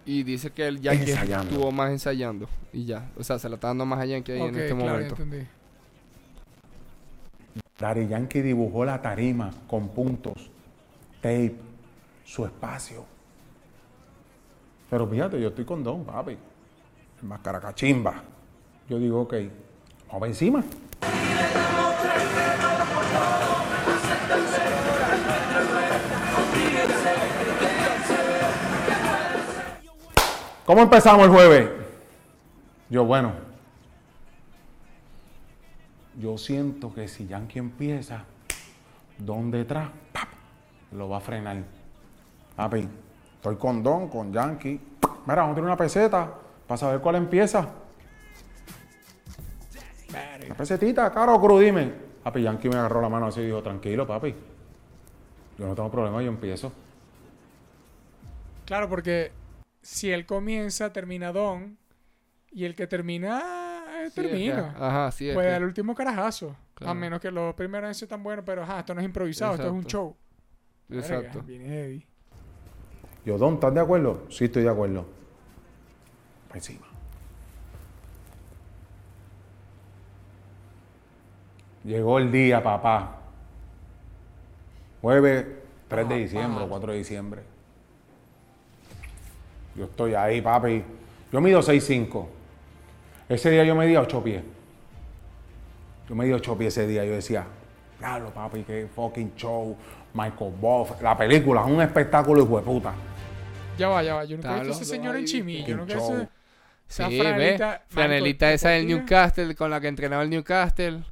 Y 0.05 0.23
dice 0.23 0.49
que 0.51 0.67
el 0.67 0.81
Yankee 0.81 1.11
Ensayando. 1.11 1.51
estuvo 1.51 1.71
más 1.71 1.91
ensayando. 1.91 2.49
Y 2.73 2.85
ya. 2.85 3.09
O 3.17 3.23
sea, 3.23 3.37
se 3.37 3.47
la 3.47 3.55
está 3.55 3.67
dando 3.67 3.85
más 3.85 3.99
a 3.99 4.05
Yankee 4.05 4.31
ahí 4.31 4.41
en 4.41 4.47
este 4.55 4.67
claro, 4.67 4.85
ya 4.85 4.91
momento. 4.91 5.15
entendí. 5.21 5.47
Daddy 7.79 8.07
Yankee 8.07 8.41
dibujó 8.41 8.83
la 8.85 9.01
tarima 9.01 9.51
con 9.67 9.89
puntos, 9.89 10.49
tape, 11.21 11.55
su 12.25 12.45
espacio. 12.45 13.05
Pero 14.89 15.07
fíjate, 15.07 15.39
yo 15.39 15.49
estoy 15.49 15.65
con 15.65 15.83
Don, 15.83 16.03
papi. 16.03 16.37
El 17.21 17.27
más 17.27 17.39
caracachimba. 17.41 18.23
Yo 18.89 18.99
digo, 18.99 19.21
ok, 19.21 19.33
vamos 20.11 20.27
encima. 20.29 20.63
¿Cómo 30.71 30.83
empezamos 30.83 31.25
el 31.25 31.31
jueves? 31.31 31.69
Yo, 32.89 33.03
bueno, 33.03 33.33
yo 36.17 36.37
siento 36.37 36.93
que 36.93 37.09
si 37.09 37.27
Yankee 37.27 37.59
empieza, 37.59 38.23
Don 39.17 39.51
detrás, 39.51 39.89
¡pap! 40.13 40.29
lo 40.93 41.09
va 41.09 41.17
a 41.17 41.19
frenar. 41.19 41.57
Papi, 42.55 42.87
estoy 43.35 43.57
con 43.57 43.83
Don, 43.83 44.07
con 44.07 44.31
Yankee. 44.31 44.79
Mira, 45.25 45.41
vamos 45.41 45.51
a 45.51 45.55
tener 45.55 45.65
una 45.65 45.75
peseta 45.75 46.35
para 46.65 46.77
saber 46.77 47.01
cuál 47.01 47.15
empieza. 47.15 47.67
Una 50.45 50.55
pesetita, 50.55 51.11
caro 51.11 51.35
o 51.35 51.41
cruz, 51.41 51.59
dime. 51.59 51.91
Papi, 52.23 52.43
Yankee 52.43 52.69
me 52.69 52.77
agarró 52.77 53.01
la 53.01 53.09
mano 53.09 53.25
así 53.25 53.41
y 53.41 53.47
dijo, 53.47 53.61
tranquilo, 53.61 54.07
papi. 54.07 54.33
Yo 55.57 55.67
no 55.67 55.75
tengo 55.75 55.91
problema, 55.91 56.21
yo 56.21 56.29
empiezo. 56.29 56.71
Claro, 58.65 58.87
porque 58.87 59.40
si 59.81 60.11
él 60.11 60.25
comienza, 60.25 60.91
termina 60.93 61.31
Don. 61.31 61.77
Y 62.51 62.65
el 62.65 62.75
que 62.75 62.85
termina, 62.87 63.39
eh, 64.03 64.09
Sí, 64.09 64.21
que- 64.21 64.27
termina. 64.27 64.75
Ajá, 64.77 65.11
sí. 65.11 65.29
es 65.29 65.33
Pues 65.35 65.47
que- 65.47 65.55
el 65.55 65.63
último 65.63 65.95
carajazo. 65.95 66.55
A 66.83 66.93
menos 66.95 67.19
que 67.21 67.29
los 67.29 67.53
primeros 67.53 67.95
sido 67.95 68.07
tan 68.09 68.23
buenos, 68.23 68.43
pero 68.43 68.63
ajá, 68.63 68.79
esto 68.79 68.95
no 68.95 69.01
es 69.01 69.05
improvisado, 69.05 69.53
esto 69.53 69.67
es 69.67 69.71
un 69.71 69.77
Exacto. 69.79 69.89
show. 69.91 70.15
Verga, 70.87 71.05
Exacto. 71.19 71.43
viene 71.43 71.65
heavy. 71.65 72.07
Yo, 73.23 73.37
Don, 73.37 73.53
¿estás 73.53 73.73
de 73.73 73.79
acuerdo? 73.79 74.25
Sí, 74.31 74.45
estoy 74.45 74.63
de 74.63 74.69
acuerdo. 74.69 75.05
Encima. 76.55 76.87
Llegó 81.83 82.19
el 82.19 82.31
día, 82.31 82.61
papá. 82.61 83.17
Jueves 85.01 85.45
3 85.87 86.07
de 86.09 86.15
diciembre 86.15 86.63
o 86.63 86.69
4 86.69 86.91
de 86.91 86.97
diciembre. 86.99 87.41
Yo 89.75 89.85
estoy 89.85 90.13
ahí, 90.13 90.41
papi. 90.41 90.83
Yo 91.31 91.41
mido 91.41 91.61
6'5". 91.61 92.27
Ese 93.29 93.51
día 93.51 93.63
yo 93.63 93.75
medía 93.75 94.01
8 94.01 94.23
pies. 94.23 94.43
Yo 96.09 96.15
medí 96.15 96.31
8 96.33 96.57
pies 96.57 96.77
ese 96.77 96.87
día. 96.87 97.05
Yo 97.05 97.13
decía, 97.13 97.45
diablo, 97.99 98.31
papi, 98.33 98.63
qué 98.63 98.87
fucking 98.93 99.33
show. 99.35 99.75
Michael 100.13 100.53
Buff. 100.59 101.01
La 101.01 101.17
película 101.17 101.61
es 101.61 101.67
un 101.67 101.81
espectáculo, 101.81 102.43
hijo 102.43 102.57
de 102.57 102.63
puta. 102.63 102.93
Ya 103.77 103.87
va, 103.87 104.03
ya 104.03 104.15
va. 104.15 104.25
Yo 104.25 104.35
nunca 104.35 104.57
he 104.57 104.59
visto 104.59 104.73
a 104.73 104.75
ese 104.75 104.85
señor 104.85 105.15
en 105.15 105.21
ahí, 105.21 105.25
Chimi. 105.25 105.63
Yo 105.63 105.77
nunca 105.77 105.93
he 105.93 105.97
show. 105.97 106.11
visto... 106.11 106.29
Esa 106.89 107.07
Sí, 107.07 107.19
franelita, 107.21 107.71
ve. 107.71 107.79
Franelita 107.87 108.51
esa 108.51 108.69
del. 108.71 108.87
Newcastle, 108.87 109.55
con 109.55 109.71
la 109.71 109.79
que 109.79 109.87
entrenaba 109.87 110.23
el 110.23 110.29
Newcastle. 110.29 111.05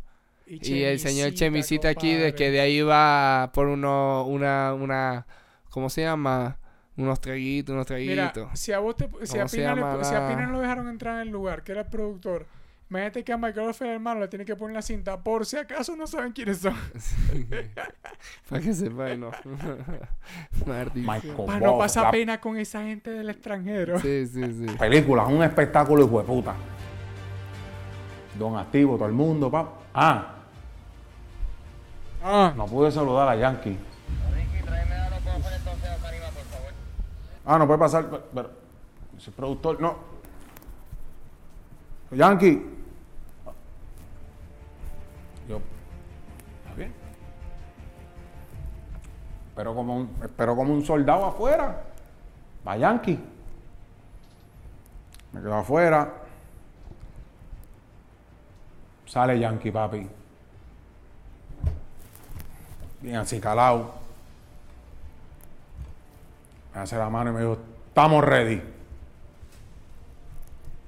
Y 0.46 0.84
el 0.84 1.00
señor 1.00 1.34
Chemisita 1.34 1.90
aquí, 1.90 2.16
de 2.16 2.34
que 2.36 2.52
de 2.52 2.60
ahí 2.60 2.82
va 2.82 3.52
por 3.54 3.68
uno, 3.68 4.26
una, 4.26 4.74
una, 4.74 5.26
¿cómo 5.70 5.90
se 5.90 6.02
llama? 6.02 6.58
Unos 7.00 7.22
traguitos, 7.22 7.74
unos 7.74 7.90
Mira, 7.92 8.32
traguitos. 8.34 8.60
si 8.60 8.74
a 8.74 8.80
vos 8.80 8.96
te, 8.98 9.06
si 9.24 9.38
a 9.38 9.42
¿Cómo 9.44 9.48
se 9.48 9.58
Pina, 9.58 9.74
le- 9.98 10.04
si 10.04 10.14
a 10.16 10.28
Pina 10.28 10.46
no 10.46 10.52
lo 10.54 10.60
dejaron 10.60 10.88
entrar 10.90 11.16
en 11.16 11.22
el 11.22 11.30
lugar, 11.30 11.64
que 11.64 11.72
era 11.72 11.82
el 11.82 11.88
productor, 11.88 12.46
imagínate 12.90 13.24
que 13.24 13.32
a 13.32 13.38
Michael 13.38 13.70
Ofer, 13.70 13.88
hermano, 13.88 14.20
le 14.20 14.28
tiene 14.28 14.44
que 14.44 14.56
poner 14.58 14.76
la 14.76 14.82
cinta 14.82 15.18
por 15.24 15.46
si 15.46 15.56
acaso 15.58 15.96
no 15.96 16.08
saben 16.08 16.34
quiénes 16.34 16.58
son. 16.58 16.74
Para 18.50 18.62
que 18.62 18.74
sepa, 18.74 19.16
no. 19.16 19.32
Para 20.66 21.60
no 21.60 21.78
pasar 21.78 22.04
la 22.06 22.12
pena 22.12 22.42
con 22.42 22.58
esa 22.58 22.84
gente 22.84 23.12
del 23.12 23.30
extranjero. 23.30 24.00
Sí, 24.00 24.28
sí, 24.28 24.44
sí. 24.54 24.66
Película, 24.78 25.26
un 25.26 25.42
espectáculo 25.44 26.06
hijo 26.06 26.20
de 26.20 26.26
puta. 26.26 26.54
Don 28.38 28.58
Activo, 28.58 28.96
todo 28.98 29.08
el 29.08 29.14
mundo, 29.14 29.50
pa. 29.50 29.70
Ah, 29.94 30.36
Ah, 32.22 32.54
no 32.58 32.66
pude 32.66 32.92
saludar 32.92 33.30
a 33.30 33.36
Yankee. 33.38 33.78
Ah, 37.52 37.58
no 37.58 37.66
puede 37.66 37.80
pasar, 37.80 38.08
pero, 38.08 38.24
pero 38.32 38.52
productor, 39.36 39.82
no. 39.82 39.96
Yankee. 42.12 42.64
Yo, 45.48 45.60
¿está 46.60 46.76
bien? 46.76 46.94
Espero 49.48 49.74
como 49.74 49.98
un, 49.98 50.16
espero 50.22 50.56
como 50.56 50.76
un 50.76 50.86
soldado 50.86 51.26
afuera. 51.26 51.86
Va 52.68 52.78
Yankee. 52.78 53.20
Me 55.34 55.42
quedo 55.42 55.56
afuera. 55.56 56.14
Sale 59.08 59.40
Yankee, 59.40 59.72
papi. 59.72 60.08
Bien 63.02 63.16
así 63.16 63.40
calado. 63.40 63.99
Me 66.74 66.82
hace 66.82 66.98
la 66.98 67.10
mano 67.10 67.32
y 67.32 67.34
me 67.34 67.40
dijo, 67.42 67.58
estamos 67.88 68.24
ready. 68.24 68.62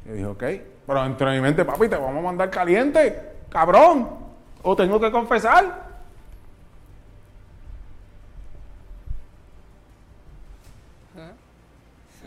Yo 0.05 0.13
dije, 0.13 0.25
ok. 0.25 0.43
Pero 0.88 1.03
dentro 1.03 1.29
de 1.29 1.36
mi 1.36 1.41
mente, 1.41 1.65
papi, 1.65 1.88
te 1.88 1.95
vamos 1.95 2.17
a 2.17 2.21
mandar 2.21 2.49
caliente, 2.49 3.34
cabrón. 3.49 4.09
O 4.63 4.75
tengo 4.75 4.99
que 4.99 5.11
confesar. 5.11 5.91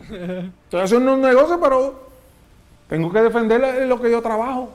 Estoy 0.09 0.81
haciendo 0.81 1.13
un 1.13 1.21
negocio, 1.21 1.59
pero 1.59 2.07
tengo 2.87 3.11
que 3.11 3.21
defender 3.21 3.87
lo 3.87 3.99
que 3.99 4.11
yo 4.11 4.21
trabajo. 4.21 4.71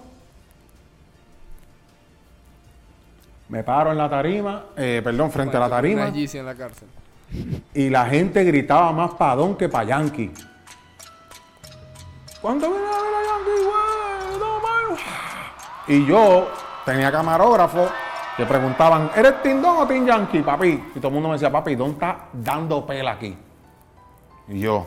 Me 3.49 3.65
paro 3.65 3.91
en 3.93 3.99
la 3.99 4.09
tarima, 4.09 4.67
eh, 4.77 5.01
perdón, 5.03 5.31
frente 5.31 5.57
a 5.57 5.61
la 5.61 5.69
tarima. 5.69 6.09
En 6.09 6.47
la 6.47 6.55
cárcel. 6.55 6.89
Y 7.75 7.91
la 7.91 8.07
gente 8.07 8.45
gritaba 8.45 8.93
más 8.93 9.13
padón 9.15 9.57
que 9.57 9.69
pa' 9.69 9.85
Yankee. 9.85 10.33
¿Cuánto 12.41 12.71
viene 12.71 12.87
a 12.87 12.91
ver 12.91 13.15
a 13.15 13.23
Yankee, 13.27 13.65
güey? 13.65 14.39
No, 14.39 14.61
mano. 14.61 14.97
Y 15.87 16.07
yo 16.07 16.49
tenía 16.85 17.13
camarógrafo 17.13 17.89
que 18.37 18.47
preguntaban, 18.47 19.11
¿eres 19.15 19.43
Tim 19.43 19.61
Don 19.61 19.79
o 19.79 19.87
Tim 19.87 20.07
Yankee, 20.07 20.43
papi? 20.43 20.69
Y 20.95 20.99
todo 20.99 21.09
el 21.09 21.15
mundo 21.15 21.29
me 21.29 21.35
decía, 21.35 21.51
papi, 21.51 21.75
Don 21.77 21.91
está 21.91 22.29
dando 22.33 22.85
pela 22.87 23.13
aquí. 23.13 23.37
Y 24.49 24.61
yo, 24.61 24.87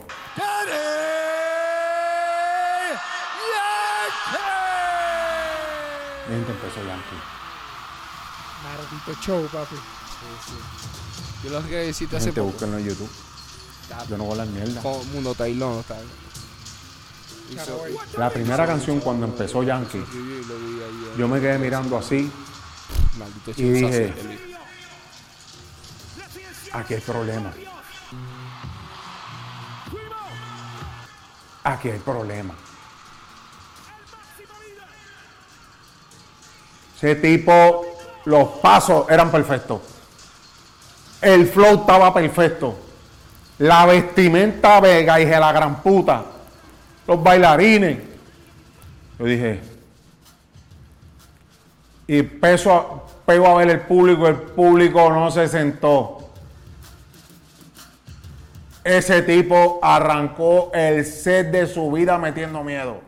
y 6.33 6.35
gente 6.35 6.51
empezó 6.51 6.79
Yankee. 6.87 7.21
maldito 8.63 9.13
show, 9.21 9.47
papi. 9.51 9.75
Yo 11.43 11.49
los 11.49 11.69
revisité 11.69 12.17
hace 12.17 12.31
poco. 12.31 12.47
búsquenlo 12.47 12.77
en 12.77 12.85
YouTube. 12.85 13.09
Yo 14.09 14.17
no 14.17 14.25
voy 14.25 14.33
a 14.33 14.37
la 14.37 14.45
mierda. 14.45 14.81
Mundo 15.13 15.35
Tailón, 15.35 15.79
está. 15.79 15.97
La 18.17 18.29
primera 18.29 18.65
canción 18.65 18.99
cuando 18.99 19.25
empezó 19.25 19.61
Yankee, 19.63 19.97
eh. 19.99 20.05
yo 21.17 21.27
me 21.27 21.39
quedé 21.39 21.59
mirando 21.59 21.97
así, 21.97 22.31
Maldito 23.17 23.51
Y 23.57 23.69
dije, 23.69 24.13
aquí 26.71 26.93
hay 26.95 27.01
problema. 27.01 27.53
Aquí 31.63 31.89
hay 31.89 31.99
problema. 31.99 32.55
Ese 36.95 37.15
tipo, 37.15 37.85
los 38.25 38.47
pasos 38.59 39.05
eran 39.09 39.29
perfectos. 39.29 39.81
El 41.23 41.47
flow 41.47 41.75
estaba 41.81 42.13
perfecto. 42.13 42.77
La 43.59 43.85
vestimenta 43.85 44.81
vega 44.81 45.19
y 45.21 45.25
de 45.25 45.39
la 45.39 45.53
gran 45.53 45.81
puta. 45.81 46.25
Los 47.07 47.23
bailarines. 47.23 47.99
Yo 49.17 49.25
dije. 49.25 49.61
Y 52.07 52.23
peso 52.23 52.73
a, 52.73 53.25
pego 53.25 53.47
a 53.47 53.55
ver 53.55 53.69
el 53.69 53.79
público. 53.81 54.27
El 54.27 54.35
público 54.35 55.09
no 55.11 55.31
se 55.31 55.47
sentó. 55.47 56.29
Ese 58.83 59.21
tipo 59.21 59.79
arrancó 59.81 60.71
el 60.73 61.05
set 61.05 61.51
de 61.51 61.65
su 61.67 61.89
vida 61.89 62.17
metiendo 62.17 62.65
miedo. 62.65 62.99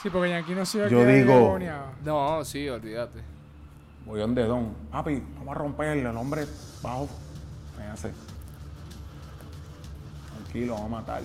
Sí, 0.00 0.10
porque 0.10 0.30
Yankee 0.30 0.54
no 0.54 0.66
se 0.66 0.78
iba 0.78 0.86
a 0.86 0.90
Yo 0.90 0.98
quedar 0.98 1.14
digo-. 1.14 1.58
No, 2.04 2.44
sí, 2.44 2.68
olvídate. 2.68 3.31
Voy 4.06 4.20
donde 4.20 4.46
Don. 4.46 4.74
Papi, 4.90 5.22
vamos 5.38 5.56
a 5.56 5.58
romperle. 5.58 6.08
El 6.08 6.16
hombre 6.16 6.46
bajo. 6.82 7.08
Me 7.78 7.84
hace. 7.84 8.12
Tranquilo, 10.34 10.74
vamos 10.74 10.86
a 10.86 10.90
matar. 10.90 11.22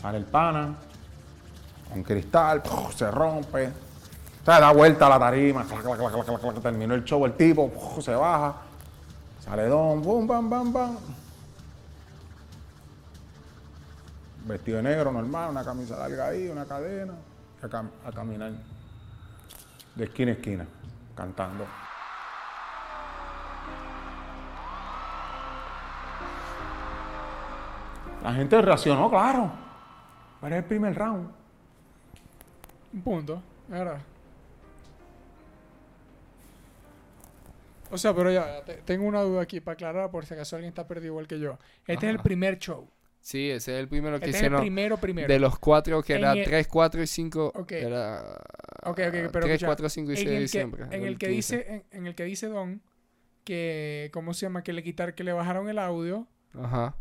Sale 0.00 0.18
el 0.18 0.24
pana. 0.24 0.74
Con 1.90 2.02
cristal. 2.02 2.62
se 2.96 3.10
rompe. 3.10 3.68
O 3.68 4.44
sea, 4.44 4.58
da 4.58 4.72
vuelta 4.72 5.06
a 5.06 5.10
la 5.10 5.18
tarima. 5.18 5.64
clac, 5.64 6.60
terminó 6.62 6.94
el 6.94 7.04
show 7.04 7.24
el 7.26 7.34
tipo. 7.34 7.70
se 8.00 8.14
baja. 8.14 8.54
Sale 9.44 9.66
Don. 9.66 10.02
Bum, 10.02 10.26
bam, 10.26 10.50
bam, 10.50 10.72
bam. 10.72 11.21
Vestido 14.44 14.78
de 14.78 14.82
negro, 14.82 15.12
normal, 15.12 15.50
una 15.50 15.64
camisa 15.64 15.96
larga 15.96 16.26
ahí, 16.28 16.48
una 16.48 16.64
cadena, 16.64 17.14
a, 17.62 17.66
cam- 17.68 17.90
a 18.04 18.10
caminar 18.12 18.52
de 19.94 20.04
esquina 20.04 20.32
a 20.32 20.34
esquina, 20.34 20.66
cantando. 21.14 21.64
La 28.22 28.32
gente 28.34 28.60
reaccionó, 28.62 29.10
claro. 29.10 29.50
Pero 30.40 30.54
es 30.56 30.62
el 30.62 30.68
primer 30.68 30.94
round. 30.94 31.30
Un 32.92 33.02
punto, 33.02 33.42
verdad. 33.68 33.98
O 37.90 37.98
sea, 37.98 38.14
pero 38.14 38.30
ya, 38.30 38.64
te- 38.64 38.76
tengo 38.78 39.06
una 39.06 39.22
duda 39.22 39.42
aquí 39.42 39.60
para 39.60 39.74
aclarar 39.74 40.10
por 40.10 40.24
si 40.24 40.34
acaso 40.34 40.56
alguien 40.56 40.70
está 40.70 40.86
perdido 40.86 41.12
igual 41.12 41.26
que 41.26 41.38
yo. 41.38 41.58
Este 41.86 42.06
es 42.08 42.14
el 42.14 42.20
primer 42.20 42.58
show. 42.58 42.88
Sí, 43.22 43.50
ese 43.50 43.74
es 43.76 43.80
el 43.80 43.88
primero 43.88 44.18
que 44.18 44.26
Este 44.26 44.30
es 44.30 44.34
el 44.34 44.40
hicieron. 44.46 44.60
primero, 44.62 44.96
primero. 44.98 45.28
De 45.28 45.38
los 45.38 45.56
cuatro, 45.58 46.02
que 46.02 46.14
En 46.14 46.18
era 46.18 46.32
el- 46.32 46.42
3, 46.44 46.66
4 46.66 47.00
y 47.02 47.06
5. 47.06 47.52
Ok. 47.54 47.70
Era. 47.72 48.20
Ok, 48.82 48.98
ok, 48.98 48.98
pero 49.12 49.30
3, 49.30 49.46
escucha, 49.46 49.66
4, 49.66 49.88
5 49.88 50.12
y 50.12 50.16
6 50.16 50.28
de 50.28 50.40
diciembre. 50.40 50.84
En 50.90 51.04
el 51.04 51.16
que 51.18 51.28
15. 51.28 51.56
dice, 51.56 51.72
en, 51.92 51.98
en 52.00 52.06
el 52.08 52.14
que 52.16 52.24
dice 52.24 52.48
Don 52.48 52.82
que, 53.44 54.10
¿cómo 54.12 54.34
se 54.34 54.46
llama? 54.46 54.62
Que 54.64 54.72
le 54.72 54.82
quitar, 54.82 55.14
que 55.14 55.22
le 55.24 55.32
bajaron 55.32 55.68
el 55.68 55.78
audio. 55.78 56.26
Ajá. 56.60 56.96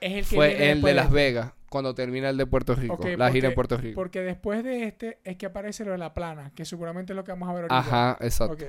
Es 0.00 0.12
el 0.12 0.26
que 0.26 0.36
Fue 0.36 0.70
el 0.72 0.80
de 0.82 0.94
Las 0.94 1.06
este. 1.06 1.14
Vegas, 1.14 1.52
cuando 1.68 1.94
termina 1.94 2.30
el 2.30 2.38
de 2.38 2.46
Puerto 2.46 2.74
Rico. 2.74 2.94
Ok, 2.94 3.06
la 3.18 3.30
gira 3.30 3.48
en 3.48 3.54
Puerto 3.54 3.76
Rico. 3.76 3.96
Porque 3.96 4.20
después 4.22 4.64
de 4.64 4.84
este 4.84 5.18
es 5.24 5.36
que 5.36 5.44
aparece 5.46 5.84
lo 5.84 5.92
de 5.92 5.98
la 5.98 6.14
plana, 6.14 6.52
que 6.54 6.64
seguramente 6.64 7.12
es 7.12 7.16
lo 7.16 7.24
que 7.24 7.32
vamos 7.32 7.48
a 7.50 7.52
ver 7.52 7.62
ahorita. 7.70 7.78
Ajá, 7.78 8.16
exacto. 8.22 8.54
Ok. 8.54 8.62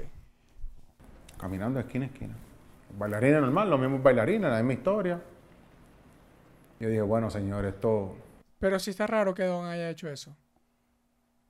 Caminando 1.38 1.80
de 1.80 1.86
esquina 1.86 2.06
a 2.06 2.08
esquina. 2.10 2.36
Bailarines 2.98 3.42
normal, 3.42 3.70
los 3.70 3.80
mismos 3.80 4.02
bailarines, 4.04 4.50
la 4.50 4.58
misma 4.58 4.74
historia. 4.74 5.22
Yo 6.80 6.90
dije, 6.90 7.02
bueno, 7.02 7.30
señor, 7.30 7.66
esto... 7.66 8.16
Pero 8.60 8.80
sí 8.80 8.92
está 8.92 9.08
raro 9.08 9.34
que 9.34 9.44
Don 9.44 9.66
haya 9.66 9.90
hecho 9.90 10.10
eso. 10.10 10.36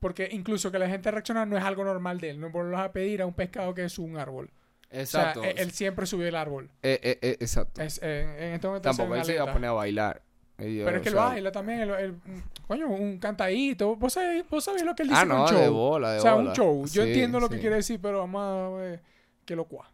Porque 0.00 0.28
incluso 0.32 0.70
que 0.70 0.78
la 0.78 0.88
gente 0.88 1.10
reacciona 1.10 1.44
no 1.46 1.56
es 1.56 1.64
algo 1.64 1.84
normal 1.84 2.20
de 2.20 2.30
él. 2.30 2.40
No 2.40 2.50
volvemos 2.50 2.80
a 2.80 2.92
pedir 2.92 3.22
a 3.22 3.26
un 3.26 3.34
pescado 3.34 3.74
que 3.74 3.84
es 3.84 3.98
un 3.98 4.16
árbol. 4.16 4.50
Exacto. 4.90 5.40
O 5.40 5.42
sea, 5.42 5.50
él, 5.52 5.58
él 5.58 5.70
siempre 5.72 6.06
subió 6.06 6.26
el 6.28 6.36
árbol. 6.36 6.70
Eh, 6.82 7.00
eh, 7.02 7.18
eh, 7.20 7.36
exacto. 7.40 7.82
Es, 7.82 7.98
eh, 8.02 8.22
en 8.38 8.52
este 8.54 8.66
momento 8.68 8.88
Tampoco 8.88 9.14
él 9.16 9.24
se 9.24 9.34
iba 9.34 9.44
a 9.44 9.52
poner 9.52 9.70
a 9.70 9.72
bailar. 9.72 10.22
Yo, 10.58 10.84
Pero 10.84 10.96
es 10.96 11.02
que 11.02 11.08
o 11.10 11.12
él 11.12 11.16
baila 11.16 11.52
también. 11.52 12.20
coño, 12.66 12.88
un 12.88 13.18
cantadito. 13.18 13.96
¿Vos 13.96 14.12
sabés, 14.12 14.48
vos 14.48 14.64
sabés 14.64 14.82
lo 14.84 14.94
que 14.94 15.02
él 15.04 15.08
dice 15.08 15.20
Ah, 15.20 15.24
no, 15.24 15.46
show? 15.48 15.58
de 15.60 15.68
bola, 15.68 16.12
de 16.12 16.18
o 16.18 16.22
sea, 16.22 16.34
bola. 16.34 16.50
un 16.50 16.56
show. 16.56 16.86
Yo 16.86 17.02
Sí, 17.04 17.08
entiendo 17.08 17.38
lo 17.40 17.48
que 17.48 17.58
quiere 17.60 17.76
decir, 17.76 18.00
pero 18.02 18.18
vamos 18.20 18.42
a 18.42 18.76
ver 18.80 19.00
qué 19.44 19.54
lo 19.56 19.64
cuá. 19.64 19.88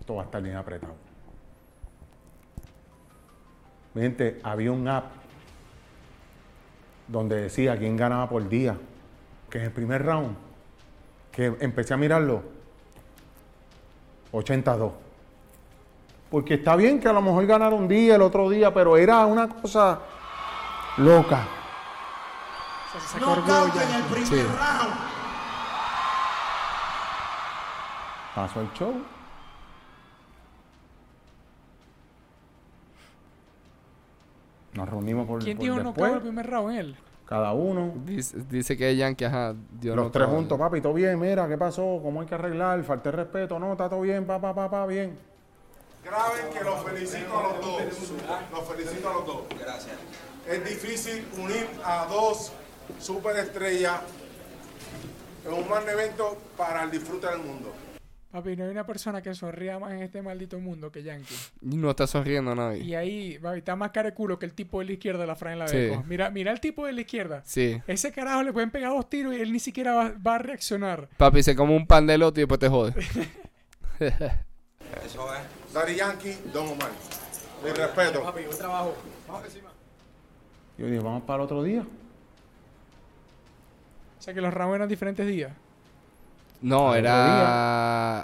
esto 0.00 0.14
va 0.14 0.22
a 0.22 0.24
estar 0.26 0.40
bien 0.42 0.56
apretado. 0.56 0.94
Mi 3.98 4.04
gente, 4.04 4.38
había 4.44 4.70
un 4.70 4.86
app 4.86 5.06
donde 7.08 7.34
decía 7.34 7.76
quién 7.76 7.96
ganaba 7.96 8.28
por 8.28 8.48
día. 8.48 8.76
Que 9.50 9.58
en 9.58 9.64
el 9.64 9.72
primer 9.72 10.06
round, 10.06 10.36
que 11.32 11.56
empecé 11.58 11.94
a 11.94 11.96
mirarlo, 11.96 12.44
82. 14.30 14.92
Porque 16.30 16.54
está 16.54 16.76
bien 16.76 17.00
que 17.00 17.08
a 17.08 17.12
lo 17.12 17.20
mejor 17.20 17.44
ganara 17.46 17.74
un 17.74 17.88
día, 17.88 18.14
el 18.14 18.22
otro 18.22 18.48
día, 18.48 18.72
pero 18.72 18.96
era 18.96 19.26
una 19.26 19.48
cosa 19.48 19.98
loca. 20.98 21.48
O 22.86 22.92
sea, 22.92 23.00
se 23.00 23.18
sacó 23.18 23.32
orgullo 23.32 23.74
ya. 23.74 24.24
Sí. 24.24 24.42
Pasó 28.32 28.60
el 28.60 28.72
show. 28.74 29.17
Nos 34.78 34.88
reunimos 34.88 35.26
por, 35.26 35.42
¿Quién 35.42 35.56
por 35.56 35.64
dijo 35.64 35.76
no 35.78 35.90
después, 35.90 36.12
el 36.12 36.20
primer 36.20 36.46
round? 36.48 36.78
Él. 36.78 36.96
cada 37.26 37.52
uno. 37.52 37.94
Dice, 38.04 38.36
dice 38.48 38.76
que 38.76 38.94
Yankee, 38.94 39.24
ajá, 39.24 39.56
dio 39.72 39.96
Los 39.96 40.04
no 40.04 40.10
tres 40.12 40.28
juntos, 40.28 40.56
papi, 40.56 40.80
todo 40.80 40.94
bien, 40.94 41.18
mira, 41.18 41.48
¿qué 41.48 41.58
pasó? 41.58 41.98
¿Cómo 42.00 42.20
hay 42.20 42.28
que 42.28 42.36
arreglar? 42.36 42.84
Falté 42.84 43.10
respeto, 43.10 43.58
no, 43.58 43.72
está 43.72 43.88
todo 43.88 44.02
bien, 44.02 44.24
papá, 44.24 44.54
papá, 44.54 44.86
bien. 44.86 45.18
Graben 46.04 46.46
que 46.56 46.62
los 46.62 46.84
felicito 46.84 47.38
a 47.38 47.42
los 47.42 47.60
dos. 47.60 47.82
Los 48.52 48.68
felicito 48.68 49.08
a 49.10 49.12
los 49.14 49.26
dos. 49.26 49.42
Gracias. 49.58 49.96
Es 50.48 50.64
difícil 50.64 51.26
unir 51.36 51.66
a 51.84 52.06
dos 52.06 52.52
superestrellas 53.00 54.00
en 55.44 55.54
un 55.54 55.68
gran 55.68 55.88
evento 55.88 56.38
para 56.56 56.84
el 56.84 56.92
disfrute 56.92 57.26
del 57.26 57.40
mundo. 57.40 57.72
Papi, 58.30 58.56
no 58.56 58.64
hay 58.64 58.70
una 58.70 58.84
persona 58.84 59.22
que 59.22 59.34
sonría 59.34 59.78
más 59.78 59.92
en 59.92 60.02
este 60.02 60.20
maldito 60.20 60.58
mundo 60.58 60.92
que 60.92 61.02
Yankee. 61.02 61.34
No 61.62 61.88
está 61.90 62.06
sonriendo 62.06 62.54
nadie. 62.54 62.82
Y 62.82 62.94
ahí, 62.94 63.38
papi, 63.38 63.58
está 63.58 63.74
más 63.74 63.90
cara 63.90 64.10
de 64.10 64.14
culo 64.14 64.38
que 64.38 64.44
el 64.44 64.52
tipo 64.52 64.80
de 64.80 64.84
la 64.84 64.92
izquierda 64.92 65.20
de 65.20 65.26
la 65.26 65.34
Fran 65.34 65.58
la 65.58 65.66
Sí. 65.66 65.90
Mira, 66.06 66.28
mira 66.30 66.52
el 66.52 66.60
tipo 66.60 66.84
de 66.84 66.92
la 66.92 67.00
izquierda. 67.00 67.42
Sí. 67.46 67.80
Ese 67.86 68.12
carajo 68.12 68.42
le 68.42 68.52
pueden 68.52 68.70
pegar 68.70 68.92
dos 68.92 69.08
tiros 69.08 69.34
y 69.34 69.40
él 69.40 69.50
ni 69.50 69.60
siquiera 69.60 69.94
va, 69.94 70.12
va 70.24 70.34
a 70.34 70.38
reaccionar. 70.38 71.08
Papi, 71.16 71.42
se 71.42 71.56
come 71.56 71.74
un 71.74 71.86
pan 71.86 72.06
de 72.06 72.18
lote 72.18 72.40
y 72.40 72.42
después 72.42 72.60
te 72.60 72.68
jode. 72.68 72.92
Eso 73.98 75.34
es. 75.34 75.40
Daddy 75.72 75.94
Yankee, 75.96 76.36
Don 76.52 76.68
Omar. 76.68 76.90
Mi 77.64 77.70
respeto. 77.70 78.22
Papi, 78.22 78.42
un 78.44 78.58
trabajo. 78.58 78.94
Yo 80.76 80.86
dije, 80.86 81.00
vamos 81.00 81.22
para 81.22 81.38
el 81.38 81.44
otro 81.44 81.62
día. 81.62 81.80
O 84.18 84.22
sea 84.22 84.34
que 84.34 84.40
los 84.40 84.52
rounds 84.52 84.76
eran 84.76 84.88
diferentes 84.88 85.26
días. 85.26 85.52
No, 86.60 86.90
Al 86.92 86.98
era... 86.98 88.20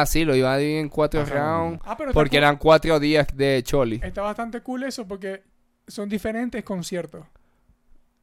Ah, 0.00 0.04
sí, 0.06 0.24
lo 0.24 0.34
iba 0.36 0.52
a 0.52 0.58
dividir 0.58 0.80
en 0.80 0.88
cuatro 0.88 1.24
rounds. 1.24 1.80
Ah, 1.84 1.96
pero 1.96 2.12
Porque 2.12 2.36
eran 2.36 2.56
cuatro 2.58 3.00
días 3.00 3.26
de 3.34 3.62
Choli. 3.62 4.00
está 4.02 4.22
bastante 4.22 4.60
cool 4.60 4.82
eso 4.84 5.06
porque 5.08 5.42
son 5.86 6.08
diferentes 6.08 6.62
conciertos. 6.64 7.24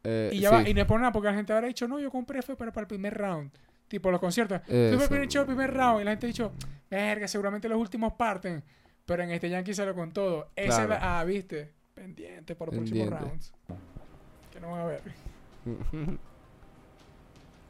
Eh, 0.03 0.29
Y 0.33 0.39
ya 0.41 0.49
sí. 0.49 0.55
va, 0.55 0.69
y 0.69 0.73
no 0.75 0.81
es 0.81 0.85
por 0.87 0.99
nada, 0.99 1.11
porque 1.11 1.29
la 1.29 1.33
gente 1.33 1.51
habrá 1.51 1.67
dicho, 1.67 1.87
no, 1.87 1.99
yo 1.99 2.11
compré 2.11 2.43
fue 2.43 2.55
para, 2.55 2.71
para 2.71 2.83
el 2.83 2.87
primer 2.87 3.15
round. 3.17 3.51
Tipo 3.87 4.11
los 4.11 4.19
conciertos. 4.19 4.61
Fui 4.65 4.67
para 4.67 4.79
el 4.87 4.93
Eso. 4.95 5.07
primer 5.09 5.29
el 5.37 5.45
primer 5.45 5.73
round. 5.73 6.01
Y 6.01 6.03
la 6.03 6.11
gente 6.11 6.25
ha 6.25 6.29
dicho, 6.29 6.51
verga, 6.89 7.27
seguramente 7.27 7.67
los 7.67 7.79
últimos 7.79 8.13
parten. 8.13 8.63
Pero 9.05 9.23
en 9.23 9.31
este 9.31 9.49
Yankee 9.49 9.73
salió 9.73 9.93
con 9.95 10.11
todo. 10.11 10.49
Esa 10.55 10.67
es 10.69 10.75
Claro. 10.87 10.89
la- 10.89 11.19
ah, 11.19 11.23
viste. 11.23 11.71
Pendiente 11.95 12.55
por 12.55 12.67
los 12.67 12.75
próximos 12.77 12.99
Pendiente. 13.09 13.25
rounds. 13.29 13.53
Que 14.51 14.59
no 14.59 14.71
van 14.71 14.81
a 14.81 14.85
ver. 14.85 15.01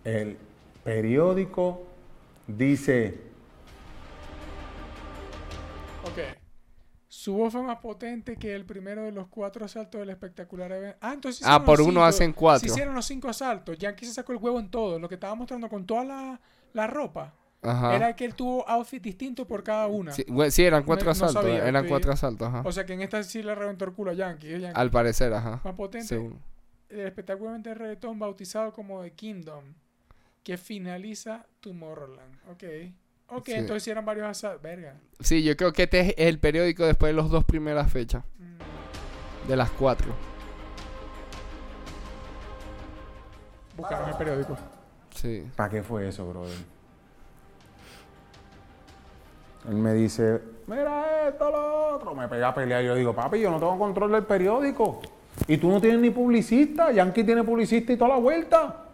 El 0.03 0.37
periódico 0.85 1.83
dice, 2.47 3.19
Ok. 6.03 6.19
Su 7.07 7.33
voz 7.33 7.51
fue 7.53 7.63
más 7.63 7.79
potente 7.79 8.35
que 8.37 8.53
el 8.53 8.65
primero 8.65 9.03
de 9.03 9.11
los 9.11 9.27
cuatro 9.27 9.65
asaltos 9.65 9.99
del 9.99 10.11
espectacular 10.11 10.71
evento. 10.71 10.97
Ah, 11.01 11.13
entonces. 11.13 11.43
Ah, 11.47 11.63
por 11.65 11.81
uno 11.81 11.91
cinco. 11.91 12.03
hacen 12.03 12.33
cuatro. 12.33 12.59
Se 12.67 12.67
hicieron 12.73 12.93
los 12.93 13.05
cinco 13.05 13.29
asaltos. 13.29 13.77
Yankee 13.79 14.05
se 14.05 14.13
sacó 14.13 14.31
el 14.33 14.37
huevo 14.37 14.59
en 14.59 14.69
todo. 14.69 14.99
Lo 14.99 15.09
que 15.09 15.15
estaba 15.15 15.33
mostrando 15.33 15.67
con 15.67 15.85
toda 15.87 16.03
la, 16.03 16.39
la 16.73 16.85
ropa. 16.87 17.33
Ajá. 17.63 17.95
Era 17.95 18.15
que 18.15 18.25
él 18.25 18.35
tuvo 18.35 18.67
outfit 18.69 19.01
distinto 19.01 19.47
por 19.47 19.63
cada 19.63 19.87
una. 19.87 20.11
Sí, 20.11 20.23
eran 20.63 20.83
cuatro 20.83 21.05
No- 21.05 21.17
no 21.17 21.25
asaltos. 21.25 21.41
sabía, 21.43 21.67
eran 21.67 21.87
cuatro 21.87 22.11
asaltos, 22.11 22.47
ajá. 22.47 22.61
O 22.63 22.71
sea 22.71 22.85
que 22.85 22.93
en 22.93 23.01
esta 23.01 23.23
sí 23.23 23.41
le 23.41 23.55
reventó 23.55 23.85
el 23.85 23.93
culo 23.93 24.11
a 24.11 24.13
Yankee. 24.13 24.47
¿eh? 24.53 24.59
Yankee. 24.59 24.79
Al 24.79 24.91
parecer, 24.91 25.33
ajá. 25.33 25.61
Más 25.63 25.73
potente. 25.73 26.05
Según. 26.07 26.39
El 26.89 26.99
espectacularmente 26.99 27.69
de 27.69 27.75
reggaetón 27.75 28.19
bautizado 28.19 28.71
como 28.71 29.01
The 29.01 29.11
Kingdom. 29.13 29.63
Que 30.45 30.57
finaliza 30.57 31.43
Tomorrowland. 31.59 32.35
Ok. 32.51 32.63
Ok, 33.29 33.45
Sí. 33.47 33.53
entonces 33.53 33.87
eran 33.87 34.05
varios 34.05 34.27
asaltos. 34.27 34.61
Verga. 34.61 34.93
Sí, 35.19 35.41
yo 35.43 35.57
creo 35.57 35.73
que 35.73 35.83
este 35.83 35.99
es 36.01 36.13
el 36.17 36.37
periódico 36.37 36.85
después 36.85 37.09
de 37.13 37.19
las 37.19 37.31
dos 37.31 37.43
primeras 37.43 37.91
fechas. 37.91 38.23
Mm. 38.37 39.47
De 39.49 39.55
las 39.55 39.71
cuatro. 39.71 40.13
Buscaron 43.75 44.07
el 44.07 44.15
periódico. 44.15 44.55
Sí. 45.15 45.47
¿para 45.55 45.69
qué 45.69 45.81
fue 45.81 46.07
eso, 46.09 46.29
brother? 46.29 46.55
Él 49.67 49.75
me 49.75 49.93
dice, 49.95 50.41
mira 50.67 51.27
esto, 51.27 51.49
lo 51.49 51.95
otro. 51.95 52.13
Me 52.13 52.27
pega 52.27 52.49
a 52.49 52.53
pelear. 52.53 52.83
Yo 52.83 52.93
digo, 52.93 53.15
papi, 53.15 53.39
yo 53.39 53.49
no 53.49 53.57
tengo 53.57 53.79
control 53.79 54.11
del 54.11 54.25
periódico. 54.25 55.01
Y 55.47 55.57
tú 55.57 55.69
no 55.71 55.81
tienes 55.81 55.99
ni 56.01 56.11
publicista. 56.11 56.91
Yankee 56.91 57.23
tiene 57.23 57.43
publicista 57.43 57.93
y 57.93 57.97
toda 57.97 58.09
la 58.11 58.17
vuelta. 58.17 58.84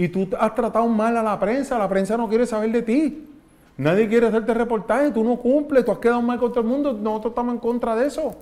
Y 0.00 0.08
tú 0.08 0.26
has 0.40 0.54
tratado 0.54 0.88
mal 0.88 1.14
a 1.18 1.22
la 1.22 1.38
prensa. 1.38 1.76
La 1.76 1.86
prensa 1.86 2.16
no 2.16 2.26
quiere 2.26 2.46
saber 2.46 2.72
de 2.72 2.80
ti. 2.80 3.28
Nadie 3.76 4.08
quiere 4.08 4.28
hacerte 4.28 4.54
reportaje. 4.54 5.10
Tú 5.10 5.22
no 5.22 5.36
cumples. 5.36 5.84
Tú 5.84 5.92
has 5.92 5.98
quedado 5.98 6.22
mal 6.22 6.38
con 6.38 6.50
todo 6.52 6.62
el 6.62 6.66
mundo. 6.66 6.94
Nosotros 6.94 7.32
estamos 7.32 7.52
en 7.52 7.60
contra 7.60 7.94
de 7.94 8.06
eso. 8.06 8.34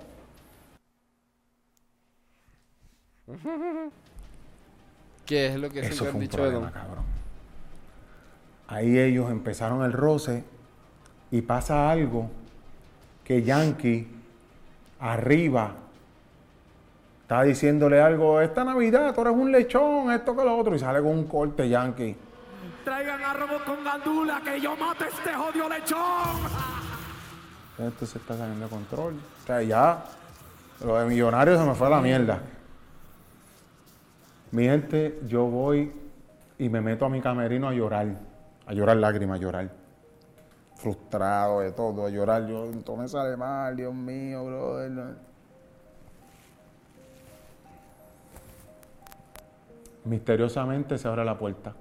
¿Qué 5.27 5.47
es 5.47 5.57
lo 5.57 5.69
que 5.69 5.81
Eso 5.81 6.05
fue 6.05 6.09
han 6.11 6.15
un 6.15 6.21
dicho 6.21 6.37
de 6.37 6.49
problema, 6.49 6.71
cabrón. 6.71 7.05
Ahí 8.69 8.97
ellos 8.97 9.29
empezaron 9.29 9.83
el 9.83 9.93
roce 9.93 10.45
y 11.33 11.43
pasa 11.43 11.91
algo 11.91 12.31
que 13.25 13.43
Yankee 13.43 14.07
arriba 15.01 15.75
está 17.29 17.43
diciéndole 17.43 18.01
algo, 18.01 18.41
esta 18.41 18.65
Navidad 18.65 19.15
tú 19.15 19.21
eres 19.21 19.35
un 19.35 19.53
lechón, 19.53 20.11
esto 20.11 20.35
que 20.35 20.43
lo 20.43 20.57
otro, 20.57 20.75
y 20.75 20.79
sale 20.79 21.01
con 21.01 21.11
un 21.11 21.25
corte 21.25 21.69
Yankee. 21.69 22.17
Traigan 22.87 23.21
a 23.21 23.35
Robo 23.35 23.63
con 23.67 23.85
gandula 23.85 24.41
que 24.43 24.59
yo 24.59 24.75
mate 24.75 25.05
a 25.05 25.09
este 25.09 25.35
jodido 25.35 25.69
lechón. 25.69 25.99
Esto 27.87 28.07
se 28.07 28.17
está 28.17 28.35
saliendo 28.35 28.65
de 28.65 28.71
control. 28.71 29.17
O 29.43 29.47
sea, 29.47 29.61
ya 29.61 30.05
lo 30.83 30.99
de 30.99 31.05
millonarios 31.05 31.61
se 31.61 31.67
me 31.67 31.75
fue 31.75 31.89
a 31.89 31.91
la 31.91 32.01
mierda. 32.01 32.41
Mi 34.51 34.65
gente, 34.65 35.21
yo 35.27 35.45
voy 35.45 35.93
y 36.59 36.71
me 36.71 36.81
meto 36.81 37.05
a 37.05 37.11
mi 37.11 37.21
camerino 37.21 37.69
a 37.69 37.75
llorar. 37.75 38.07
A 38.67 38.73
llorar 38.73 38.97
lágrimas, 38.97 39.39
a 39.39 39.43
llorar. 39.43 39.71
Frustrado 40.77 41.61
de 41.61 41.73
todo, 41.73 42.07
a 42.07 42.09
llorar. 42.09 42.47
Yo, 42.47 42.71
todo 42.87 42.97
me 42.97 43.07
sale 43.07 43.37
mal, 43.37 43.77
Dios 43.77 43.93
mío, 43.93 44.47
brother. 44.47 45.28
Misteriosamente 50.09 50.97
se 50.99 51.07
abre 51.07 51.25
la 51.25 51.37
puerta. 51.39 51.75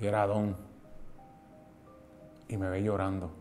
Y 0.00 0.06
era 0.06 0.26
Don. 0.26 0.56
Y 2.48 2.56
me 2.56 2.68
ve 2.68 2.82
llorando. 2.82 3.36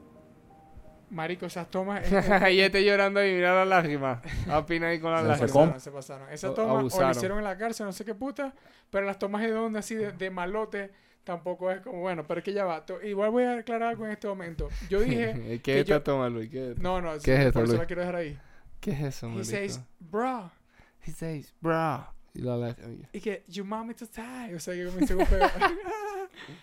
Marico, 1.10 1.48
esas 1.48 1.70
tomas. 1.72 2.04
y 2.52 2.60
este 2.60 2.84
llorando 2.86 3.26
y 3.26 3.34
mira 3.34 3.56
las 3.56 3.68
lágrimas. 3.68 4.20
Opina 4.54 4.88
ahí 4.88 5.00
con 5.00 5.12
las 5.12 5.22
Se 5.22 5.28
lágrimas. 5.28 5.50
secó. 5.52 5.60
pasaron, 5.62 5.80
se 5.82 5.92
pasaron. 5.92 6.30
Esas 6.32 6.54
tomas 6.54 6.94
o 6.94 7.02
lo 7.02 7.12
hicieron 7.12 7.38
en 7.40 7.44
la 7.46 7.58
cárcel, 7.58 7.86
no 7.88 7.92
sé 7.94 8.06
qué 8.06 8.14
puta. 8.14 8.54
Pero 8.92 9.06
las 9.06 9.18
tomas 9.18 9.42
de 9.42 9.52
donde 9.52 9.80
así 9.80 9.96
de, 9.96 10.12
de 10.12 10.30
malote 10.30 10.92
tampoco 11.24 11.72
es 11.72 11.82
como 11.82 12.02
bueno. 12.02 12.26
Pero 12.28 12.40
es 12.40 12.44
que 12.44 12.54
ya 12.54 12.66
va. 12.66 12.84
Igual 13.04 13.32
voy 13.32 13.44
a 13.44 13.58
aclarar 13.60 13.90
algo 13.90 14.06
en 14.06 14.12
este 14.12 14.28
momento. 14.28 14.68
Yo 14.90 15.00
dije. 15.02 15.60
¿Qué 15.64 15.80
es 15.80 15.86
yo- 15.88 15.96
esta 15.96 16.04
toma, 16.04 16.30
Luis? 16.30 16.50
¿Qué, 16.52 16.76
No, 16.78 17.02
no, 17.02 17.14
¿Qué 17.14 17.20
sí, 17.22 17.32
es 17.32 17.40
esto, 17.40 17.54
por 17.54 17.64
eso 17.64 17.72
Luis? 17.72 17.80
la 17.80 17.86
quiero 17.88 18.02
dejar 18.02 18.16
ahí. 18.18 18.40
¿Qué 18.80 18.92
es 18.92 19.02
eso, 19.02 19.28
He 19.28 19.30
marico? 19.30 19.46
says, 19.46 19.80
bro. 20.00 20.52
He 21.06 21.12
says, 21.12 21.54
bro. 21.62 22.06
Y 22.34 22.42
la 22.42 22.56
lágrima. 22.58 23.08
Y 23.12 23.20
que, 23.20 23.44
you 23.48 23.64
want 23.66 23.88
me 23.88 23.94
to 23.94 24.06
die. 24.06 24.54
O 24.56 24.60
sea, 24.60 24.74
que 24.74 24.86
comencé 24.86 25.16
con 25.16 25.26
pego. 25.26 25.46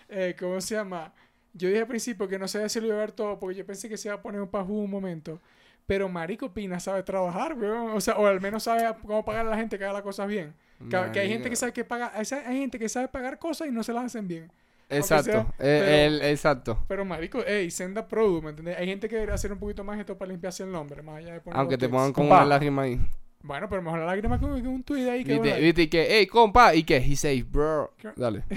eh, 0.09 0.35
¿Cómo 0.39 0.59
se 0.61 0.75
llama? 0.75 1.13
Yo 1.53 1.67
dije 1.69 1.81
al 1.81 1.87
principio 1.87 2.27
que 2.27 2.37
no 2.39 2.47
sabía 2.47 2.69
si 2.69 2.79
lo 2.79 2.87
iba 2.87 2.95
a 2.95 2.99
ver 2.99 3.11
todo 3.11 3.39
porque 3.39 3.55
yo 3.55 3.65
pensé 3.65 3.89
que 3.89 3.97
se 3.97 4.07
iba 4.07 4.15
a 4.15 4.21
poner 4.21 4.41
un 4.41 4.47
pajú 4.47 4.79
un 4.79 4.89
momento. 4.91 5.41
Pero 5.85 6.09
Marico 6.09 6.53
Pina 6.53 6.79
sabe 6.79 7.01
trabajar, 7.03 7.53
weón. 7.57 7.91
O 7.91 8.01
sea, 8.01 8.15
o 8.17 8.27
al 8.27 8.41
menos 8.41 8.63
sabe 8.63 8.83
cómo 9.01 9.23
pagar 9.23 9.45
a 9.47 9.49
la 9.49 9.57
gente 9.57 9.77
que 9.77 9.85
haga 9.85 9.93
las 9.93 10.01
cosas 10.01 10.27
bien. 10.27 10.53
Que, 10.89 11.11
que 11.11 11.19
hay 11.21 11.29
gente 11.29 11.49
que 11.49 11.55
sabe 11.55 11.73
que 11.73 11.83
paga, 11.83 12.11
hay 12.15 12.59
gente 12.59 12.77
que 12.77 12.87
sabe 12.89 13.07
pagar 13.07 13.39
cosas 13.39 13.67
y 13.67 13.71
no 13.71 13.83
se 13.83 13.93
las 13.93 14.05
hacen 14.05 14.27
bien. 14.27 14.51
Exacto. 14.89 15.31
sea, 15.31 15.41
eh, 15.41 15.45
pero- 15.59 15.85
el- 15.85 16.21
exacto. 16.31 16.83
Pero 16.87 17.05
Marico, 17.05 17.43
ey, 17.45 17.69
senda 17.71 18.07
product, 18.07 18.43
¿me 18.43 18.49
entiendes? 18.51 18.77
Hay 18.77 18.87
gente 18.87 19.09
que 19.09 19.15
debería 19.15 19.35
hacer 19.35 19.51
un 19.51 19.59
poquito 19.59 19.83
más 19.83 19.99
esto 19.99 20.17
para 20.17 20.31
limpiarse 20.31 20.63
el 20.63 20.71
nombre, 20.71 21.01
más 21.01 21.17
allá 21.17 21.33
de 21.33 21.41
poner 21.41 21.59
Aunque 21.59 21.77
te 21.77 21.89
pongan 21.89 22.13
con 22.13 22.25
una 22.27 22.45
lágrima 22.45 22.83
ahí. 22.83 22.99
Bueno, 23.43 23.69
pero 23.69 23.81
mejor 23.81 23.99
la 23.99 24.05
lágrima 24.05 24.39
que 24.39 24.45
un, 24.45 24.61
que 24.61 24.67
un 24.67 24.83
tweet 24.83 25.09
ahí 25.09 25.23
que 25.23 25.33
Viste, 25.33 25.49
bueno, 25.49 25.63
viste 25.63 25.81
y 25.83 25.87
que, 25.87 26.07
hey, 26.09 26.27
compa. 26.27 26.73
Y 26.75 26.83
que, 26.83 26.97
he 26.97 27.15
says, 27.15 27.49
bro. 27.49 27.93
¿Qué? 27.97 28.09
Dale. 28.15 28.43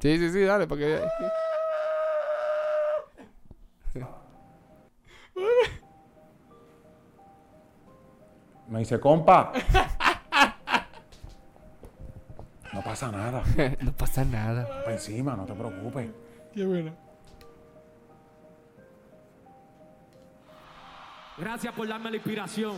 Sí, 0.00 0.18
sí, 0.18 0.30
sí, 0.30 0.40
dale, 0.42 0.66
porque... 0.66 1.00
Me 8.68 8.78
dice, 8.80 8.98
compa. 8.98 9.52
No 12.94 13.00
pasa 13.00 13.10
nada. 13.10 13.42
no 13.80 13.92
pasa 13.92 14.24
nada. 14.24 14.84
Pa' 14.84 14.92
encima, 14.92 15.34
no 15.34 15.44
te 15.44 15.52
preocupes. 15.52 16.10
Qué 16.54 16.64
bueno. 16.64 16.94
Gracias 21.36 21.74
por 21.74 21.88
darme 21.88 22.10
la 22.10 22.16
inspiración 22.18 22.76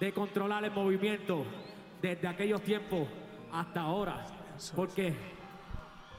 de 0.00 0.12
controlar 0.14 0.64
el 0.64 0.70
movimiento 0.70 1.44
desde 2.00 2.26
aquellos 2.26 2.62
tiempos 2.62 3.06
hasta 3.52 3.82
ahora. 3.82 4.24
Porque 4.74 5.14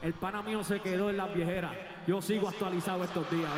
el 0.00 0.14
pana 0.14 0.40
mío 0.42 0.62
se 0.62 0.78
quedó 0.78 1.10
en 1.10 1.16
las 1.16 1.34
viejeras. 1.34 1.72
Yo 2.06 2.22
sigo 2.22 2.48
actualizado 2.48 3.02
estos 3.02 3.28
días. 3.32 3.50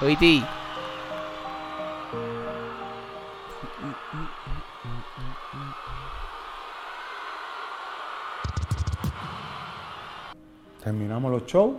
¿oíste? 0.00 0.06
Oiti. 0.06 0.42
Terminamos 10.90 11.30
los 11.30 11.46
shows. 11.46 11.76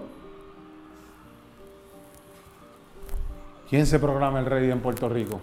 ¿Quién 3.69 3.85
se 3.85 3.99
programa 3.99 4.39
el 4.39 4.45
rey 4.45 4.71
en 4.71 4.79
Puerto 4.79 5.09
Rico? 5.09 5.41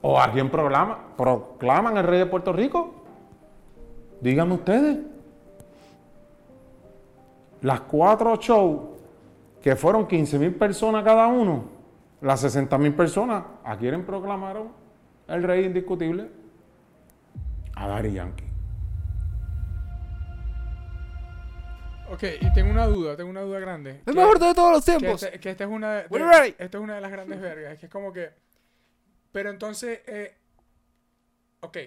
¿O 0.00 0.18
a 0.18 0.32
quién 0.32 0.48
proclaman 0.48 1.98
el 1.98 2.04
rey 2.04 2.20
de 2.20 2.24
Puerto 2.24 2.54
Rico? 2.54 2.94
Díganme 4.22 4.54
ustedes. 4.54 5.00
Las 7.60 7.82
cuatro 7.82 8.34
shows 8.36 8.80
que 9.60 9.76
fueron 9.76 10.06
15 10.06 10.38
mil 10.38 10.54
personas 10.54 11.04
cada 11.04 11.26
uno, 11.26 11.64
las 12.22 12.40
60 12.40 12.78
mil 12.78 12.94
personas, 12.94 13.44
¿a 13.62 13.76
quién 13.76 14.06
proclamaron 14.06 14.68
el 15.28 15.42
rey 15.42 15.66
indiscutible? 15.66 16.30
A 17.74 17.88
Daddy 17.88 18.12
Yankee. 18.12 18.51
Ok, 22.12 22.22
y 22.40 22.52
tengo 22.52 22.70
una 22.70 22.86
duda, 22.86 23.16
tengo 23.16 23.30
una 23.30 23.40
duda 23.40 23.58
grande. 23.58 23.90
El 24.04 24.04
Que- 24.04 24.20
mejor 24.20 24.38
de 24.38 24.54
todos 24.54 24.72
los 24.72 24.84
que, 24.84 24.96
tiempos. 24.98 25.22
este- 25.22 25.40
que 25.40 25.50
esta 25.50 25.64
es 25.64 25.70
una 25.70 25.94
de, 25.94 26.06
We're 26.08 26.26
ready. 26.26 26.54
esta 26.58 26.78
es 26.78 26.82
una 26.84 26.94
de 26.96 27.00
las 27.00 27.10
grandes 27.10 27.40
vergas, 27.40 27.78
que 27.78 27.86
es 27.86 27.92
como 27.92 28.12
que 28.12 28.30
pero 29.32 29.48
entonces 29.48 30.00
eh, 30.06 30.34
ok, 31.60 31.78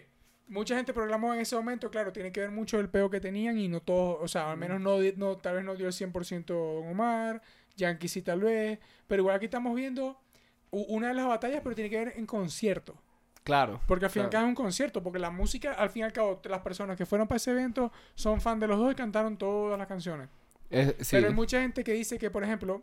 mucha 0.48 0.76
gente 0.76 0.94
programó 0.94 1.34
en 1.34 1.42
ese 1.42 1.56
momento, 1.56 1.92
claro, 1.92 2.12
tiene 2.12 2.32
que 2.32 2.40
ver 2.40 2.50
mucho 2.52 2.80
el 2.80 2.90
peo 2.90 3.10
que 3.10 3.20
tenían 3.20 3.58
y 3.60 3.68
no 3.68 3.82
todos, 3.82 4.18
o 4.22 4.28
sea, 4.28 4.52
al 4.52 4.58
menos 4.58 4.82
no, 4.82 5.00
di- 5.00 5.14
no 5.16 5.38
tal 5.38 5.58
vez 5.58 5.64
no 5.66 5.76
dio 5.76 5.86
el 5.88 5.94
100% 5.94 6.46
Don 6.82 6.88
Omar, 6.88 7.42
Yankee 7.76 8.08
sí 8.08 8.22
tal 8.24 8.40
vez, 8.42 8.80
pero 9.08 9.22
igual 9.22 9.36
aquí 9.36 9.46
estamos 9.46 9.76
viendo 9.76 10.20
una 10.72 11.10
de 11.10 11.14
las 11.14 11.28
batallas, 11.28 11.62
pero 11.64 11.76
tiene 11.76 11.90
que 11.92 11.98
ver 12.04 12.14
en 12.18 12.26
concierto. 12.26 12.96
Claro. 13.46 13.80
Porque 13.88 14.06
al 14.06 14.12
fin 14.12 14.24
y 14.24 14.26
al 14.26 14.32
cabo 14.32 14.46
es 14.46 14.50
un 14.50 14.56
concierto, 14.56 15.02
porque 15.02 15.20
la 15.20 15.30
música, 15.30 15.74
al 15.74 15.90
fin 15.90 16.02
y 16.02 16.04
al 16.04 16.12
cabo, 16.12 16.42
las 16.46 16.62
personas 16.62 16.98
que 16.98 17.06
fueron 17.06 17.28
para 17.28 17.38
ese 17.38 17.52
evento 17.52 17.92
son 18.16 18.42
fan 18.42 18.60
de 18.60 18.68
los 18.68 18.78
dos 18.78 18.92
y 18.92 18.96
cantaron 18.96 19.38
todas 19.38 19.78
las 19.78 19.88
canciones. 19.88 20.28
Sí. 20.70 21.08
Pero 21.12 21.28
hay 21.28 21.34
mucha 21.34 21.62
gente 21.62 21.84
que 21.84 21.94
dice 21.94 22.18
que, 22.18 22.32
por 22.32 22.44
ejemplo, 22.44 22.82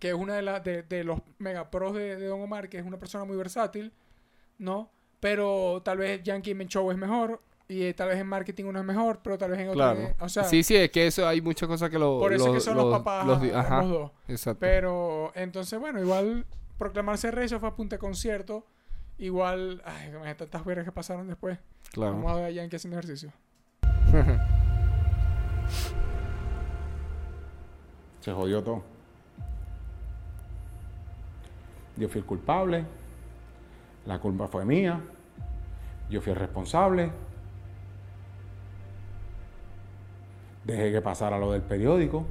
que 0.00 0.08
es 0.08 0.14
una 0.14 0.34
de, 0.34 0.42
las 0.42 0.64
de, 0.64 0.82
de 0.82 1.04
los 1.04 1.20
mega 1.38 1.70
pros 1.70 1.94
de, 1.94 2.16
de 2.16 2.26
Don 2.26 2.42
Omar, 2.42 2.68
que 2.68 2.78
es 2.78 2.84
una 2.84 2.98
persona 2.98 3.24
muy 3.24 3.36
versátil, 3.36 3.92
¿no? 4.58 4.90
Pero 5.20 5.80
tal 5.84 5.98
vez 5.98 6.20
Yankee 6.24 6.52
show 6.66 6.90
es 6.90 6.98
mejor, 6.98 7.40
y 7.68 7.84
eh, 7.84 7.94
tal 7.94 8.08
vez 8.08 8.18
en 8.18 8.26
marketing 8.26 8.64
uno 8.64 8.80
es 8.80 8.84
mejor, 8.84 9.20
pero 9.22 9.38
tal 9.38 9.52
vez 9.52 9.60
en 9.60 9.68
otro... 9.68 9.76
Claro. 9.78 10.14
o 10.18 10.28
sea, 10.28 10.44
sí, 10.44 10.62
sí, 10.62 10.76
es 10.76 10.90
que 10.90 11.06
eso 11.06 11.26
hay 11.26 11.40
muchas 11.40 11.68
cosas 11.68 11.88
que 11.88 11.98
lo. 11.98 12.18
por 12.18 12.32
eso 12.32 12.48
es 12.48 12.54
que 12.54 12.60
son 12.60 12.76
los, 12.76 12.90
papás 12.90 13.26
los 13.26 13.40
los, 13.40 13.88
dos. 13.88 14.10
Exacto. 14.28 14.58
Pero, 14.60 15.32
entonces, 15.34 15.78
bueno, 15.78 16.00
igual 16.00 16.44
proclamarse 16.78 17.30
rey, 17.30 17.46
eso 17.46 17.60
fue 17.60 17.68
a 17.68 17.74
punta 17.74 17.96
de 17.96 18.00
concierto. 18.00 18.66
Igual, 19.18 19.82
ay, 19.84 20.08
imagínate 20.08 20.46
tantas 20.46 20.64
vergas 20.64 20.84
que 20.84 20.92
pasaron 20.92 21.28
después. 21.28 21.58
claro. 21.92 22.12
Vamos 22.14 22.32
a 22.32 22.36
ver 22.36 22.44
a 22.46 22.50
Yankee 22.50 22.76
haciendo 22.76 22.98
ejercicio. 22.98 23.32
Se 28.20 28.32
jodió 28.32 28.62
todo. 28.62 28.82
Yo 31.96 32.08
fui 32.08 32.20
el 32.20 32.26
culpable. 32.26 32.84
La 34.06 34.18
culpa 34.18 34.48
fue 34.48 34.64
mía. 34.64 35.00
Yo 36.08 36.20
fui 36.20 36.32
el 36.32 36.38
responsable. 36.38 37.10
Dejé 40.64 40.92
que 40.92 41.00
pasara 41.00 41.38
lo 41.38 41.52
del 41.52 41.62
periódico. 41.62 42.24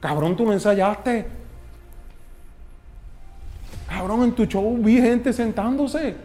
Cabrón, 0.00 0.36
tú 0.36 0.44
no 0.44 0.52
ensayaste. 0.52 1.26
Cabrón, 4.08 4.24
en 4.30 4.34
tu 4.34 4.46
show 4.46 4.74
vi 4.78 4.98
gente 5.02 5.34
sentándose. 5.34 6.16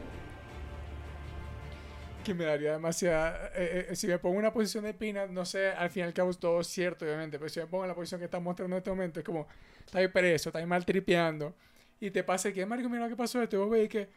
Que 2.24 2.34
me 2.34 2.46
daría 2.46 2.72
demasiada. 2.72 3.52
eh, 3.56 3.88
eh, 3.90 3.96
si 3.98 4.08
me 4.08 4.18
pongo 4.20 4.36
en 4.36 4.40
una 4.40 4.54
posición 4.54 4.86
de 4.86 4.94
Pina, 4.94 5.26
no 5.28 5.44
sé, 5.44 5.68
al 5.72 5.90
fin 5.90 6.04
y 6.04 6.06
al 6.06 6.14
cabo 6.14 6.30
es 6.30 6.38
todo 6.38 6.64
cierto, 6.64 7.04
obviamente. 7.04 7.38
Pero 7.38 7.50
si 7.50 7.60
me 7.60 7.66
pongo 7.66 7.84
en 7.84 7.90
la 7.90 7.94
posición 7.96 8.20
que 8.22 8.26
estamos 8.26 8.46
mostrando 8.46 8.74
en 8.74 8.78
este 8.78 8.90
momento, 8.90 9.20
es 9.20 9.26
como, 9.26 9.46
estás 9.80 9.96
ahí 9.96 10.08
preso, 10.08 10.48
estás 10.48 10.62
ahí 10.62 10.66
mal 10.66 10.86
tripeando. 10.86 11.54
Y 12.00 12.10
te 12.10 12.24
pasa 12.24 12.54
que, 12.54 12.66
Marco, 12.66 12.88
mira 12.88 13.04
lo 13.04 13.10
que 13.10 13.18
pasó 13.18 13.42
esto. 13.44 13.58
Y 13.58 13.60
vos 13.60 13.70
veis 13.70 13.90
que, 13.90 14.08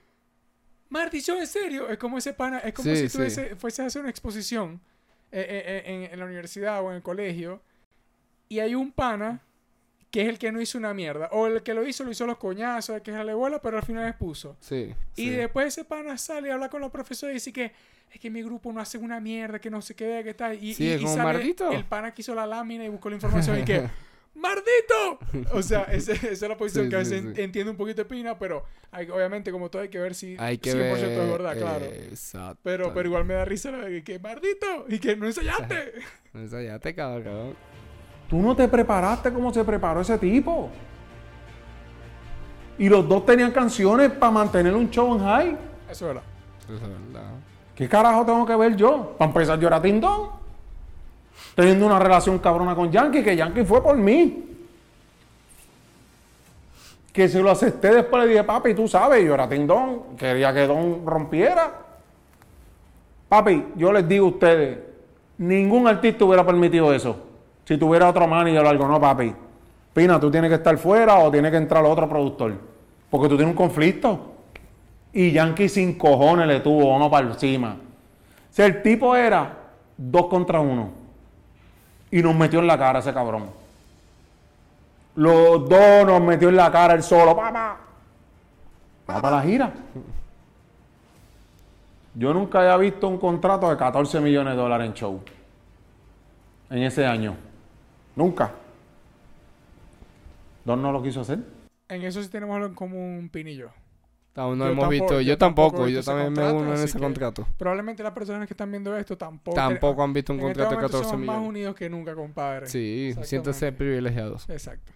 Marty, 0.89 1.19
yo 1.21 1.37
en 1.37 1.49
serio. 1.49 1.89
Es 1.89 1.99
como 1.99 2.19
ese 2.19 2.35
pana, 2.35 2.61
es 2.61 2.73
como 2.73 2.89
Sí, 2.91 2.97
si 2.97 3.09
sí. 3.09 3.19
tú 3.19 3.25
ese- 3.25 3.57
fueses 3.57 3.81
a 3.81 3.87
hacer 3.87 4.01
una 4.01 4.11
exposición 4.11 4.81
eh, 5.33 5.41
eh, 5.41 5.63
eh, 5.67 5.83
en, 6.05 6.13
en 6.13 6.19
la 6.21 6.25
universidad 6.25 6.81
o 6.85 6.91
en 6.91 6.97
el 6.99 7.03
colegio. 7.03 7.61
Y 8.49 8.61
hay 8.61 8.77
un 8.77 8.93
pana 8.93 9.41
que 10.17 10.23
es 10.23 10.29
el 10.31 10.39
que 10.39 10.51
no 10.51 10.63
hizo 10.63 10.79
una 10.79 10.95
mierda. 10.95 11.29
O 11.33 11.47
el 11.47 11.63
que 11.63 11.75
lo 11.75 11.87
hizo, 11.87 12.03
lo 12.03 12.11
hizo 12.11 12.27
los 12.27 12.39
coñazos, 12.39 12.97
el 12.97 13.03
que 13.03 13.13
le 13.13 13.35
bola, 13.35 13.61
pero 13.61 13.77
al 13.77 13.83
final 13.83 14.09
expuso. 14.09 14.57
Sí. 14.61 14.95
Y 15.15 15.25
sí. 15.25 15.31
después 15.31 15.67
ese 15.67 15.85
pana 15.85 16.17
sale 16.17 16.49
y 16.49 16.51
habla 16.53 16.71
con 16.71 16.81
los 16.81 16.91
profesores 16.91 17.33
y 17.33 17.35
dice 17.35 17.53
que 17.53 17.73
es 18.11 18.19
que 18.19 18.31
mi 18.31 18.43
grupo 18.43 18.73
no 18.73 18.81
hace 18.81 18.97
una 18.97 19.21
mierda, 19.21 19.59
que 19.59 19.69
no 19.69 19.83
sé 19.83 19.95
qué, 19.95 20.23
que 20.25 20.33
tal. 20.33 20.55
Y, 20.65 20.73
Sí, 20.73 20.85
y- 20.85 20.91
es 20.93 21.03
y 21.03 21.07
sale 21.07 21.55
el 21.73 21.85
pana 21.85 22.15
que 22.15 22.23
hizo 22.23 22.35
la 22.35 22.47
lámina 22.47 22.87
y 22.87 22.89
buscó 22.89 23.11
la 23.11 23.17
información 23.17 23.59
y 23.61 23.65
que 23.65 23.83
¡Mardito! 24.35 25.19
O 25.53 25.63
sea, 25.63 25.83
esa 25.85 26.13
es 26.13 26.41
la 26.43 26.57
posición 26.57 26.85
Sí, 26.87 26.91
que 26.91 26.97
a 26.97 27.01
veces 27.01 27.23
entiende 27.39 27.71
un 27.71 27.77
poquito 27.77 28.03
de 28.03 28.05
pina, 28.09 28.39
pero 28.39 28.65
hay- 28.91 29.09
obviamente 29.11 29.51
como 29.51 29.71
todo 29.71 29.83
hay 29.83 29.89
que 29.91 29.99
ver 29.99 30.15
si 30.15 30.35
Hay 30.39 30.57
que 30.59 30.73
100% 30.73 30.77
ver. 30.77 30.99
es 31.05 31.31
verdad, 31.31 31.57
claro. 31.59 31.85
Exacto. 31.85 32.61
Pero, 32.63 32.95
pero 32.95 33.07
igual 33.09 33.25
me 33.27 33.35
da 33.35 33.45
risa 33.45 33.71
la 33.71 33.85
de 33.87 34.03
que 34.03 34.19
¡Mardito! 34.19 34.87
Y 34.89 34.99
que 34.99 35.15
no 35.17 35.27
ensayaste. 35.27 35.93
Eso 36.35 36.61
ya 36.63 36.79
te 36.79 36.95
cago, 36.95 37.23
cabrón. 37.23 37.57
Tú 38.29 38.39
no 38.43 38.57
te 38.57 38.67
preparaste 38.67 39.33
como 39.33 39.53
se 39.53 39.65
preparó 39.65 40.01
ese 40.01 40.19
tipo. 40.19 40.69
Y 42.79 42.89
los 42.89 43.09
dos 43.09 43.25
tenían 43.25 43.53
canciones 43.53 44.11
para 44.11 44.33
mantener 44.33 44.75
un 44.75 44.91
show 44.91 45.15
en 45.15 45.25
high. 45.25 45.57
Eso 45.91 46.09
es 46.09 46.15
verdad. 46.15 46.23
Eso 46.65 46.75
es 46.75 46.81
verdad. 46.81 47.31
¿Qué 47.75 47.89
carajo 47.89 48.25
tengo 48.25 48.45
que 48.45 48.57
ver 48.57 48.77
yo? 48.77 49.15
Para 49.19 49.31
empezar, 49.31 49.59
yo 49.59 49.69
era 49.69 49.81
Tindón. 49.81 50.31
Teniendo 51.55 51.87
una 51.87 51.99
relación 51.99 52.39
cabrona 52.39 52.75
con 52.75 52.91
Yankee, 52.91 53.23
que 53.23 53.37
Yankee 53.37 53.65
fue 53.65 53.83
por 53.83 53.97
mí. 53.97 54.45
Que 57.13 57.29
se 57.29 57.41
lo 57.41 57.51
acepté 57.51 57.95
después 57.95 58.25
le 58.25 58.31
dije, 58.31 58.45
papi, 58.45 58.75
tú 58.75 58.89
sabes, 58.89 59.25
yo 59.25 59.35
era 59.35 59.49
Tindón. 59.49 60.17
Quería 60.19 60.53
que 60.53 60.67
Don 60.67 61.07
rompiera. 61.07 61.83
Papi, 63.29 63.69
yo 63.77 63.93
les 63.93 64.07
digo 64.07 64.27
a 64.27 64.31
ustedes, 64.31 64.79
ningún 65.39 65.89
artista 65.89 66.25
hubiera 66.25 66.45
permitido 66.45 66.93
eso. 66.93 67.26
Si 67.67 67.77
tuviera 67.77 68.09
otro 68.09 68.29
manager 68.29 68.65
o 68.65 68.69
algo, 68.69 68.87
no, 68.87 69.01
papi. 69.01 69.35
Pina, 69.93 70.21
tú 70.21 70.31
tienes 70.31 70.51
que 70.51 70.55
estar 70.55 70.79
fuera 70.79 71.19
o 71.19 71.31
tiene 71.31 71.51
que 71.51 71.57
entrar 71.57 71.85
otro 71.85 72.09
productor. 72.09 72.55
Porque 73.11 73.29
tú 73.29 73.37
tienes 73.37 73.53
un 73.53 73.57
conflicto. 73.57 74.35
Y 75.13 75.33
Yankee 75.33 75.69
sin 75.69 75.99
cojones 75.99 76.47
le 76.47 76.61
tuvo 76.61 76.95
uno 76.95 77.11
para 77.11 77.27
encima. 77.27 77.71
O 77.71 78.53
sea, 78.53 78.67
el 78.67 78.83
tipo 78.83 79.17
era 79.17 79.57
dos 79.97 80.27
contra 80.27 80.61
uno. 80.61 80.91
Y 82.11 82.23
nos 82.23 82.37
metió 82.37 82.61
en 82.61 82.69
la 82.69 82.79
cara 82.79 83.01
ese 83.01 83.13
cabrón. 83.13 83.51
Los 85.17 85.69
dos 85.69 86.07
nos 86.07 86.21
metió 86.21 86.51
en 86.51 86.57
la 86.57 86.71
cara 86.71 86.95
el 86.95 87.03
solo. 87.03 87.35
Papá. 87.35 87.79
Va 89.11 89.21
para 89.21 89.37
la 89.37 89.43
gira. 89.43 89.73
Yo 92.15 92.33
nunca 92.33 92.61
había 92.61 92.77
visto 92.77 93.09
un 93.09 93.19
contrato 93.19 93.69
de 93.71 93.77
14 93.77 94.21
millones 94.21 94.55
de 94.55 94.61
dólares 94.61 94.87
en 94.87 94.95
show. 94.95 95.21
En 96.71 96.83
ese 96.83 97.05
año. 97.05 97.46
Nunca. 98.17 98.53
Don 100.65 100.83
no 100.83 100.91
lo 100.91 101.03
quiso 101.03 101.21
hacer. 101.21 101.39
En 101.89 102.03
eso 102.03 102.21
sí 102.23 102.29
tenemos 102.29 102.57
algo 102.57 102.67
en 102.69 102.75
común, 102.75 103.29
Pin 103.33 103.47
y 103.47 103.55
yo. 103.57 103.69
Aún 104.35 104.59
no 104.59 104.65
Yo 104.67 104.73
hemos 104.73 104.83
tampoco- 104.83 104.91
visto. 104.91 105.21
yo 105.21 105.29
Yo 105.29 105.39
tampoco 105.39 105.89
Yo 105.89 106.03
también 106.03 106.33
me 106.33 106.53
uno 106.53 106.75
en 106.75 106.83
ese 106.83 106.99
contrato. 106.99 107.47
Probablemente 107.57 108.03
las 108.03 108.13
personas 108.13 108.47
que 108.47 108.53
están 108.55 108.71
viendo 108.71 108.95
esto 108.97 109.17
tampoco... 109.17 109.55
Tampoco 109.55 110.03
han 110.03 110.13
visto 110.13 110.33
un 110.33 110.41
en 110.41 110.47
este 110.49 110.61
contrato 110.63 110.71
de 110.71 110.77
momento 110.77 110.93
14 110.99 111.11
somos 111.11 111.27
más 111.27 111.37
millones. 111.37 111.49
unidos 111.51 111.75
que 111.77 111.89
nunca, 111.89 112.15
compadre. 112.15 112.67
Sí, 112.67 113.15
siéntanse 113.23 113.73
privilegiados. 113.73 114.49
Exacto. 114.51 114.93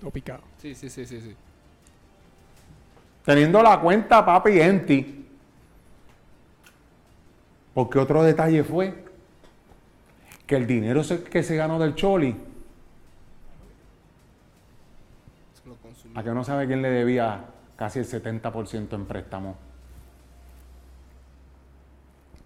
Todo 0.00 0.10
picado. 0.10 0.42
Sí, 0.58 0.74
sí, 0.74 0.90
sí, 0.90 1.06
sí, 1.06 1.20
sí. 1.20 1.34
Teniendo 3.24 3.62
la 3.62 3.80
cuenta 3.80 4.24
papi 4.24 4.60
empty. 4.60 5.25
Porque 7.76 7.98
otro 7.98 8.22
detalle 8.22 8.64
fue 8.64 9.04
que 10.46 10.56
el 10.56 10.66
dinero 10.66 11.02
que 11.30 11.42
se 11.42 11.56
ganó 11.56 11.78
del 11.78 11.94
Choli, 11.94 12.34
a 16.14 16.22
que 16.22 16.30
no 16.30 16.42
sabe 16.42 16.66
quién 16.66 16.80
le 16.80 16.88
debía 16.88 17.44
casi 17.76 17.98
el 17.98 18.06
70% 18.06 18.94
en 18.94 19.04
préstamo. 19.04 19.58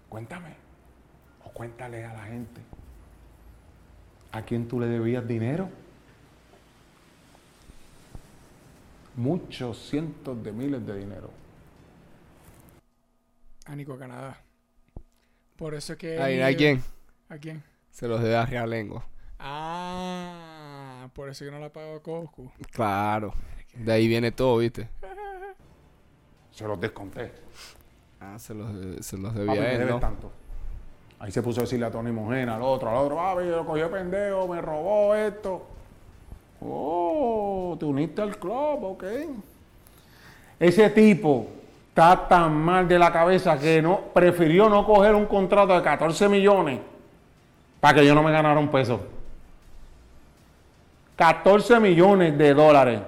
Cuéntame, 0.09 0.53
o 1.45 1.49
cuéntale 1.51 2.03
a 2.03 2.11
la 2.11 2.23
gente, 2.25 2.59
¿a 4.33 4.41
quién 4.41 4.67
tú 4.67 4.81
le 4.81 4.87
debías 4.87 5.25
dinero? 5.25 5.69
Muchos 9.15 9.77
cientos 9.77 10.43
de 10.43 10.51
miles 10.51 10.85
de 10.85 10.97
dinero. 10.97 11.29
A 13.65 13.77
Nico 13.77 13.97
Canadá. 13.97 14.37
Por 15.61 15.75
eso 15.75 15.93
es 15.93 15.99
que. 15.99 16.19
Ay, 16.19 16.41
¿A 16.41 16.57
quién? 16.57 16.81
¿A 17.29 17.37
quién? 17.37 17.61
Se 17.91 18.07
los 18.07 18.19
debe 18.23 18.35
a 18.35 18.47
Realengo. 18.47 19.03
Ah, 19.37 21.07
por 21.13 21.29
eso 21.29 21.45
que 21.45 21.51
no 21.51 21.59
la 21.59 21.71
pagó 21.71 22.01
Coscu. 22.01 22.51
Claro. 22.71 23.31
De 23.75 23.91
ahí 23.91 24.07
viene 24.07 24.31
todo, 24.31 24.57
¿viste? 24.57 24.89
Se 26.51 26.67
los 26.67 26.81
desconté. 26.81 27.31
Ah, 28.19 28.39
se 28.39 28.55
los, 28.55 29.05
se 29.05 29.17
los 29.19 29.35
debía 29.35 29.61
a 29.61 29.71
él, 29.71 29.99
tanto. 29.99 30.31
Ahí 31.19 31.31
se 31.31 31.43
puso 31.43 31.61
a 31.61 31.63
decirle 31.63 31.85
a 31.85 31.91
Tony 31.91 32.11
Mojena, 32.11 32.55
al 32.55 32.61
otro, 32.63 32.89
al 32.89 32.95
otro, 32.97 33.15
papi, 33.15 33.45
lo 33.45 33.65
cogió 33.65 33.89
pendejo, 33.89 34.47
me 34.47 34.61
robó 34.61 35.15
esto. 35.15 35.67
Oh, 36.59 37.75
te 37.79 37.85
uniste 37.85 38.21
al 38.21 38.37
club, 38.37 38.83
ok. 38.83 39.03
Ese 40.59 40.89
tipo 40.89 41.47
está 41.91 42.25
tan 42.29 42.53
mal 42.55 42.87
de 42.87 42.97
la 42.97 43.11
cabeza 43.11 43.59
que 43.59 43.81
no 43.81 43.99
prefirió 44.13 44.69
no 44.69 44.85
coger 44.85 45.13
un 45.13 45.25
contrato 45.25 45.75
de 45.75 45.81
14 45.81 46.29
millones 46.29 46.79
para 47.81 47.95
que 47.95 48.05
yo 48.05 48.15
no 48.15 48.23
me 48.23 48.31
ganara 48.31 48.57
un 48.59 48.69
peso. 48.69 49.01
14 51.17 51.81
millones 51.81 52.37
de 52.37 52.53
dólares. 52.53 53.01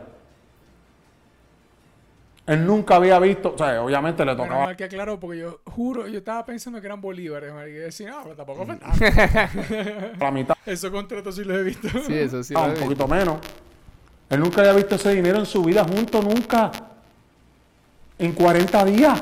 Él 2.46 2.66
nunca 2.68 2.98
había 2.98 3.18
visto, 3.20 3.54
o 3.56 3.58
sea, 3.58 3.82
obviamente 3.82 4.26
le 4.26 4.36
tocaba 4.36 4.66
mal 4.66 4.76
que 4.76 4.84
aclaró, 4.84 5.18
porque 5.18 5.40
yo 5.40 5.62
juro, 5.64 6.06
yo 6.08 6.18
estaba 6.18 6.46
pensando 6.46 6.82
que 6.82 6.88
eran 6.88 7.00
bolívares. 7.00 7.54
Y 7.70 7.72
decía, 7.72 8.10
no, 8.12 8.24
pero 8.24 8.36
tampoco 8.36 8.66
fue 8.66 8.78
la 10.20 10.32
mitad. 10.32 10.58
Esos 10.66 10.92
contratos 10.92 11.36
sí 11.36 11.46
los 11.46 11.58
he 11.58 11.64
visto. 11.64 11.88
Sí, 12.06 12.16
eso 12.16 12.44
sí. 12.44 12.54
Ah, 12.58 12.64
lo 12.64 12.66
un 12.66 12.70
he 12.72 12.74
visto. 12.74 12.86
poquito 12.86 13.08
menos. 13.08 13.38
Él 14.30 14.42
nunca 14.42 14.60
había 14.60 14.74
visto 14.74 14.96
ese 14.96 15.16
dinero 15.16 15.40
en 15.40 15.46
su 15.46 15.64
vida 15.64 15.86
junto, 15.86 16.22
nunca. 16.22 16.70
En 18.18 18.34
40 18.34 18.86
días. 18.86 19.20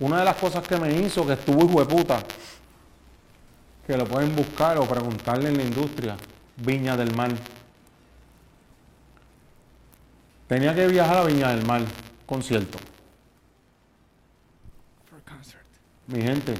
Una 0.00 0.20
de 0.20 0.24
las 0.24 0.36
cosas 0.36 0.66
que 0.66 0.76
me 0.78 0.92
hizo 0.92 1.26
que 1.26 1.32
estuvo 1.32 1.64
hijo 1.64 1.80
de 1.80 1.86
puta, 1.86 2.22
que 3.86 3.96
lo 3.96 4.04
pueden 4.04 4.34
buscar 4.36 4.78
o 4.78 4.84
preguntarle 4.84 5.48
en 5.48 5.56
la 5.56 5.64
industria, 5.64 6.16
Viña 6.56 6.96
del 6.96 7.14
Mar. 7.14 7.32
Tenía 10.46 10.74
que 10.74 10.86
viajar 10.86 11.18
a 11.18 11.24
Viña 11.24 11.48
del 11.48 11.66
Mar, 11.66 11.82
concierto. 12.26 12.78
Mi 16.06 16.22
gente, 16.22 16.54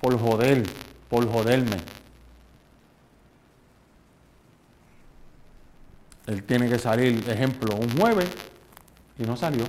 por 0.00 0.18
joder, 0.18 0.62
por 1.08 1.30
joderme. 1.30 1.78
Él 6.26 6.42
tiene 6.44 6.68
que 6.68 6.78
salir, 6.78 7.28
ejemplo, 7.28 7.74
un 7.76 7.90
jueves 7.96 8.28
y 9.18 9.24
no 9.24 9.36
salió. 9.36 9.64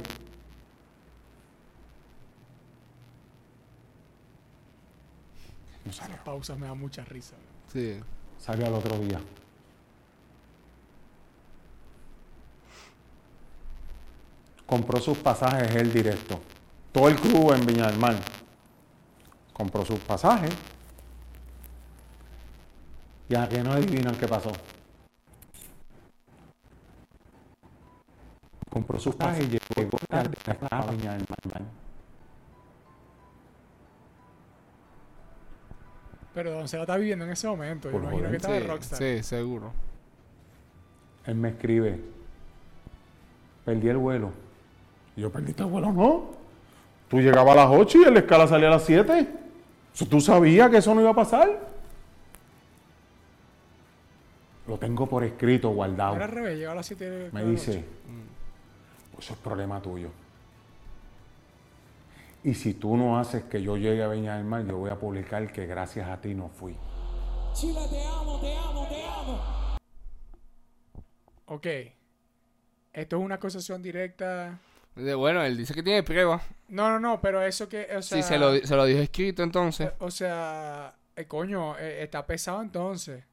No 5.86 5.94
salió. 5.94 6.16
Las 6.16 6.26
pausas 6.26 6.58
me 6.58 6.68
dan 6.68 6.80
mucha 6.80 7.04
risa. 7.06 7.36
Sí. 7.72 8.00
Salió 8.38 8.68
al 8.68 8.74
otro 8.74 9.00
día. 9.00 9.20
Compró 14.66 15.00
sus 15.00 15.18
pasajes 15.18 15.74
él 15.76 15.94
directo. 15.94 16.42
Todo 16.92 17.08
el 17.08 17.16
club 17.16 17.54
en 17.54 17.66
Viña 17.66 17.88
del 17.88 17.98
Mar. 17.98 18.16
Compró 19.54 19.86
sus 19.86 20.00
pasajes. 20.00 20.54
Y 23.30 23.36
a 23.36 23.48
que 23.48 23.64
no 23.64 23.72
adivinan 23.72 24.16
qué 24.16 24.28
pasó. 24.28 24.52
Compró 28.78 29.00
sus 29.00 29.16
pasajes 29.16 29.46
y 29.52 29.58
llegó 29.76 29.98
tarde 30.08 30.38
a 30.70 30.92
Viña 30.92 31.14
del 31.14 31.26
Mar. 31.52 31.62
Pero 36.36 36.52
Don 36.52 36.68
Seba 36.68 36.84
está 36.84 36.96
viviendo 36.96 37.26
en 37.26 37.32
ese 37.32 37.48
momento. 37.48 37.90
Yo 37.90 37.98
imagino 37.98 38.30
que 38.30 38.36
está 38.38 38.52
de 38.52 38.62
Sí, 38.62 38.68
rockstar. 38.68 39.00
sí, 39.00 39.24
seguro. 39.24 39.72
Él 41.26 41.34
me 41.34 41.50
escribe, 41.50 42.00
perdí 43.66 43.90
el 43.90 43.98
vuelo. 43.98 44.30
Y 45.16 45.22
yo, 45.22 45.32
¿perdiste 45.32 45.64
el 45.64 45.70
vuelo? 45.70 45.92
No. 45.92 46.26
Tú 47.10 47.20
llegabas 47.20 47.54
a 47.58 47.62
las 47.66 47.70
8 47.72 47.98
y 47.98 48.12
la 48.12 48.20
escala 48.20 48.48
salía 48.48 48.68
a 48.68 48.72
las 48.72 48.84
7. 48.84 49.28
Eso, 49.92 50.06
¿Tú 50.08 50.22
sabías 50.22 50.70
que 50.70 50.78
eso 50.78 50.94
no 50.94 51.02
iba 51.02 51.10
a 51.10 51.16
pasar? 51.16 51.50
Lo 54.68 54.78
tengo 54.78 55.08
por 55.08 55.24
escrito, 55.24 55.72
guardado. 55.72 56.16
Era 56.18 56.26
al 56.26 56.32
revés, 56.32 56.58
llegaba 56.58 56.74
a 56.74 56.76
las 56.76 56.86
7 56.86 57.10
de 57.10 57.32
Me 57.32 57.42
la 57.44 57.50
dice, 57.50 57.72
noche. 57.78 57.86
Eso 59.20 59.34
es 59.34 59.40
problema 59.40 59.82
tuyo. 59.82 60.10
Y 62.44 62.54
si 62.54 62.74
tú 62.74 62.96
no 62.96 63.20
haces 63.20 63.44
que 63.44 63.62
yo 63.62 63.76
llegue 63.78 64.04
a 64.04 64.08
Viña 64.08 64.36
del 64.38 64.46
Mar, 64.46 64.66
yo 64.66 64.78
voy 64.78 64.90
a 64.90 64.96
publicar 64.96 65.52
que 65.52 65.66
gracias 65.66 66.08
a 66.08 66.22
ti 66.22 66.34
no 66.34 66.50
fui. 66.50 66.76
Chile, 67.54 67.80
te 67.90 68.04
amo, 68.06 68.40
te 68.40 68.56
amo, 68.56 68.88
te 68.88 69.04
amo. 69.04 69.42
Ok. 71.48 71.68
Esto 72.94 73.18
es 73.18 73.24
una 73.24 73.36
acusación 73.36 73.82
directa. 73.82 74.60
De- 74.96 75.16
bueno, 75.16 75.44
él 75.44 75.58
dice 75.58 75.74
que 75.74 75.84
tiene 75.84 76.04
pruebas. 76.04 76.42
No, 76.70 76.90
no, 76.90 77.00
no, 77.00 77.22
pero 77.22 77.42
eso 77.42 77.68
que. 77.68 77.88
O 77.96 78.02
sea, 78.02 78.22
Sí, 78.22 78.24
se 78.24 78.38
lo, 78.38 78.56
se 78.56 78.76
lo 78.76 78.86
dijo 78.86 79.00
escrito 79.00 79.44
entonces. 79.44 79.92
O 80.00 80.10
sea, 80.12 80.96
eh, 81.16 81.26
coño, 81.26 81.78
eh, 81.78 82.04
está 82.04 82.26
pesado 82.26 82.62
entonces. 82.62 83.24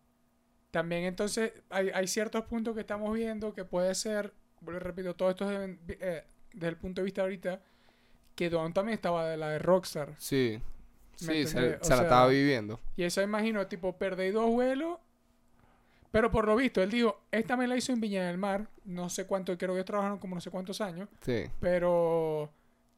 También 0.70 1.04
entonces 1.04 1.52
hay, 1.70 1.90
hay 1.94 2.08
ciertos 2.08 2.44
puntos 2.46 2.74
que 2.74 2.80
estamos 2.80 3.14
viendo 3.14 3.54
que 3.54 3.64
puede 3.64 3.94
ser, 3.94 4.32
vuelvo 4.64 4.80
repito, 4.80 5.14
todo 5.14 5.30
esto 5.30 5.50
es 5.50 5.58
de- 5.86 5.98
eh, 6.00 6.24
desde 6.52 6.68
el 6.68 6.76
punto 6.76 7.00
de 7.00 7.04
vista 7.04 7.22
ahorita, 7.22 7.60
que 8.34 8.50
Don 8.50 8.72
también 8.72 8.94
estaba 8.94 9.28
de 9.28 9.36
la 9.36 9.50
de 9.50 9.58
Rockstar. 9.58 10.14
Sí. 10.18 10.60
¿Me 11.26 11.44
Sí, 11.44 11.46
se, 11.46 11.60
la 11.60 11.76
estaba 12.02 12.26
viviendo. 12.26 12.80
Y 12.96 13.04
eso 13.04 13.22
imagino, 13.22 13.66
tipo, 13.68 13.96
perdí 13.96 14.30
dos 14.30 14.50
vuelos. 14.50 14.98
Pero 16.10 16.30
por 16.30 16.46
lo 16.46 16.54
visto, 16.56 16.80
él 16.82 16.90
dijo, 16.90 17.20
esta 17.32 17.56
me 17.56 17.66
la 17.66 17.76
hizo 17.76 17.92
en 17.92 18.00
Viña 18.00 18.26
del 18.26 18.38
Mar. 18.38 18.68
No 18.84 19.08
sé 19.08 19.26
cuánto, 19.26 19.56
creo 19.58 19.70
que 19.70 19.78
ellos 19.78 19.84
trabajaron 19.86 20.18
como 20.18 20.34
no 20.36 20.40
sé 20.40 20.50
cuántos 20.50 20.80
años. 20.80 21.08
Sí. 21.22 21.44
Pero 21.60 22.50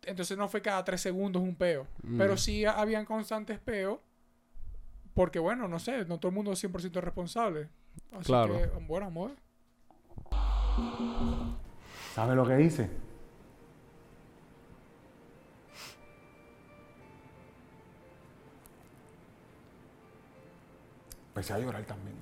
entonces 0.04 0.36
no 0.36 0.48
fue 0.48 0.60
cada 0.62 0.84
tres 0.84 1.00
segundos 1.00 1.42
un 1.42 1.54
peo. 1.56 1.86
Mm. 2.02 2.18
Pero 2.18 2.36
sí 2.36 2.64
ha- 2.66 2.72
habían 2.72 3.04
constantes 3.06 3.58
peos. 3.58 3.98
Porque 5.14 5.38
bueno, 5.38 5.66
no 5.66 5.78
sé, 5.78 6.04
no 6.04 6.18
todo 6.18 6.28
el 6.28 6.34
mundo 6.34 6.52
es 6.52 6.58
100% 6.62 7.00
responsable. 7.00 7.68
Así 8.12 8.24
Claro. 8.26 8.54
que, 8.58 8.66
bueno, 8.86 9.06
amor. 9.06 9.32
¿Sabe 12.14 12.34
lo 12.34 12.46
que 12.46 12.56
dice? 12.56 12.90
Empecé 21.28 21.52
a 21.52 21.58
llorar 21.58 21.84
también. 21.84 22.16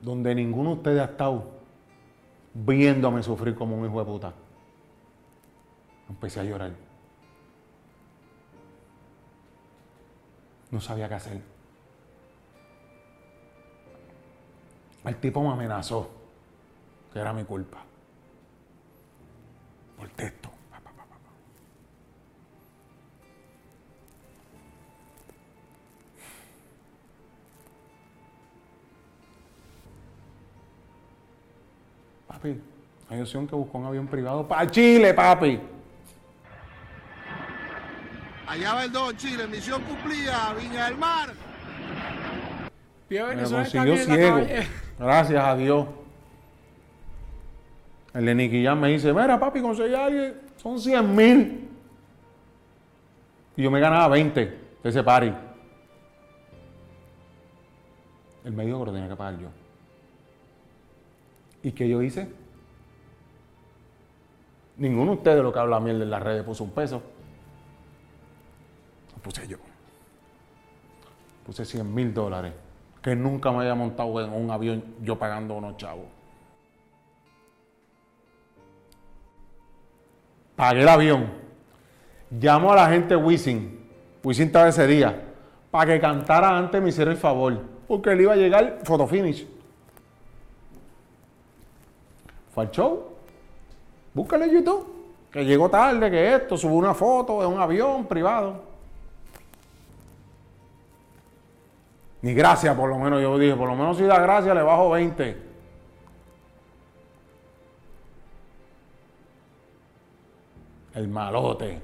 Donde 0.00 0.34
ninguno 0.34 0.70
de 0.70 0.76
ustedes 0.76 1.00
ha 1.00 1.04
estado 1.04 1.44
viéndome 2.54 3.22
sufrir 3.22 3.54
como 3.54 3.76
un 3.76 3.86
hijo 3.86 4.00
de 4.00 4.04
puta. 4.04 4.34
Empecé 6.08 6.40
a 6.40 6.44
llorar. 6.44 6.72
No 10.70 10.80
sabía 10.80 11.08
qué 11.08 11.14
hacer. 11.14 11.42
El 15.04 15.16
tipo 15.16 15.42
me 15.42 15.50
amenazó 15.50 16.19
que 17.12 17.18
era 17.18 17.32
mi 17.32 17.44
culpa. 17.44 17.78
Por 19.96 20.08
texto. 20.10 20.50
Pa, 20.70 20.80
pa, 20.80 20.90
pa, 20.90 21.04
pa, 21.04 21.16
pa. 21.16 21.30
Papi, 32.28 32.60
hay 33.10 33.20
opción 33.20 33.46
que 33.46 33.54
buscó 33.54 33.78
un 33.78 33.86
avión 33.86 34.06
privado 34.06 34.46
para 34.46 34.70
Chile, 34.70 35.12
papi. 35.12 35.60
Allá 38.46 38.74
va 38.74 38.84
el 38.84 38.92
Don 38.92 39.16
Chile, 39.16 39.46
misión 39.46 39.82
cumplida, 39.82 40.54
Viña 40.54 40.86
del 40.86 40.96
Mar. 40.96 41.32
Pío 43.08 43.28
Me 43.28 43.42
consiguió 43.44 43.96
ciego. 43.96 44.46
Gracias 44.98 45.44
a 45.44 45.56
Dios. 45.56 45.99
El 48.12 48.26
de 48.26 48.34
Nicky 48.34 48.64
Jam 48.64 48.80
me 48.80 48.88
dice, 48.88 49.12
mira 49.12 49.38
papi, 49.38 49.60
conseguí 49.60 49.94
a 49.94 50.06
alguien, 50.06 50.40
son 50.56 50.78
100 50.78 51.14
mil. 51.14 51.68
Y 53.56 53.62
yo 53.62 53.70
me 53.70 53.80
ganaba 53.80 54.08
20 54.08 54.40
de 54.82 54.88
ese 54.88 55.02
party. 55.02 55.32
Él 58.44 58.52
me 58.52 58.64
dijo 58.64 58.80
que 58.80 58.86
lo 58.86 58.92
tenía 58.92 59.08
que 59.08 59.16
pagar 59.16 59.38
yo. 59.38 59.48
¿Y 61.62 61.72
qué 61.72 61.88
yo 61.88 62.02
hice? 62.02 62.28
Ninguno 64.78 65.12
de 65.12 65.16
ustedes 65.18 65.42
lo 65.42 65.52
que 65.52 65.58
habla 65.58 65.78
mierda 65.78 66.04
en 66.04 66.10
las 66.10 66.22
redes 66.22 66.42
puso 66.42 66.64
un 66.64 66.70
peso. 66.70 67.02
Lo 69.14 69.22
puse 69.22 69.46
yo. 69.46 69.58
Puse 71.44 71.64
100 71.64 71.94
mil 71.94 72.14
dólares. 72.14 72.54
Que 73.02 73.14
nunca 73.14 73.52
me 73.52 73.58
había 73.58 73.74
montado 73.74 74.24
en 74.24 74.32
un 74.32 74.50
avión 74.50 74.82
yo 75.02 75.18
pagando 75.18 75.54
unos 75.54 75.76
chavos. 75.76 76.06
Pagué 80.60 80.82
el 80.82 80.88
avión. 80.90 81.26
Llamo 82.30 82.70
a 82.70 82.76
la 82.76 82.86
gente 82.90 83.16
Wisin. 83.16 83.80
Wisin 84.22 84.52
día. 84.86 85.18
Para 85.70 85.94
que 85.94 85.98
cantara 85.98 86.54
antes 86.54 86.82
me 86.82 86.90
hiciera 86.90 87.10
el 87.10 87.16
favor. 87.16 87.62
Porque 87.88 88.10
él 88.10 88.20
iba 88.20 88.34
a 88.34 88.36
llegar 88.36 88.80
photo 88.84 89.06
finish. 89.06 89.48
Fue 92.52 92.64
al 92.64 92.70
show. 92.72 93.04
Búscale 94.12 94.44
en 94.44 94.50
YouTube. 94.50 94.86
Que 95.32 95.46
llegó 95.46 95.70
tarde, 95.70 96.10
que 96.10 96.34
esto, 96.34 96.58
subió 96.58 96.76
una 96.76 96.92
foto 96.92 97.40
de 97.40 97.46
un 97.46 97.58
avión 97.58 98.04
privado. 98.04 98.62
Ni 102.20 102.34
gracias, 102.34 102.76
por 102.76 102.90
lo 102.90 102.98
menos 102.98 103.22
yo 103.22 103.38
dije, 103.38 103.56
por 103.56 103.66
lo 103.66 103.76
menos 103.76 103.96
si 103.96 104.02
da 104.02 104.18
gracias 104.20 104.54
le 104.54 104.60
bajo 104.60 104.90
20. 104.90 105.49
El 110.94 111.08
malote. 111.08 111.80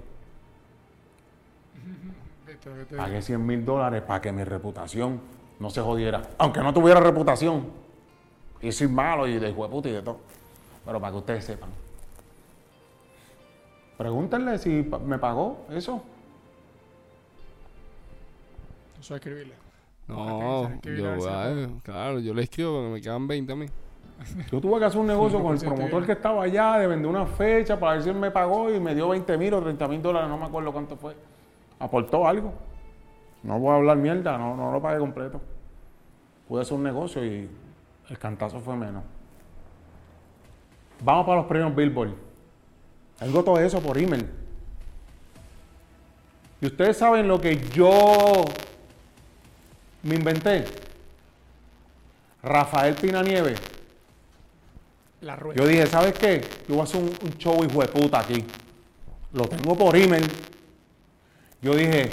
Pagué 2.97 3.23
100 3.23 3.47
mil 3.47 3.65
dólares 3.65 4.03
para 4.03 4.21
que 4.21 4.33
mi 4.33 4.45
reputación 4.45 5.21
no 5.61 5.71
se 5.71 5.81
jodiera. 5.81 6.23
Aunque 6.39 6.61
no 6.61 6.73
tuviera 6.73 7.01
reputación. 7.01 7.67
Y 8.61 8.73
soy 8.73 8.89
malo 8.89 9.27
y 9.27 9.39
de 9.39 9.53
hueputa 9.53 9.89
y 9.89 9.93
de 9.93 10.03
todo. 10.03 10.19
Pero 10.85 11.01
para 11.01 11.13
que 11.13 11.19
ustedes 11.19 11.45
sepan. 11.45 11.71
Pregúntenle 13.97 14.59
si 14.59 14.89
me 15.05 15.19
pagó 15.19 15.67
eso. 15.71 16.03
Eso 19.01 19.15
escribirle. 19.15 19.55
No, 20.09 20.71
que 20.83 20.97
yo, 20.97 21.13
ay, 21.29 21.81
claro, 21.83 22.21
yo 22.21 22.33
le 22.33 22.43
escribo 22.43 22.75
porque 22.75 22.91
me 22.91 23.01
quedan 23.01 23.27
20 23.27 23.53
a 23.53 23.57
mí. 23.57 23.67
Yo 24.51 24.61
tuve 24.61 24.79
que 24.79 24.87
hacer 24.87 25.01
un 25.01 25.07
negocio 25.07 25.43
con 25.43 25.53
el 25.53 25.61
100% 25.61 25.75
promotor 25.75 26.07
que 26.07 26.13
estaba 26.13 26.45
allá 26.45 26.79
de 26.79 26.87
vender 26.87 27.09
una 27.09 27.27
fecha 27.27 27.79
para 27.79 27.93
ver 27.93 28.03
si 28.03 28.09
él 28.09 28.17
me 28.17 28.31
pagó 28.31 28.73
y 28.73 28.81
me 28.81 28.95
dio 28.95 29.09
20 29.09 29.39
mil 29.39 29.55
o 29.55 29.63
30 29.63 29.89
mil 29.89 30.03
dólares, 30.03 30.29
no 30.29 30.39
me 30.39 30.47
acuerdo 30.47 30.73
cuánto 30.73 30.97
fue. 30.97 31.15
Aportó 31.79 32.27
algo. 32.27 32.53
No 33.43 33.59
voy 33.59 33.73
a 33.73 33.77
hablar 33.77 33.97
mierda, 33.97 34.39
no, 34.39 34.57
no 34.57 34.73
lo 34.73 34.81
pagué 34.81 34.99
completo. 34.99 35.41
Pude 36.49 36.63
hacer 36.63 36.77
un 36.77 36.83
negocio 36.83 37.25
y 37.25 37.49
el 38.09 38.19
cantazo 38.19 38.61
fue 38.61 38.77
menos. 38.77 39.03
Vamos 41.03 41.27
para 41.27 41.39
los 41.39 41.47
premios 41.47 41.75
Billboard. 41.75 42.15
Tengo 43.19 43.45
todo 43.45 43.59
eso 43.59 43.81
por 43.81 43.99
email. 43.99 44.29
Y 46.61 46.67
ustedes 46.67 46.97
saben 46.97 47.29
lo 47.29 47.41
que 47.41 47.57
yo 47.71 48.45
me 50.03 50.15
inventé. 50.15 50.65
Rafael 52.43 52.95
Pina 52.95 53.23
Nieves. 53.23 53.76
La 55.21 55.37
rueda. 55.37 55.61
Yo 55.61 55.67
dije, 55.67 55.87
¿sabes 55.87 56.13
qué? 56.15 56.41
Yo 56.69 56.75
voy 56.75 56.81
a 56.81 56.85
hacer 56.85 57.03
un, 57.03 57.09
un 57.09 57.39
show 57.39 57.65
hijo 57.65 57.81
de 57.81 57.89
puta 57.89 58.21
aquí. 58.21 58.45
Lo 59.33 59.47
tengo 59.49 59.77
por 59.77 59.97
email. 59.97 60.27
Yo 61.63 61.75
dije, 61.75 62.11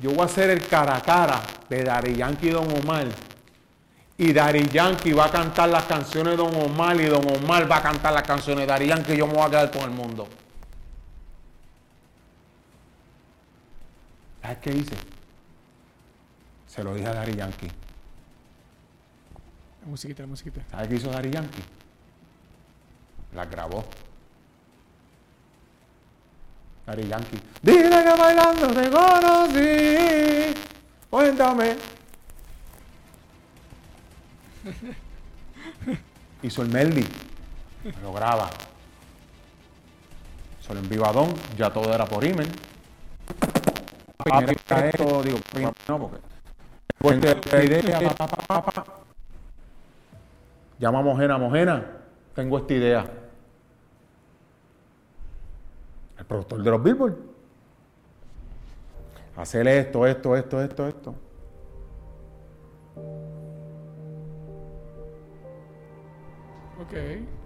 yo 0.00 0.10
voy 0.10 0.20
a 0.20 0.24
hacer 0.24 0.50
el 0.50 0.66
cara 0.66 0.96
a 0.96 1.02
cara 1.02 1.40
de 1.68 1.82
Dari 1.82 2.16
Yankee 2.16 2.48
y 2.48 2.50
Don 2.50 2.68
Omar. 2.70 3.06
Y 4.16 4.32
Dari 4.32 4.66
Yankee 4.68 5.12
va 5.12 5.26
a 5.26 5.30
cantar 5.30 5.68
las 5.68 5.84
canciones 5.84 6.32
de 6.32 6.36
Don 6.36 6.54
Omar 6.54 7.00
y 7.00 7.06
Don 7.06 7.24
Omar 7.36 7.70
va 7.70 7.78
a 7.78 7.82
cantar 7.82 8.12
las 8.12 8.22
canciones 8.22 8.62
de 8.62 8.66
Dari 8.66 8.86
Yankee 8.86 9.14
y 9.14 9.16
yo 9.16 9.26
me 9.26 9.34
voy 9.34 9.42
a 9.42 9.50
quedar 9.50 9.70
con 9.70 9.82
el 9.82 9.90
mundo. 9.90 10.28
¿Sabes 14.42 14.58
qué 14.58 14.70
hice? 14.70 14.96
Se 16.66 16.82
lo 16.82 16.94
dije 16.94 17.08
a 17.08 17.14
Dari 17.14 17.34
Yankee. 17.34 17.68
La 19.82 19.86
musiquita, 19.88 20.22
la 20.22 20.28
musiquita. 20.28 20.62
¿Sabes 20.70 20.88
qué 20.88 20.94
hizo 20.94 21.10
Dari 21.10 21.30
Yankee? 21.30 21.62
Las 23.34 23.50
grabó. 23.50 23.84
Dari 26.86 27.06
Yankee. 27.06 27.40
Dile 27.62 28.02
que 28.02 28.14
bailando 28.18 28.68
te 28.68 28.90
conocí. 28.90 30.54
Cuéntame. 31.10 31.76
Hizo 36.42 36.62
el 36.62 36.68
Meldy. 36.68 37.06
Me 37.84 38.02
lo 38.02 38.12
graba. 38.12 38.48
Se 40.66 40.72
lo 40.72 40.80
envió 40.80 41.06
a 41.06 41.12
Don. 41.12 41.34
Ya 41.56 41.70
todo 41.70 41.92
era 41.92 42.06
por 42.06 42.24
email. 42.24 42.50
Esto, 44.26 45.22
digo, 45.22 45.38
no, 45.88 46.10
porque. 46.98 47.36
La 47.52 47.64
idea. 47.64 48.14
Llama 50.78 50.98
a 50.98 51.02
Mojena, 51.02 51.38
Mojena, 51.38 51.84
tengo 52.38 52.56
esta 52.56 52.72
idea. 52.72 53.04
El 56.16 56.24
productor 56.24 56.62
de 56.62 56.70
los 56.70 56.80
Billboard. 56.80 57.16
Hacerle 59.36 59.80
esto, 59.80 60.06
esto, 60.06 60.36
esto, 60.36 60.62
esto, 60.62 60.86
esto. 60.86 61.14
Ok. 66.80 66.94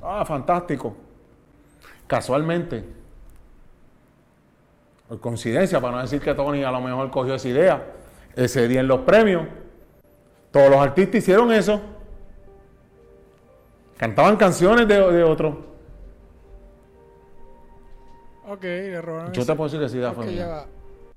Ah, 0.02 0.26
fantástico. 0.26 0.94
Casualmente, 2.06 2.84
por 5.08 5.20
coincidencia, 5.20 5.80
para 5.80 5.96
no 5.96 6.02
decir 6.02 6.20
que 6.20 6.34
Tony 6.34 6.64
a 6.64 6.70
lo 6.70 6.82
mejor 6.82 7.10
cogió 7.10 7.36
esa 7.36 7.48
idea, 7.48 7.94
ese 8.36 8.68
día 8.68 8.80
en 8.80 8.88
los 8.88 9.00
premios, 9.00 9.46
todos 10.50 10.68
los 10.68 10.78
artistas 10.78 11.14
hicieron 11.14 11.50
eso. 11.50 11.80
Cantaban 14.02 14.36
canciones 14.36 14.88
de, 14.88 14.94
de 15.12 15.22
otros. 15.22 15.58
Ok, 18.48 18.62
le 18.64 19.00
robaron. 19.00 19.32
Yo 19.32 19.42
ese- 19.42 19.52
te 19.52 19.56
puedo 19.56 19.68
decir 19.68 19.78
que 19.78 19.86
esa 19.86 19.96
idea 19.96 20.10
Ok, 20.10 20.14
fue 20.16 20.34
ya 20.34 20.48
va. 20.48 20.66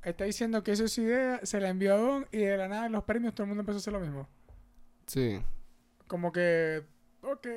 Está 0.04 0.26
diciendo 0.26 0.64
que 0.64 0.72
eso 0.72 0.84
es 0.86 0.94
su 0.94 1.02
idea, 1.02 1.40
se 1.42 1.60
la 1.60 1.70
envió 1.70 1.96
a 1.96 1.98
Don 1.98 2.28
y 2.32 2.38
de 2.38 2.56
la 2.58 2.68
nada 2.68 2.86
en 2.86 2.92
los 2.92 3.04
premios 3.04 3.34
todo 3.34 3.46
el 3.46 3.48
mundo 3.48 3.62
empezó 3.62 3.78
a 3.78 3.80
hacer 3.80 3.92
lo 3.94 4.00
mismo. 4.00 4.28
Sí. 5.08 5.42
Como 6.06 6.32
que. 6.32 6.84
Ok. 7.24 7.48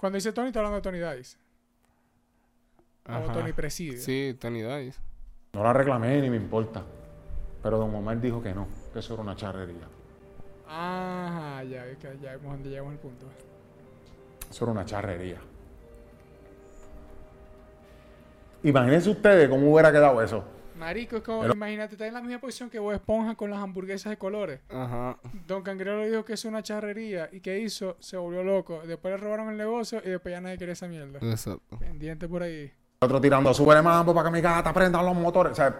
Cuando 0.00 0.16
dice 0.16 0.32
Tony, 0.32 0.48
está 0.48 0.58
hablando 0.58 0.76
de 0.78 0.82
Tony 0.82 0.98
Dice. 1.16 1.36
O 3.08 3.12
Ajá. 3.12 3.32
Tony 3.32 3.52
Preside. 3.52 3.98
Sí, 3.98 4.36
Tony 4.40 4.62
Dice. 4.62 5.00
No 5.52 5.62
la 5.62 5.72
reclamé 5.72 6.20
ni 6.20 6.28
me 6.28 6.36
importa. 6.38 6.82
Pero 7.62 7.78
Don 7.78 7.94
Omar 7.94 8.20
dijo 8.20 8.42
que 8.42 8.52
no, 8.52 8.66
que 8.92 8.98
eso 8.98 9.14
era 9.14 9.22
una 9.22 9.36
charrería. 9.36 9.86
Ajá, 10.68 11.62
ya, 11.64 11.84
ya 12.20 12.32
vemos 12.32 12.52
donde 12.52 12.70
llegamos 12.70 12.92
al 12.92 12.98
punto. 12.98 13.26
Eso 14.50 14.64
era 14.64 14.72
una 14.72 14.84
charrería. 14.84 15.38
Imagínense 18.62 19.10
ustedes 19.10 19.48
cómo 19.48 19.72
hubiera 19.72 19.92
quedado 19.92 20.20
eso. 20.22 20.44
Marico, 20.76 21.16
es 21.16 21.22
como, 21.22 21.40
Pero- 21.42 21.54
imagínate, 21.54 21.94
está 21.94 22.06
en 22.06 22.14
la 22.14 22.20
misma 22.20 22.38
posición 22.38 22.68
que 22.68 22.78
Bob 22.78 22.92
Esponja 22.92 23.34
con 23.34 23.50
las 23.50 23.60
hamburguesas 23.60 24.10
de 24.10 24.18
colores. 24.18 24.60
Ajá. 24.68 25.16
Don 25.46 25.62
Cangrelo 25.62 26.04
dijo 26.04 26.24
que 26.24 26.34
es 26.34 26.44
una 26.44 26.62
charrería 26.62 27.28
y 27.32 27.40
que 27.40 27.58
hizo, 27.60 27.96
se 28.00 28.16
volvió 28.16 28.42
loco. 28.42 28.82
Después 28.86 29.12
le 29.14 29.16
robaron 29.18 29.48
el 29.50 29.56
negocio 29.56 30.02
y 30.04 30.10
después 30.10 30.34
ya 30.34 30.40
nadie 30.40 30.58
quería 30.58 30.72
esa 30.74 30.86
mierda. 30.88 31.18
Exacto. 31.22 31.78
Pendiente 31.78 32.28
por 32.28 32.42
ahí. 32.42 32.70
Otro 33.00 33.20
tirando, 33.20 33.54
súbele 33.54 33.80
mambo 33.82 34.12
para 34.14 34.28
que 34.28 34.32
mi 34.34 34.40
gata 34.42 34.72
prenda 34.72 35.02
los 35.02 35.14
motores. 35.14 35.52
O 35.52 35.54
sea, 35.56 35.74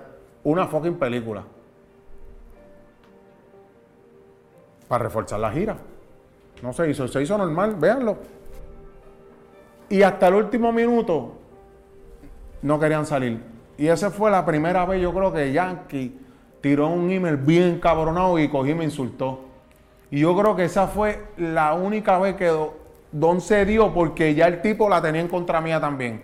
una 0.44 0.66
fucking 0.66 0.94
película. 0.98 1.44
Para 4.88 5.04
reforzar 5.04 5.40
la 5.40 5.50
gira. 5.50 5.76
No 6.62 6.72
se 6.72 6.88
hizo, 6.90 7.06
se 7.08 7.22
hizo 7.22 7.36
normal, 7.36 7.74
véanlo. 7.76 8.18
Y 9.88 10.02
hasta 10.02 10.28
el 10.28 10.34
último 10.34 10.72
minuto 10.72 11.34
no 12.62 12.78
querían 12.80 13.06
salir. 13.06 13.40
Y 13.78 13.88
esa 13.88 14.10
fue 14.10 14.30
la 14.30 14.44
primera 14.44 14.84
vez, 14.86 15.00
yo 15.02 15.12
creo 15.12 15.32
que 15.32 15.52
Yankee 15.52 16.18
tiró 16.60 16.88
un 16.88 17.10
email 17.10 17.36
bien 17.36 17.78
cabronado 17.78 18.38
y 18.38 18.48
cogí 18.48 18.70
y 18.70 18.74
me 18.74 18.84
insultó. 18.84 19.40
Y 20.10 20.20
yo 20.20 20.36
creo 20.36 20.56
que 20.56 20.64
esa 20.64 20.86
fue 20.86 21.26
la 21.36 21.74
única 21.74 22.18
vez 22.18 22.36
que 22.36 22.46
Do- 22.46 22.74
Don 23.12 23.40
se 23.40 23.64
dio 23.64 23.92
porque 23.94 24.34
ya 24.34 24.46
el 24.46 24.60
tipo 24.62 24.88
la 24.88 25.00
tenía 25.00 25.20
en 25.20 25.28
contra 25.28 25.60
mía 25.60 25.80
también. 25.80 26.22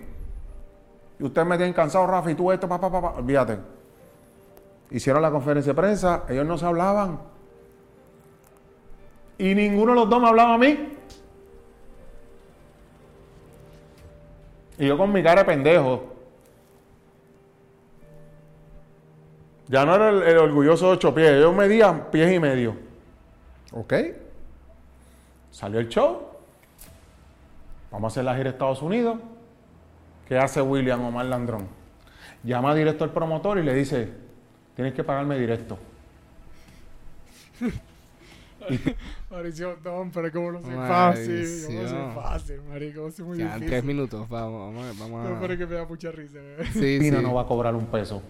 Y 1.19 1.25
ustedes 1.25 1.47
me 1.47 1.57
tienen 1.57 1.73
cansado, 1.75 2.07
Rafa, 2.07 2.31
y 2.31 2.35
tú 2.35 2.51
esto, 2.51 2.69
papá, 2.69 2.91
papá, 2.91 3.15
olvídate. 3.19 3.59
Hicieron 4.91 5.23
la 5.23 5.31
conferencia 5.31 5.73
de 5.73 5.81
prensa, 5.81 6.25
ellos 6.29 6.45
no 6.47 6.59
se 6.59 6.67
hablaban. 6.67 7.21
Y 9.43 9.57
ninguno 9.57 9.91
de 9.91 9.99
los 9.99 10.09
dos 10.09 10.23
me 10.23 10.29
hablaba 10.29 10.55
a 10.55 10.59
mí. 10.59 10.79
Y 14.79 14.87
yo 14.87 14.97
con 14.97 15.13
mi 15.13 15.21
cara 15.21 15.41
de 15.41 15.47
pendejo. 15.47 16.15
Ya 19.67 19.85
no 19.85 19.97
era 19.97 20.11
el, 20.11 20.23
el 20.23 20.39
orgulloso 20.39 20.87
de 20.87 20.93
ocho 20.93 21.13
pies, 21.13 21.41
yo 21.41 21.53
medía 21.53 22.09
pies 22.09 22.33
y 22.33 22.39
medio. 22.39 22.77
¿Ok? 23.73 23.95
Salió 25.51 25.81
el 25.81 25.89
show. 25.89 26.23
Vamos 27.91 28.13
a 28.13 28.15
hacer 28.15 28.25
la 28.25 28.37
gira 28.37 28.51
a 28.51 28.53
Estados 28.53 28.81
Unidos. 28.81 29.19
¿Qué 30.29 30.39
hace 30.39 30.63
William 30.63 31.05
Omar 31.05 31.27
Landrón? 31.27 31.67
Llama 32.45 32.77
directo 32.77 33.03
al 33.03 33.11
promotor 33.11 33.59
y 33.59 33.65
le 33.65 33.75
dice, 33.75 34.09
tienes 34.77 34.95
que 34.95 35.03
pagarme 35.03 35.37
directo. 35.37 35.81
Mauricio, 39.33 39.79
no, 39.83 40.11
pero 40.13 40.31
como 40.31 40.53
no 40.53 40.61
soy 40.61 40.75
fácil. 40.75 41.65
Como 41.67 41.83
no 41.83 41.89
soy 41.89 42.15
fácil, 42.23 42.63
marico. 42.69 43.01
Como 43.01 43.11
soy 43.11 43.25
muy 43.25 43.37
Quedan 43.39 43.51
difícil. 43.55 43.69
tres 43.71 43.85
minutos. 43.85 44.29
Vamos, 44.29 44.75
vamos, 44.75 44.99
vamos 44.99 45.31
No, 45.31 45.37
a... 45.37 45.41
pero 45.41 45.53
es 45.55 45.59
que 45.59 45.67
me 45.67 45.75
da 45.75 45.85
mucha 45.87 46.13
risa. 46.13 46.35
bebé. 46.39 46.67
Sí, 46.67 46.99
Pino 47.01 47.17
sí. 47.19 47.23
no 47.25 47.35
va 47.35 47.43
a 47.43 47.47
cobrar 47.47 47.75
un 47.75 47.87
peso. 47.87 48.23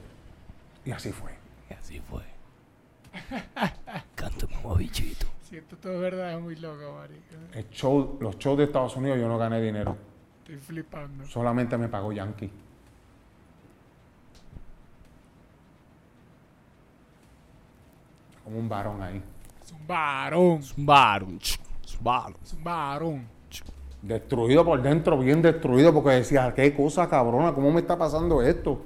Y 0.84 0.92
así 0.92 1.10
fue. 1.12 1.32
Y 1.70 1.74
así 1.74 2.00
fue. 2.00 2.22
Canto 4.14 4.48
mamá 4.48 4.76
bichito. 4.76 5.26
Si 5.42 5.56
esto 5.56 5.76
todo 5.76 5.94
es 5.94 6.00
verdad, 6.00 6.34
es 6.34 6.40
muy 6.40 6.56
loco, 6.56 6.94
marico. 6.98 7.36
El 7.52 7.68
show, 7.70 8.16
los 8.20 8.38
shows 8.38 8.56
de 8.58 8.64
Estados 8.64 8.96
Unidos 8.96 9.18
yo 9.18 9.28
no 9.28 9.36
gané 9.38 9.60
dinero. 9.60 9.96
Estoy 10.38 10.56
flipando. 10.56 11.26
Solamente 11.26 11.76
me 11.76 11.88
pagó 11.88 12.12
Yankee. 12.12 12.50
Como 18.44 18.58
un 18.58 18.68
varón 18.68 19.02
ahí. 19.02 19.22
Es 19.72 19.80
un 19.80 19.86
varón. 19.86 20.60
Un 20.76 20.86
varón. 20.86 21.38
ch, 21.38 21.58
Es 21.84 21.94
un 21.98 22.04
varón. 22.04 22.36
Es 22.42 22.52
un 22.52 22.64
varón. 22.64 23.26
Destruido 24.02 24.64
por 24.64 24.82
dentro, 24.82 25.16
bien 25.18 25.40
destruido, 25.40 25.94
porque 25.94 26.10
decía, 26.10 26.52
qué 26.54 26.74
cosa 26.74 27.08
cabrona, 27.08 27.52
¿cómo 27.52 27.70
me 27.70 27.80
está 27.80 27.96
pasando 27.96 28.42
esto? 28.42 28.82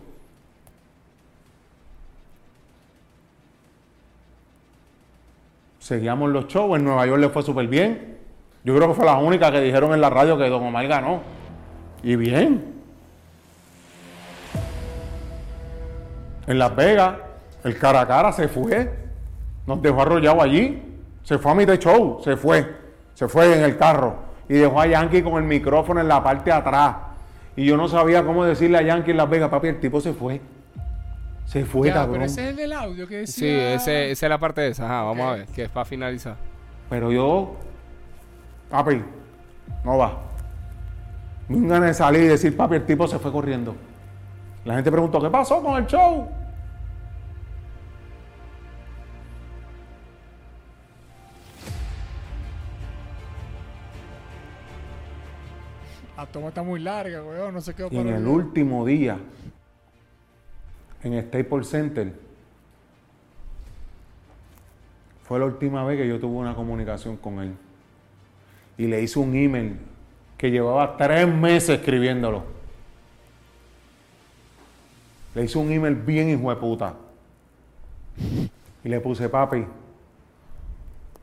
Seguíamos 5.78 6.30
los 6.30 6.46
shows, 6.48 6.76
en 6.78 6.84
Nueva 6.84 7.06
York 7.06 7.20
le 7.20 7.28
fue 7.30 7.42
súper 7.42 7.66
bien. 7.66 8.18
Yo 8.62 8.76
creo 8.76 8.88
que 8.88 8.94
fue 8.94 9.06
la 9.06 9.16
única 9.16 9.50
que 9.50 9.60
dijeron 9.60 9.94
en 9.94 10.00
la 10.00 10.10
radio 10.10 10.36
que 10.36 10.48
Don 10.48 10.62
Omar 10.62 10.86
ganó. 10.86 11.22
Y 12.02 12.16
bien. 12.16 12.74
En 16.46 16.58
Las 16.58 16.76
Vegas, 16.76 17.16
el 17.64 17.78
cara 17.78 18.02
a 18.02 18.06
cara 18.06 18.32
se 18.32 18.48
fue. 18.48 19.05
Nos 19.66 19.82
dejó 19.82 20.02
arrollado 20.02 20.40
allí. 20.42 20.82
Se 21.22 21.38
fue 21.38 21.52
a 21.52 21.54
mi 21.54 21.64
de 21.64 21.78
show, 21.78 22.20
se 22.22 22.36
fue. 22.36 22.76
Se 23.14 23.26
fue 23.28 23.52
en 23.56 23.64
el 23.64 23.76
carro. 23.76 24.16
Y 24.48 24.54
dejó 24.54 24.80
a 24.80 24.86
Yankee 24.86 25.22
con 25.22 25.34
el 25.34 25.42
micrófono 25.44 26.00
en 26.00 26.08
la 26.08 26.22
parte 26.22 26.50
de 26.50 26.56
atrás. 26.56 26.96
Y 27.56 27.64
yo 27.64 27.76
no 27.76 27.88
sabía 27.88 28.22
cómo 28.24 28.44
decirle 28.44 28.78
a 28.78 28.82
Yankee 28.82 29.10
en 29.10 29.16
Las 29.16 29.28
Vegas, 29.30 29.48
papi, 29.50 29.68
el 29.68 29.80
tipo 29.80 30.00
se 30.00 30.12
fue. 30.12 30.40
Se 31.46 31.64
fue, 31.64 31.88
Ya, 31.88 31.94
cabrón. 31.94 32.12
pero 32.14 32.24
ese 32.26 32.42
es 32.44 32.48
el 32.50 32.56
del 32.56 32.72
audio 32.72 33.06
que 33.08 33.16
decía. 33.18 33.34
Sí, 33.34 33.48
ese, 33.82 34.10
esa 34.10 34.26
es 34.26 34.30
la 34.30 34.38
parte 34.38 34.60
de 34.60 34.68
esa. 34.68 34.84
Ajá, 34.84 35.02
vamos 35.02 35.26
a 35.26 35.32
ver. 35.36 35.46
Que 35.46 35.62
es 35.64 35.68
para 35.68 35.84
finalizar. 35.84 36.36
Pero 36.90 37.10
yo, 37.10 37.56
papi, 38.70 39.02
no 39.84 39.96
va. 39.98 40.18
Me 41.48 41.68
ganas 41.68 41.88
de 41.88 41.94
salir 41.94 42.22
y 42.22 42.26
decir, 42.28 42.56
papi, 42.56 42.76
el 42.76 42.84
tipo 42.86 43.06
se 43.08 43.18
fue 43.18 43.32
corriendo. 43.32 43.74
La 44.64 44.74
gente 44.74 44.90
preguntó, 44.90 45.20
¿qué 45.20 45.30
pasó 45.30 45.62
con 45.62 45.76
el 45.76 45.86
show? 45.86 46.28
La 56.16 56.24
toma 56.24 56.48
está 56.48 56.62
muy 56.62 56.80
larga, 56.80 57.22
weón. 57.22 57.52
No 57.52 57.60
sé 57.60 57.74
qué 57.74 57.86
Y 57.90 57.96
en 57.96 58.08
el 58.08 58.26
último 58.26 58.86
día, 58.86 59.18
en 61.02 61.22
Staples 61.26 61.68
Center, 61.68 62.12
fue 65.24 65.38
la 65.38 65.44
última 65.44 65.84
vez 65.84 65.98
que 65.98 66.08
yo 66.08 66.18
tuve 66.18 66.38
una 66.38 66.54
comunicación 66.54 67.16
con 67.16 67.40
él. 67.40 67.54
Y 68.78 68.86
le 68.86 69.02
hice 69.02 69.18
un 69.18 69.34
email 69.34 69.76
que 70.38 70.50
llevaba 70.50 70.96
tres 70.96 71.28
meses 71.28 71.78
escribiéndolo. 71.78 72.44
Le 75.34 75.44
hice 75.44 75.58
un 75.58 75.70
email 75.70 75.96
bien 75.96 76.30
hijo 76.30 76.48
de 76.48 76.56
puta. 76.56 76.94
Y 78.84 78.88
le 78.88 79.00
puse, 79.00 79.28
papi, 79.28 79.66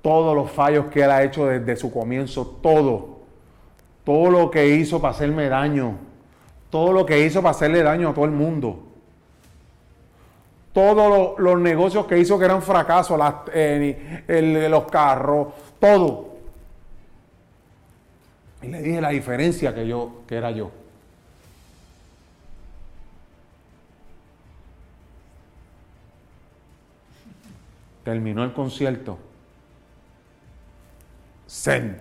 todos 0.03 0.35
los 0.35 0.51
fallos 0.51 0.85
que 0.87 1.01
él 1.01 1.09
ha 1.09 1.23
hecho 1.23 1.47
desde 1.47 1.75
su 1.77 1.91
comienzo, 1.91 2.45
todo 2.61 3.12
todo 4.05 4.29
lo 4.29 4.51
que 4.51 4.67
hizo 4.67 4.99
para 5.01 5.13
hacerme 5.13 5.47
daño, 5.49 5.95
todo 6.69 6.91
lo 6.91 7.05
que 7.05 7.25
hizo 7.25 7.41
para 7.41 7.51
hacerle 7.51 7.83
daño 7.83 8.09
a 8.09 8.13
todo 8.13 8.25
el 8.25 8.31
mundo, 8.31 8.83
todos 10.73 10.95
lo- 11.37 11.39
los 11.39 11.61
negocios 11.61 12.05
que 12.07 12.17
hizo 12.17 12.37
que 12.39 12.45
eran 12.45 12.61
fracasos, 12.61 13.17
las 13.17 13.35
el- 13.53 14.69
los 14.71 14.85
carros, 14.85 15.47
todo. 15.79 16.33
Y 18.61 18.67
le 18.67 18.81
dije 18.81 19.01
la 19.01 19.09
diferencia 19.09 19.73
que 19.75 19.85
yo, 19.87 20.21
que 20.27 20.35
era 20.35 20.51
yo. 20.51 20.71
Terminó 28.03 28.43
el 28.43 28.53
concierto. 28.53 29.17
Zen. 31.49 31.99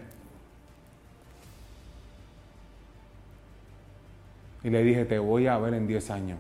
Y 4.65 4.71
le 4.71 4.83
dije, 4.83 5.05
te 5.05 5.19
voy 5.19 5.47
a 5.47 5.59
ver 5.59 5.75
en 5.75 5.87
10 5.87 6.11
años. 6.11 6.39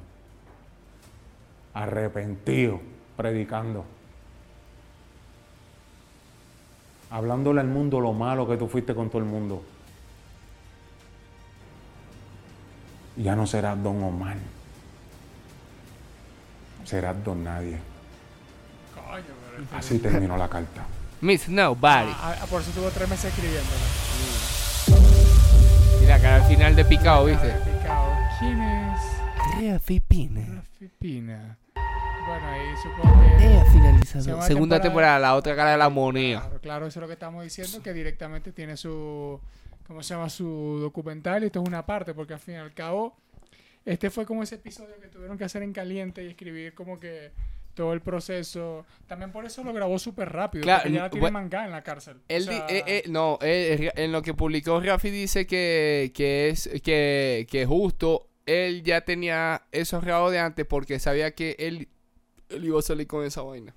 Arrepentido, 1.74 2.80
predicando. 3.16 3.84
Hablándole 7.10 7.60
al 7.60 7.66
mundo 7.66 8.00
lo 8.00 8.12
malo 8.12 8.48
que 8.48 8.56
tú 8.56 8.68
fuiste 8.68 8.94
con 8.94 9.08
todo 9.10 9.18
el 9.18 9.28
mundo. 9.28 9.62
Y 13.16 13.24
ya 13.24 13.36
no 13.36 13.46
serás 13.46 13.82
don 13.82 14.02
Omar. 14.02 14.36
Serás 16.84 17.22
don 17.24 17.44
nadie. 17.44 17.78
Así 19.74 19.98
terminó 19.98 20.36
la 20.36 20.48
carta. 20.48 20.84
Miss 21.20 21.48
Nobody. 21.48 22.10
Ah, 22.10 22.36
ah, 22.40 22.46
por 22.46 22.62
eso 22.62 22.70
tuvo 22.72 22.90
tres 22.90 23.08
meses 23.08 23.26
escribiéndolo. 23.26 23.76
Mira, 26.00 26.16
acá 26.16 26.36
al 26.36 26.44
final 26.44 26.74
de 26.74 26.84
picado, 26.84 27.26
¿viste? 27.26 27.71
¿Quién 28.42 28.60
es? 28.60 29.72
Rafi 29.72 30.00
Pina. 30.00 30.40
Rafi 30.56 30.88
Pina. 30.98 31.58
Bueno, 32.26 32.46
ahí 32.48 32.76
supongo 32.82 33.20
que. 33.20 33.46
Ella 33.46 33.64
finalizado. 33.66 34.22
Segunda 34.24 34.46
Segunda 34.46 34.80
temporada. 34.80 34.82
temporada, 34.82 35.18
la 35.20 35.34
otra 35.36 35.54
cara 35.54 35.70
de 35.72 35.78
la 35.78 35.88
moneda. 35.88 36.40
Claro, 36.40 36.60
claro, 36.60 36.86
eso 36.86 36.98
es 36.98 37.02
lo 37.02 37.06
que 37.06 37.12
estamos 37.14 37.44
diciendo, 37.44 37.80
que 37.82 37.92
directamente 37.92 38.50
tiene 38.52 38.76
su, 38.76 39.40
¿cómo 39.86 40.02
se 40.02 40.14
llama? 40.14 40.28
Su 40.28 40.78
documental 40.80 41.44
y 41.44 41.46
esto 41.46 41.62
es 41.62 41.68
una 41.68 41.86
parte, 41.86 42.14
porque 42.14 42.34
al 42.34 42.40
fin 42.40 42.54
y 42.54 42.58
al 42.58 42.74
cabo, 42.74 43.16
este 43.84 44.10
fue 44.10 44.26
como 44.26 44.42
ese 44.42 44.56
episodio 44.56 44.98
que 45.00 45.06
tuvieron 45.08 45.38
que 45.38 45.44
hacer 45.44 45.62
en 45.62 45.72
caliente 45.72 46.24
y 46.24 46.28
escribir 46.28 46.74
como 46.74 46.98
que 46.98 47.30
todo 47.74 47.92
el 47.92 48.00
proceso. 48.00 48.84
También 49.06 49.32
por 49.32 49.44
eso 49.44 49.62
lo 49.64 49.72
grabó 49.72 49.98
súper 49.98 50.30
rápido, 50.30 50.62
Claro, 50.62 50.82
porque 50.82 50.94
ya 50.94 51.02
la 51.02 51.10
tiene 51.10 51.30
manga 51.30 51.64
en 51.64 51.70
la 51.70 51.82
cárcel. 51.82 52.18
Él 52.28 52.44
sea, 52.44 52.66
eh, 52.68 52.84
eh, 52.86 53.02
no, 53.08 53.38
eh, 53.40 53.90
en 53.96 54.12
lo 54.12 54.20
que 54.22 54.34
publicó 54.34 54.80
Rafi 54.80 55.10
dice 55.10 55.46
que, 55.46 56.12
que 56.14 56.50
es 56.50 56.68
que, 56.82 57.46
que 57.50 57.66
justo 57.66 58.28
él 58.46 58.82
ya 58.82 59.02
tenía 59.02 59.62
eso 59.72 60.00
grabado 60.00 60.30
de 60.30 60.38
antes 60.38 60.66
porque 60.66 60.98
sabía 60.98 61.34
que 61.34 61.56
él, 61.58 61.88
él 62.48 62.64
iba 62.64 62.78
a 62.78 62.82
salir 62.82 63.06
con 63.06 63.24
esa 63.24 63.42
vaina. 63.42 63.74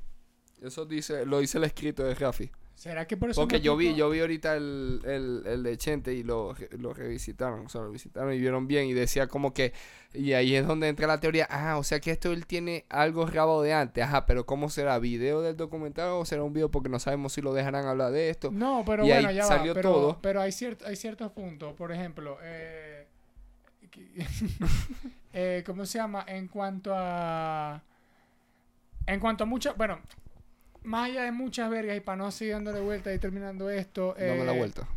Eso 0.62 0.86
dice, 0.86 1.26
lo 1.26 1.40
dice 1.40 1.58
el 1.58 1.66
escrito 1.66 2.04
de 2.04 2.16
Rafi. 2.16 2.50
¿Será 2.76 3.08
que 3.08 3.16
por 3.16 3.30
eso 3.30 3.40
Porque 3.40 3.62
yo 3.62 3.78
vi, 3.78 3.96
yo 3.96 4.10
vi 4.10 4.20
ahorita 4.20 4.58
el, 4.58 5.00
el, 5.06 5.44
el 5.46 5.64
de 5.64 5.78
Chente 5.78 6.14
y 6.14 6.24
lo, 6.24 6.54
lo 6.78 6.94
revisitaron, 6.94 7.66
o 7.66 7.70
sea, 7.70 7.80
lo 7.82 7.92
visitaron 7.92 8.34
y 8.34 8.38
vieron 8.38 8.68
bien 8.68 8.86
y 8.88 8.94
decía 8.94 9.28
como 9.28 9.54
que, 9.54 9.72
y 10.14 10.34
ahí 10.34 10.56
es 10.56 10.68
donde 10.68 10.90
entra 10.90 11.08
la 11.08 11.22
teoría, 11.22 11.48
ah, 11.50 11.78
o 11.78 11.84
sea 11.86 12.02
que 12.02 12.12
esto 12.12 12.34
él 12.34 12.46
tiene 12.46 12.84
algo 12.90 13.26
grabado 13.28 13.62
de 13.62 13.72
antes, 13.72 14.04
ajá, 14.04 14.26
pero 14.26 14.46
¿cómo 14.46 14.70
será? 14.70 15.00
¿Video 15.00 15.42
del 15.42 15.56
documental 15.56 16.10
o 16.10 16.26
será 16.26 16.44
un 16.44 16.52
video 16.52 16.70
porque 16.70 16.90
no 16.90 17.00
sabemos 17.00 17.32
si 17.32 17.42
lo 17.42 17.54
dejarán 17.54 17.86
hablar 17.86 18.12
de 18.12 18.30
esto? 18.30 18.52
No, 18.52 18.84
pero 18.86 19.06
Y 19.06 19.10
bueno, 19.10 19.30
ahí 19.30 19.36
ya 19.36 19.44
salió 19.46 19.72
va. 19.74 19.76
Pero, 19.76 19.92
todo. 19.94 20.20
pero 20.22 20.42
hay, 20.42 20.52
ciert- 20.52 20.84
hay 20.86 20.98
ciertos 20.98 21.32
puntos. 21.32 21.74
Por 21.76 21.94
ejemplo, 21.94 22.38
eh, 22.44 23.08
eh, 25.34 25.64
¿cómo 25.66 25.86
se 25.86 25.98
llama? 25.98 26.24
En 26.28 26.48
cuanto 26.48 26.92
a. 26.96 27.82
En 29.06 29.20
cuanto 29.20 29.44
a 29.44 29.48
muchas. 29.48 29.76
Bueno, 29.78 30.00
más 30.84 31.10
allá 31.10 31.24
de 31.24 31.32
muchas 31.32 31.70
vergas 31.70 31.98
y 31.98 32.00
para 32.00 32.18
no 32.18 32.32
seguir 32.32 32.54
dándole 32.56 32.80
vuelta 32.80 33.14
y 33.14 33.20
terminando 33.20 33.70
esto. 33.70 34.16
Dame 34.18 34.44
la 34.46 34.54
eh, 34.54 34.58
vuelta. 34.58 34.88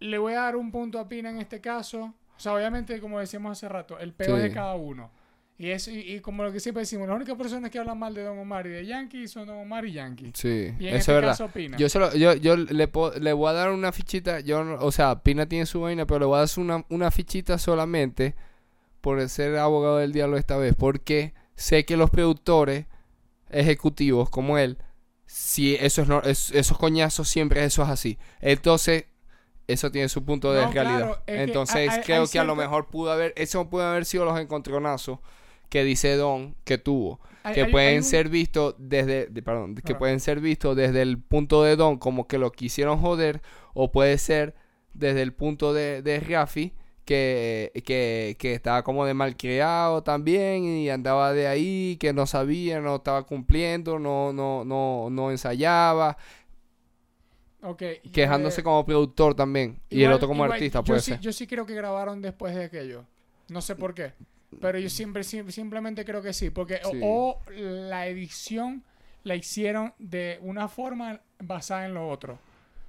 Le 0.00 0.18
voy 0.18 0.34
a 0.34 0.40
dar 0.42 0.56
un 0.56 0.70
punto 0.70 0.98
a 0.98 1.08
Pina 1.08 1.30
en 1.30 1.38
este 1.38 1.60
caso. 1.60 2.14
O 2.36 2.40
sea, 2.40 2.52
obviamente, 2.54 3.00
como 3.00 3.20
decíamos 3.20 3.52
hace 3.52 3.68
rato, 3.68 3.98
el 3.98 4.12
peor 4.12 4.38
es 4.38 4.42
de 4.44 4.48
Sí. 4.50 4.54
cada 4.54 4.74
uno. 4.74 5.10
Y, 5.56 5.70
eso, 5.70 5.90
y, 5.92 6.00
y 6.14 6.20
como 6.20 6.42
lo 6.42 6.52
que 6.52 6.58
siempre 6.58 6.80
decimos, 6.80 7.06
las 7.06 7.14
únicas 7.16 7.36
personas 7.36 7.70
que 7.70 7.78
hablan 7.78 7.96
mal 7.96 8.12
de 8.12 8.24
Don 8.24 8.36
Omar 8.38 8.66
y 8.66 8.70
de 8.70 8.86
Yankee 8.86 9.28
son 9.28 9.46
Don 9.46 9.56
Omar 9.58 9.84
y 9.86 9.92
Yankee. 9.92 10.32
Sí, 10.34 10.48
Y 10.80 10.88
en 10.88 10.96
eso 10.96 10.96
este 10.96 10.98
es 10.98 11.06
verdad. 11.06 11.30
caso, 11.30 11.48
Pina. 11.48 11.76
Yo, 11.76 11.88
solo, 11.88 12.12
yo, 12.16 12.34
yo 12.34 12.56
le, 12.56 12.88
po- 12.88 13.12
le 13.12 13.32
voy 13.32 13.50
a 13.50 13.52
dar 13.52 13.70
una 13.70 13.92
fichita. 13.92 14.40
Yo, 14.40 14.64
no- 14.64 14.78
o 14.80 14.90
sea, 14.90 15.22
Pina 15.22 15.46
tiene 15.46 15.66
su 15.66 15.80
vaina, 15.80 16.06
pero 16.06 16.18
le 16.20 16.26
voy 16.26 16.36
a 16.36 16.40
dar 16.40 16.48
una, 16.56 16.84
una 16.88 17.10
fichita 17.12 17.56
solamente 17.58 18.34
por 19.00 19.26
ser 19.28 19.56
abogado 19.56 19.98
del 19.98 20.12
diablo 20.12 20.36
esta 20.38 20.56
vez. 20.56 20.74
Porque 20.76 21.34
sé 21.54 21.84
que 21.84 21.96
los 21.96 22.10
productores 22.10 22.86
ejecutivos 23.50 24.30
como 24.30 24.58
él, 24.58 24.78
si 25.26 25.76
eso 25.76 26.02
es, 26.02 26.08
no, 26.08 26.20
es- 26.22 26.50
esos 26.50 26.78
coñazos 26.78 27.28
siempre 27.28 27.64
eso 27.64 27.82
es 27.82 27.88
así. 27.88 28.18
Entonces, 28.40 29.04
eso 29.66 29.90
tiene 29.90 30.08
su 30.08 30.24
punto 30.24 30.52
de 30.52 30.62
No, 30.66 30.72
realidad. 30.72 30.98
claro, 30.98 31.18
es 31.26 31.36
que 31.36 31.42
Entonces, 31.44 31.76
hay- 31.76 31.88
hay- 31.88 32.02
creo 32.02 32.26
que 32.26 32.38
a 32.38 32.44
lo 32.44 32.56
mejor 32.56 32.88
pudo 32.88 33.12
haber, 33.12 33.32
eso 33.36 33.68
puede 33.70 33.86
haber 33.86 34.04
sido 34.04 34.24
los 34.24 34.38
encontronazos 34.38 35.20
que 35.74 35.82
dice 35.82 36.14
Don 36.14 36.54
que 36.62 36.78
tuvo 36.78 37.18
Hay- 37.42 37.52
que 37.54 37.62
hay- 37.64 37.72
pueden 37.72 37.88
hay 37.90 37.96
un- 37.98 38.04
ser 38.04 38.28
vistos 38.28 38.76
desde 38.78 39.26
de- 39.26 39.42
perdón, 39.42 39.74
que 39.74 39.96
pueden 39.96 40.20
ser 40.20 40.38
vistos 40.38 40.76
desde 40.76 41.02
el 41.02 41.18
punto 41.18 41.64
de 41.64 41.74
Don 41.74 41.98
como 41.98 42.28
que 42.28 42.38
lo 42.38 42.52
quisieron 42.52 43.00
joder 43.00 43.42
o 43.74 43.90
puede 43.90 44.18
ser 44.18 44.54
desde 44.92 45.22
el 45.22 45.32
punto 45.32 45.72
de, 45.74 46.00
de 46.00 46.20
Rafi 46.20 46.72
que, 47.04 47.72
que, 47.84 48.36
que 48.38 48.54
estaba 48.54 48.84
como 48.84 49.04
de 49.04 49.14
malcriado 49.14 50.04
también 50.04 50.64
y 50.64 50.88
andaba 50.90 51.32
de 51.32 51.48
ahí 51.48 51.96
que 51.98 52.12
no 52.12 52.24
sabía 52.26 52.80
no 52.80 52.94
estaba 52.94 53.24
cumpliendo 53.24 53.98
no 53.98 54.32
no 54.32 54.64
no 54.64 55.08
no 55.10 55.30
ensayaba 55.32 56.16
Ok, 57.62 57.82
quejándose 58.12 58.60
eh, 58.60 58.64
como 58.64 58.84
productor 58.84 59.34
también 59.34 59.80
y 59.90 60.04
el 60.04 60.12
otro 60.12 60.28
como 60.28 60.44
igual, 60.44 60.52
artista 60.52 60.78
yo 60.80 60.84
puede 60.84 61.00
sí, 61.00 61.10
ser 61.12 61.20
Yo 61.20 61.32
sí 61.32 61.46
creo 61.48 61.66
que 61.66 61.74
grabaron 61.74 62.20
después 62.22 62.54
de 62.54 62.64
aquello. 62.64 63.04
No 63.48 63.60
sé 63.60 63.74
por 63.74 63.94
qué. 63.94 64.12
Pero 64.60 64.78
yo 64.78 64.88
siempre, 64.90 65.24
sim- 65.24 65.50
simplemente 65.50 66.04
creo 66.04 66.22
que 66.22 66.32
sí. 66.32 66.50
Porque 66.50 66.80
o- 66.84 66.90
o, 67.02 67.40
la 67.56 68.06
edición 68.06 68.82
la 69.22 69.34
hicieron 69.36 69.94
de 69.98 70.38
una 70.42 70.68
forma 70.68 71.20
basada 71.38 71.86
en 71.86 71.94
lo 71.94 72.08
otro. 72.08 72.38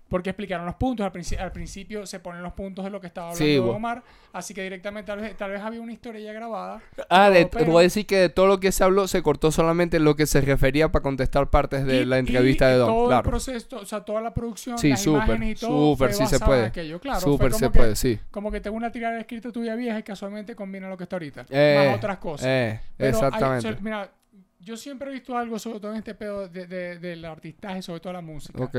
Porque 0.08 0.30
explicaron 0.30 0.68
los 0.68 0.76
puntos. 0.76 1.04
Al, 1.04 1.12
princi- 1.12 1.38
al 1.40 1.52
principio 1.52 2.06
se 2.06 2.20
ponen 2.20 2.44
los 2.44 2.54
puntos 2.54 2.86
de 2.86 2.92
lo 2.92 3.02
que 3.02 3.08
estaba 3.08 3.32
hablando 3.32 3.46
Sí, 3.46 3.58
Omar. 3.58 4.04
Así 4.34 4.54
que 4.54 4.62
directamente 4.62 5.08
tal 5.08 5.20
vez, 5.20 5.36
tal 5.36 5.50
vez 5.50 5.62
había 5.62 5.82
una 5.82 5.94
historia 5.94 6.22
ya 6.22 6.32
grabada. 6.32 6.80
ah 7.10 7.30
de, 7.32 7.48
pero- 7.48 7.72
voy 7.72 7.82
a 7.82 7.84
decir 7.84 8.06
que 8.06 8.18
de 8.18 8.30
todo 8.30 8.46
lo 8.46 8.60
que 8.60 8.72
se 8.72 8.84
habló 8.84 9.08
se 9.08 9.24
cortó 9.24 9.52
solamente 9.52 10.00
lo 10.00 10.16
que 10.16 10.28
se 10.28 10.42
refería 10.42 10.92
para 10.92 11.02
contestar 11.02 11.50
partes 11.50 11.86
de 11.88 12.02
Y- 12.02 12.06
la 12.06 12.20
entrevista 12.20 12.70
y 12.70 12.74
de 12.74 12.78
Don 12.78 12.88
Todo 12.90 13.08
claro 13.08 13.22
el 13.26 13.30
proceso, 13.32 13.78
o 13.80 13.86
sea, 13.86 14.02
toda 14.02 14.22
la 14.22 14.32
producción, 14.34 14.78
Sí, 14.78 14.90
las 14.90 15.02
súper, 15.02 15.24
imágenes 15.24 15.58
y 15.58 15.66
todo. 15.66 15.96
súper, 15.96 16.14
sí 16.14 16.28
se 16.28 16.40
puede. 16.40 16.66
aquello. 16.66 17.00
Claro, 17.00 17.22
Súper 17.22 17.54
se 17.54 17.66
que- 17.72 17.78
puede, 17.78 17.96
sí. 17.96 18.20
Como 18.30 18.52
que 18.52 18.62
tengo 18.62 18.78
una 18.78 18.92
tirada 18.92 19.20
escrita 19.20 19.52
tuya 19.52 19.74
vieja 19.76 19.98
y 19.98 20.04
casualmente 20.04 20.56
combina 20.56 20.88
lo 20.88 20.98
que 20.98 21.04
está 21.06 21.16
ahorita. 21.16 21.46
Eh, 21.50 21.84
más 21.88 21.98
otras 21.98 22.18
cosas. 22.20 22.46
eh, 22.48 22.80
Pero 22.96 23.18
hay- 23.18 23.24
exactamente. 23.26 23.74
so- 23.74 23.82
mira, 23.82 24.12
yo 24.60 24.78
siempre 24.78 25.10
he 25.10 25.14
visto 25.14 25.36
algo, 25.36 25.58
sobre 25.58 25.80
todo 25.80 25.92
en 25.94 25.98
este 25.98 26.14
pedo 26.14 26.48
de, 26.48 26.68
de- 26.68 27.00
del 27.00 27.26
artistaje, 27.26 27.82
sobre 27.82 28.00
todo 28.02 28.14
la 28.14 28.22
música. 28.22 28.64
ok. 28.64 28.78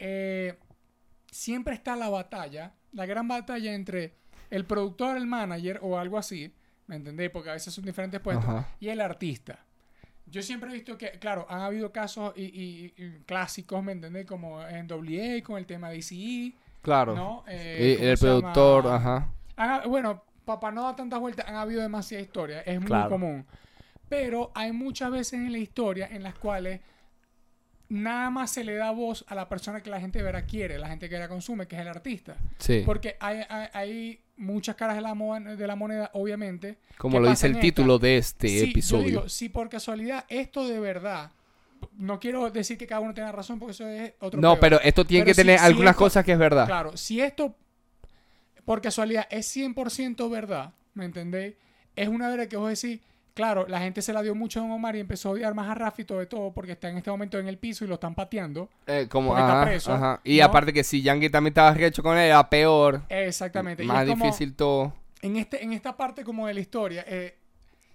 Eh, 0.00 0.58
siempre 1.30 1.74
está 1.74 1.94
la 1.96 2.08
batalla, 2.08 2.72
la 2.92 3.06
gran 3.06 3.28
batalla 3.28 3.72
entre 3.74 4.14
el 4.50 4.64
productor, 4.64 5.16
el 5.16 5.26
manager 5.26 5.78
o 5.82 5.98
algo 5.98 6.18
así, 6.18 6.52
¿me 6.86 6.96
entendéis? 6.96 7.30
Porque 7.30 7.50
a 7.50 7.52
veces 7.52 7.72
son 7.72 7.84
diferentes 7.84 8.18
puestos, 8.20 8.48
Ajá. 8.48 8.68
y 8.80 8.88
el 8.88 9.00
artista. 9.00 9.64
Yo 10.26 10.42
siempre 10.42 10.70
he 10.70 10.74
visto 10.74 10.96
que, 10.96 11.10
claro, 11.12 11.46
han 11.48 11.60
habido 11.60 11.92
casos 11.92 12.32
y, 12.36 12.42
y- 12.44 12.94
y 12.96 13.10
clásicos, 13.26 13.82
¿me 13.82 13.92
entendéis? 13.92 14.26
Como 14.26 14.60
en 14.66 14.86
WA 14.90 15.42
con 15.42 15.58
el 15.58 15.66
tema 15.66 15.90
de 15.90 15.96
DCE, 15.96 16.54
Claro. 16.82 17.14
¿no? 17.14 17.44
Eh, 17.46 17.92
Y 17.92 17.96
¿cómo 17.96 18.08
el 18.10 18.18
productor, 18.18 18.86
ajá. 18.88 19.28
Han 19.56 19.88
bueno, 19.90 20.24
para 20.44 20.72
no 20.72 20.82
dar 20.84 20.96
tantas 20.96 21.20
vueltas, 21.20 21.46
han 21.46 21.56
habido 21.56 21.82
demasiadas 21.82 22.26
historias. 22.26 22.62
Es 22.66 22.78
muy 22.78 22.86
Claro. 22.86 23.10
común. 23.10 23.46
Pero 24.08 24.50
hay 24.54 24.72
muchas 24.72 25.10
veces 25.10 25.34
en 25.34 25.52
la 25.52 25.58
historia 25.58 26.08
en 26.10 26.22
las 26.22 26.34
cuales 26.34 26.80
nada 27.90 28.30
más 28.30 28.50
se 28.52 28.64
le 28.64 28.74
da 28.76 28.90
voz 28.92 29.24
a 29.28 29.34
la 29.34 29.48
persona 29.48 29.82
que 29.82 29.90
la 29.90 30.00
gente 30.00 30.22
verá 30.22 30.46
quiere, 30.46 30.78
la 30.78 30.88
gente 30.88 31.08
que 31.10 31.18
la 31.18 31.28
consume, 31.28 31.66
que 31.68 31.76
es 31.76 31.82
el 31.82 31.88
artista. 31.88 32.36
Sí. 32.58 32.82
Porque 32.86 33.16
hay, 33.20 33.42
hay, 33.48 33.68
hay 33.74 34.20
muchas 34.38 34.76
caras 34.76 34.96
de 34.96 35.02
la, 35.02 35.12
mo- 35.14 35.38
de 35.38 35.66
la 35.66 35.76
moneda, 35.76 36.08
obviamente. 36.14 36.78
Como 36.96 37.20
lo 37.20 37.28
dice 37.28 37.46
el 37.48 37.52
esta. 37.52 37.60
título 37.60 37.98
de 37.98 38.16
este 38.16 38.48
Sí, 38.48 38.58
yo 38.58 38.64
episodio. 38.70 39.04
digo, 39.06 39.28
si 39.28 39.48
por 39.50 39.68
casualidad 39.68 40.24
esto 40.28 40.66
de 40.66 40.80
verdad, 40.80 41.32
no 41.98 42.18
quiero 42.20 42.48
decir 42.50 42.78
que 42.78 42.86
cada 42.86 43.00
uno 43.00 43.12
tenga 43.12 43.32
razón 43.32 43.58
porque 43.58 43.72
eso 43.72 43.86
es 43.88 44.12
otro 44.20 44.40
no, 44.40 44.58
pero 44.60 44.80
esto 44.82 45.04
tiene 45.04 45.24
Pero 45.24 45.30
que 45.30 45.34
si- 45.34 45.40
tener 45.42 45.58
si 45.58 45.64
algunas 45.66 45.90
esto- 45.92 46.04
cosas 46.04 46.24
que 46.24 46.32
es 46.32 46.38
verdad. 46.38 46.66
Claro, 46.66 46.96
si 46.96 47.20
esto 47.20 47.54
por 48.64 48.80
casualidad 48.80 49.26
es 49.30 49.46
100% 49.56 50.30
verdad, 50.30 50.72
¿me 50.94 51.04
entendéis? 51.04 51.54
Es 51.96 52.08
una 52.08 52.28
verdad 52.28 52.46
que 52.48 52.56
vos 52.56 52.68
decís, 52.80 53.00
claro, 53.34 53.66
la 53.68 53.80
gente 53.80 54.02
se 54.02 54.12
la 54.12 54.22
dio 54.22 54.34
mucho 54.34 54.60
a 54.60 54.62
Don 54.62 54.72
Omar 54.72 54.96
y 54.96 55.00
empezó 55.00 55.28
a 55.28 55.32
odiar 55.32 55.54
más 55.54 55.68
a 55.68 55.74
Rafi 55.74 56.04
todo 56.04 56.18
de 56.18 56.26
todo 56.26 56.52
porque 56.52 56.72
está 56.72 56.88
en 56.88 56.96
este 56.98 57.10
momento 57.10 57.38
en 57.38 57.48
el 57.48 57.58
piso 57.58 57.84
y 57.84 57.88
lo 57.88 57.94
están 57.94 58.14
pateando. 58.14 58.68
Eh, 58.86 59.06
como, 59.10 59.28
Porque 59.30 59.42
está 59.42 59.60
ajá, 59.62 59.64
preso, 59.70 59.92
ajá. 59.92 60.20
Y 60.24 60.38
¿no? 60.38 60.44
aparte 60.44 60.72
que 60.72 60.84
si 60.84 61.02
Yankee 61.02 61.30
también 61.30 61.52
estaba 61.52 61.72
recho 61.74 62.02
con 62.02 62.16
él, 62.18 62.26
era 62.26 62.48
peor. 62.50 63.02
Exactamente. 63.08 63.82
Y 63.84 63.86
Más 63.86 64.06
como- 64.08 64.24
difícil 64.24 64.54
todo. 64.54 64.92
en, 65.22 65.36
este, 65.36 65.62
en 65.62 65.72
esta 65.72 65.96
parte 65.96 66.24
como 66.24 66.46
de 66.46 66.54
la 66.54 66.60
historia, 66.60 67.04
eh, 67.06 67.36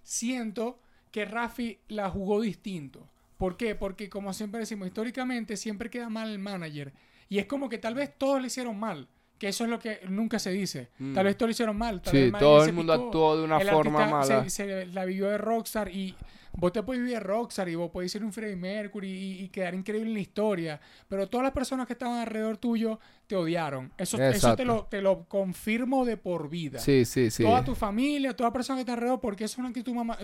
siento 0.04 0.80
que 1.12 1.26
Rafi 1.26 1.80
la 1.88 2.10
jugó 2.10 2.42
distinto. 2.42 3.08
¿Por 3.38 3.58
qué? 3.58 3.76
Porque 3.76 4.10
como 4.10 4.34
siempre 4.34 4.60
decimos, 4.62 4.88
históricamente 4.88 5.58
siempre 5.58 5.90
queda 5.90 6.10
mal 6.10 6.30
el 6.30 6.40
manager. 6.40 6.94
Y 7.28 7.40
es 7.40 7.46
como 7.48 7.70
que 7.70 7.78
tal 7.78 7.96
vez 7.96 8.12
todos 8.18 8.40
le 8.42 8.48
hicieron 8.48 8.80
mal. 8.80 9.08
Que 9.38 9.50
eso 9.50 9.66
es 9.66 9.70
lo 9.70 9.80
que 9.80 10.00
nunca 10.08 10.40
se 10.40 10.52
dice. 10.52 10.90
Tal 11.14 11.26
vez 11.26 11.38
todos 11.38 11.50
le 11.50 11.52
hicieron 11.52 11.78
mal. 11.78 12.02
Tal 12.02 12.14
Mm. 12.14 12.18
Sí, 12.18 12.32
vez 12.32 12.40
todo 12.40 12.64
el 12.64 12.74
mundo 12.74 12.94
picó, 12.94 13.06
actuó 13.06 13.38
de 13.38 13.44
una 13.44 13.58
el 13.58 13.68
forma 13.70 14.06
mala. 14.08 14.44
Se, 14.44 14.50
se 14.50 14.86
la 14.88 15.04
vivió 15.06 15.30
de 15.30 15.38
Rockstar 15.38 15.90
y 15.94 16.16
vos 16.54 16.72
te 16.72 16.82
puedes 16.84 17.02
vivir 17.02 17.16
de 17.18 17.20
Rockstar 17.20 17.68
y 17.68 17.76
vos 17.76 17.92
podés 17.92 18.14
ser 18.14 18.24
un 18.24 18.32
Freddie 18.32 18.56
Mercury 18.56 19.10
y, 19.12 19.44
y 19.44 19.50
quedar 19.50 19.76
increíble 19.76 20.08
en 20.08 20.14
la 20.14 20.22
historia. 20.22 20.80
Pero 21.10 21.28
todas 21.28 21.44
las 21.44 21.52
personas 21.52 21.86
que 21.86 21.92
estaban 21.94 22.18
alrededor 22.20 22.56
tuyo 22.58 22.98
te 23.28 23.36
odiaron. 23.36 23.92
Eso, 23.98 24.18
eso 24.24 24.56
te, 24.56 24.64
lo, 24.64 24.86
te 24.86 25.02
lo 25.02 25.26
confirmo 25.26 26.06
de 26.06 26.16
por 26.16 26.48
vida 26.50 26.80
Sí, 26.80 27.04
sí, 27.04 27.30
sí. 27.30 27.44
toda 27.44 27.62
tu 27.66 27.76
familia, 27.76 28.34
toda 28.36 28.54
persona 28.54 28.78
que 28.78 28.82
está 28.82 28.94
alrededor, 28.94 29.20
porque 29.20 29.44
eso 29.44 29.56
es 29.56 29.58
una 29.60 29.68
actitud 29.70 29.94
mamá, 29.94 30.18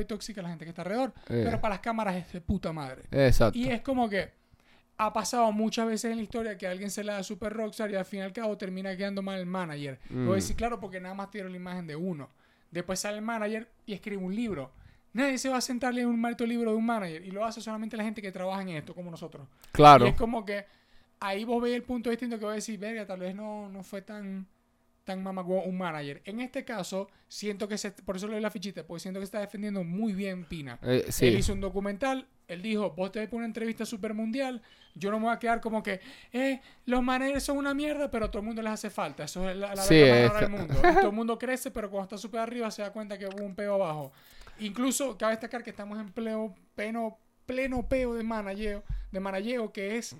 y 0.00 0.04
tóxica 0.04 0.42
la 0.42 0.50
gente 0.50 0.66
que 0.66 0.68
está 0.70 0.82
alrededor. 0.82 1.14
Eh. 1.30 1.42
Pero 1.46 1.60
para 1.62 1.76
las 1.76 1.80
cámaras 1.80 2.16
es 2.16 2.30
de 2.32 2.42
puta 2.42 2.74
madre. 2.74 3.04
Exacto. 3.10 3.58
Y 3.58 3.68
es 3.68 3.80
como 3.80 4.06
que 4.10 4.38
ha 5.02 5.14
pasado 5.14 5.50
muchas 5.50 5.86
veces 5.86 6.10
en 6.10 6.18
la 6.18 6.22
historia 6.22 6.58
que 6.58 6.66
alguien 6.66 6.90
se 6.90 7.02
la 7.02 7.14
da 7.14 7.22
super 7.22 7.50
rockstar 7.54 7.90
y 7.90 7.94
al 7.94 8.04
fin 8.04 8.18
y 8.18 8.22
al 8.22 8.34
cabo 8.34 8.58
termina 8.58 8.94
quedando 8.94 9.22
mal 9.22 9.40
el 9.40 9.46
manager. 9.46 9.98
Mm. 10.10 10.26
Voy 10.26 10.32
a 10.32 10.36
decir, 10.36 10.54
claro, 10.54 10.78
porque 10.78 11.00
nada 11.00 11.14
más 11.14 11.30
tiene 11.30 11.48
la 11.48 11.56
imagen 11.56 11.86
de 11.86 11.96
uno. 11.96 12.28
Después 12.70 13.00
sale 13.00 13.16
el 13.16 13.24
manager 13.24 13.66
y 13.86 13.94
escribe 13.94 14.22
un 14.22 14.34
libro. 14.34 14.70
Nadie 15.14 15.38
se 15.38 15.48
va 15.48 15.56
a 15.56 15.62
sentar 15.62 15.88
a 15.88 15.92
leer 15.94 16.06
un 16.06 16.20
maldito 16.20 16.44
libro 16.44 16.72
de 16.72 16.76
un 16.76 16.84
manager 16.84 17.24
y 17.24 17.30
lo 17.30 17.46
hace 17.46 17.62
solamente 17.62 17.96
la 17.96 18.04
gente 18.04 18.20
que 18.20 18.30
trabaja 18.30 18.60
en 18.60 18.68
esto, 18.68 18.94
como 18.94 19.10
nosotros. 19.10 19.48
Claro. 19.72 20.04
Y 20.04 20.10
es 20.10 20.16
como 20.16 20.44
que 20.44 20.66
ahí 21.18 21.44
vos 21.46 21.62
veis 21.62 21.76
el 21.76 21.82
punto 21.82 22.10
distinto 22.10 22.38
que 22.38 22.44
voy 22.44 22.52
a 22.52 22.56
decir, 22.56 22.78
verga, 22.78 23.06
tal 23.06 23.20
vez 23.20 23.34
no, 23.34 23.70
no 23.70 23.82
fue 23.82 24.02
tan, 24.02 24.46
tan 25.10 25.38
un 25.48 25.78
manager. 25.78 26.22
En 26.24 26.40
este 26.40 26.64
caso, 26.64 27.08
siento 27.28 27.68
que 27.68 27.78
se, 27.78 27.90
por 27.90 28.16
eso 28.16 28.26
le 28.26 28.34
doy 28.34 28.42
la 28.42 28.50
fichita, 28.50 28.86
porque 28.86 29.00
siento 29.00 29.20
que 29.20 29.24
está 29.24 29.40
defendiendo 29.40 29.84
muy 29.84 30.12
bien 30.12 30.44
Pina. 30.44 30.78
Eh, 30.82 31.06
sí. 31.08 31.26
Él 31.26 31.38
hizo 31.38 31.52
un 31.52 31.60
documental, 31.60 32.26
él 32.48 32.62
dijo, 32.62 32.90
vos 32.90 33.12
te 33.12 33.20
ves 33.20 33.28
por 33.28 33.38
una 33.38 33.46
entrevista 33.46 33.84
super 33.84 34.14
mundial, 34.14 34.62
yo 34.94 35.10
no 35.10 35.18
me 35.18 35.26
voy 35.26 35.34
a 35.34 35.38
quedar 35.38 35.60
como 35.60 35.82
que, 35.82 36.00
eh, 36.32 36.60
los 36.86 37.02
managers 37.02 37.44
son 37.44 37.58
una 37.58 37.74
mierda, 37.74 38.10
pero 38.10 38.26
a 38.26 38.30
todo 38.30 38.40
el 38.40 38.46
mundo 38.46 38.62
les 38.62 38.72
hace 38.72 38.90
falta. 38.90 39.24
Eso 39.24 39.48
es 39.48 39.56
la, 39.56 39.74
la 39.74 39.82
Sí, 39.82 39.96
es 39.96 40.32
del 40.34 40.50
mundo. 40.50 40.74
Y 40.74 40.94
todo 40.94 41.08
el 41.08 41.12
mundo 41.12 41.38
crece, 41.38 41.70
pero 41.70 41.90
cuando 41.90 42.04
está 42.04 42.18
súper 42.18 42.40
arriba 42.40 42.70
se 42.70 42.82
da 42.82 42.92
cuenta 42.92 43.18
que 43.18 43.26
hubo 43.26 43.44
un 43.44 43.54
peo 43.54 43.74
abajo. 43.74 44.12
Incluso 44.60 45.16
cabe 45.16 45.32
destacar 45.32 45.62
que 45.62 45.70
estamos 45.70 45.98
en 45.98 46.10
pleno, 46.10 46.54
pleno, 46.74 47.18
pleno 47.46 47.88
peo 47.88 48.14
de 48.14 48.22
manageo, 48.22 48.84
de 49.10 49.20
manageo 49.20 49.72
que 49.72 49.96
es, 49.96 50.14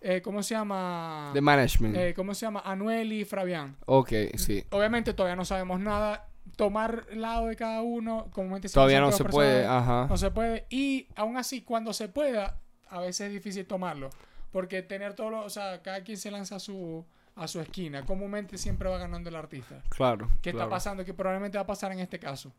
eh, 0.00 0.20
¿cómo 0.22 0.42
se 0.42 0.54
llama? 0.54 1.30
De 1.34 1.40
management. 1.40 1.96
Eh, 1.96 2.14
¿Cómo 2.14 2.34
se 2.34 2.46
llama? 2.46 2.62
Anuel 2.64 3.12
y 3.12 3.24
Fabián. 3.24 3.76
ok, 3.86 4.12
sí. 4.36 4.64
Obviamente 4.70 5.12
todavía 5.12 5.36
no 5.36 5.44
sabemos 5.44 5.80
nada. 5.80 6.28
Tomar 6.56 7.06
lado 7.12 7.46
de 7.46 7.56
cada 7.56 7.82
uno, 7.82 8.28
comúnmente 8.32 8.68
Todavía 8.68 9.00
no 9.00 9.12
se 9.12 9.24
puede, 9.24 9.66
ajá. 9.66 10.06
No 10.08 10.16
se 10.16 10.30
puede. 10.30 10.66
Y 10.70 11.06
aún 11.14 11.36
así, 11.36 11.62
cuando 11.62 11.92
se 11.92 12.08
pueda, 12.08 12.58
a 12.88 13.00
veces 13.00 13.28
es 13.28 13.32
difícil 13.32 13.66
tomarlo. 13.66 14.10
Porque 14.50 14.82
tener 14.82 15.14
todo 15.14 15.30
lo, 15.30 15.44
o 15.44 15.50
sea, 15.50 15.82
cada 15.82 16.02
quien 16.02 16.16
se 16.16 16.30
lanza 16.30 16.56
a 16.56 16.58
su, 16.58 17.04
a 17.36 17.46
su 17.46 17.60
esquina. 17.60 18.04
Comúnmente 18.06 18.56
siempre 18.56 18.88
va 18.88 18.98
ganando 18.98 19.28
el 19.28 19.36
artista. 19.36 19.82
Claro. 19.90 20.30
¿Qué 20.40 20.52
claro. 20.52 20.66
está 20.66 20.70
pasando? 20.70 21.04
Que 21.04 21.14
probablemente 21.14 21.58
va 21.58 21.62
a 21.62 21.66
pasar 21.66 21.92
en 21.92 22.00
este 22.00 22.18
caso. 22.18 22.52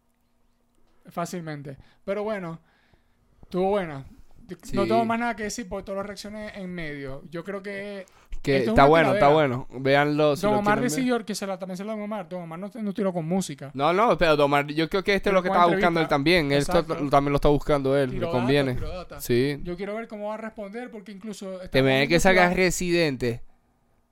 Fácilmente. 1.07 1.77
Pero 2.05 2.23
bueno, 2.23 2.59
estuvo 3.41 3.69
buena. 3.69 4.05
Sí. 4.63 4.75
No 4.75 4.83
tengo 4.83 5.05
más 5.05 5.19
nada 5.19 5.35
que 5.35 5.43
decir 5.43 5.67
porque 5.67 5.85
todas 5.85 5.97
las 5.97 6.05
reacciones 6.07 6.51
en 6.55 6.69
medio. 6.73 7.23
Yo 7.29 7.43
creo 7.43 7.61
que. 7.61 8.05
Es 8.41 8.67
está 8.69 8.85
bueno, 8.85 9.13
está 9.13 9.27
bueno. 9.27 9.67
Véanlo. 9.69 10.35
si 10.37 10.43
Don 10.43 10.55
Omar 10.55 10.79
decidió 10.79 11.23
que 11.25 11.35
se 11.35 11.45
la, 11.45 11.59
también 11.59 11.75
se 11.75 11.83
la 11.83 11.91
Don 11.91 12.01
Omar. 12.01 12.29
Don 12.29 12.43
Omar 12.43 12.57
no, 12.57 12.71
no 12.73 12.93
tiró 12.93 13.11
con 13.11 13.27
música. 13.27 13.69
No, 13.73 13.91
no, 13.91 14.17
pero 14.17 14.37
Don 14.37 14.45
Omar, 14.45 14.65
yo 14.67 14.89
creo 14.89 15.03
que 15.03 15.13
este 15.13 15.29
es 15.29 15.33
lo 15.33 15.41
que 15.43 15.49
estaba 15.49 15.65
buscando 15.67 15.99
él 15.99 16.07
también. 16.07 16.51
Exacto. 16.53 16.95
to- 16.95 17.09
también 17.09 17.33
lo 17.33 17.35
está 17.35 17.49
buscando 17.49 17.97
él. 17.97 18.17
Le 18.17 18.27
conviene. 18.29 18.75
data. 18.75 19.19
Sí. 19.19 19.59
Yo 19.63 19.75
quiero 19.75 19.93
ver 19.95 20.07
cómo 20.07 20.29
va 20.29 20.35
a 20.35 20.37
responder 20.37 20.89
porque 20.89 21.11
incluso. 21.11 21.57
Te 21.69 21.81
viene 21.81 22.01
que 22.03 22.07
viendo 22.07 22.21
salga 22.21 22.47
va- 22.47 22.53
Residente 22.53 23.43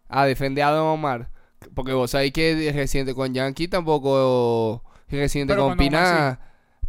a 0.10 0.26
defender 0.26 0.66
a 0.66 0.72
Don 0.72 0.88
Omar. 0.88 1.30
Porque 1.74 1.94
vos 1.94 2.12
sabéis 2.12 2.34
que 2.34 2.72
Residente 2.76 3.16
con 3.16 3.34
Yankee 3.34 3.68
tampoco. 3.70 4.84
Residente 5.10 5.54
Pero 5.54 5.68
con 5.70 5.78
Pina. 5.78 6.40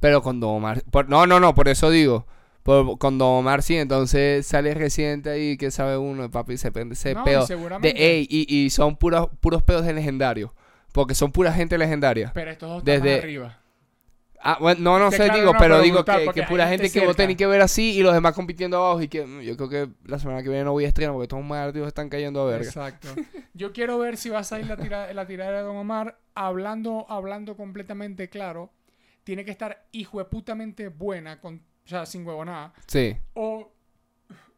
Pero 0.01 0.23
con 0.23 0.41
Don 0.41 0.57
Omar. 0.57 0.83
por- 0.91 1.09
no, 1.09 1.27
no, 1.27 1.39
no, 1.41 1.55
por 1.55 1.69
eso 1.69 1.89
digo. 1.91 2.27
Por- 2.69 2.99
con 2.99 3.17
Don 3.17 3.29
Omar 3.39 3.63
sí, 3.63 3.77
entonces 3.77 4.47
sale 4.47 4.75
Residente 4.75 5.31
ahí, 5.31 5.57
que 5.57 5.71
sabe 5.71 5.97
uno, 5.97 6.31
papi, 6.31 6.59
se 6.59 6.71
prende 6.71 6.93
ese 6.93 7.15
No, 7.15 7.25
peo. 7.25 7.47
De, 7.81 7.89
ey, 7.97 8.27
y, 8.29 8.55
y 8.55 8.69
son 8.69 8.97
puros, 8.97 9.29
puros 9.41 9.63
pedos 9.63 9.87
de 9.87 9.95
legendarios. 9.95 10.51
Porque 10.93 11.15
son 11.15 11.33
pura 11.33 11.51
gente 11.53 11.79
legendaria. 11.79 12.31
Pero 12.35 12.51
estos 12.51 12.69
dos 12.69 12.79
están 12.81 12.95
Desde- 13.03 13.17
más 13.17 13.25
arriba. 13.25 13.59
Ah, 14.41 14.59
bueno, 14.61 14.81
no, 14.83 14.99
no 14.99 15.11
sé, 15.11 15.17
claro, 15.17 15.35
digo, 15.35 15.53
no, 15.55 15.59
pero 15.59 15.81
digo 15.81 16.05
que, 16.05 16.29
que 16.33 16.43
pura 16.45 16.69
gente 16.69 16.91
que 16.93 17.05
vos 17.05 17.17
tenés 17.17 17.37
que 17.37 17.47
ver 17.47 17.61
así 17.61 17.93
y 17.99 18.03
los 18.03 18.15
demás 18.15 18.35
compitiendo 18.35 18.77
abajo. 18.77 19.01
Y 19.03 19.09
que 19.09 19.25
mm, 19.27 19.41
yo 19.41 19.57
creo 19.57 19.69
que 19.69 19.89
la 20.05 20.19
semana 20.19 20.43
que 20.43 20.49
viene 20.51 20.65
no 20.65 20.73
voy 20.73 20.85
a 20.85 20.89
estrenar 20.89 21.13
porque 21.15 21.27
todos 21.27 21.41
los 21.43 21.49
martes 21.49 21.83
están 21.87 22.09
cayendo 22.11 22.43
a 22.43 22.45
verga. 22.45 22.65
Exacto. 22.67 23.09
Yo 23.55 23.73
quiero 23.73 23.99
ver 23.99 24.17
si 24.17 24.29
va 24.29 24.39
a 24.41 24.45
salir 24.45 24.67
la, 24.67 24.77
tira- 24.77 25.13
la 25.13 25.27
tiradera 25.27 25.59
de 25.59 25.65
Don 25.65 25.77
Omar 25.77 26.19
hablando, 26.35 27.07
hablando 27.09 27.57
completamente 27.57 28.29
claro. 28.29 28.71
Tiene 29.25 29.45
que 29.45 29.51
estar 29.51 29.87
hijo 29.91 30.19
de 30.19 30.27
putamente 30.27 30.89
buena, 30.89 31.41
con, 31.41 31.61
o 31.89 31.91
sea, 31.91 32.05
sin 32.05 32.27
huevonada. 32.27 32.75
Sí. 32.87 33.17
O, 33.33 33.73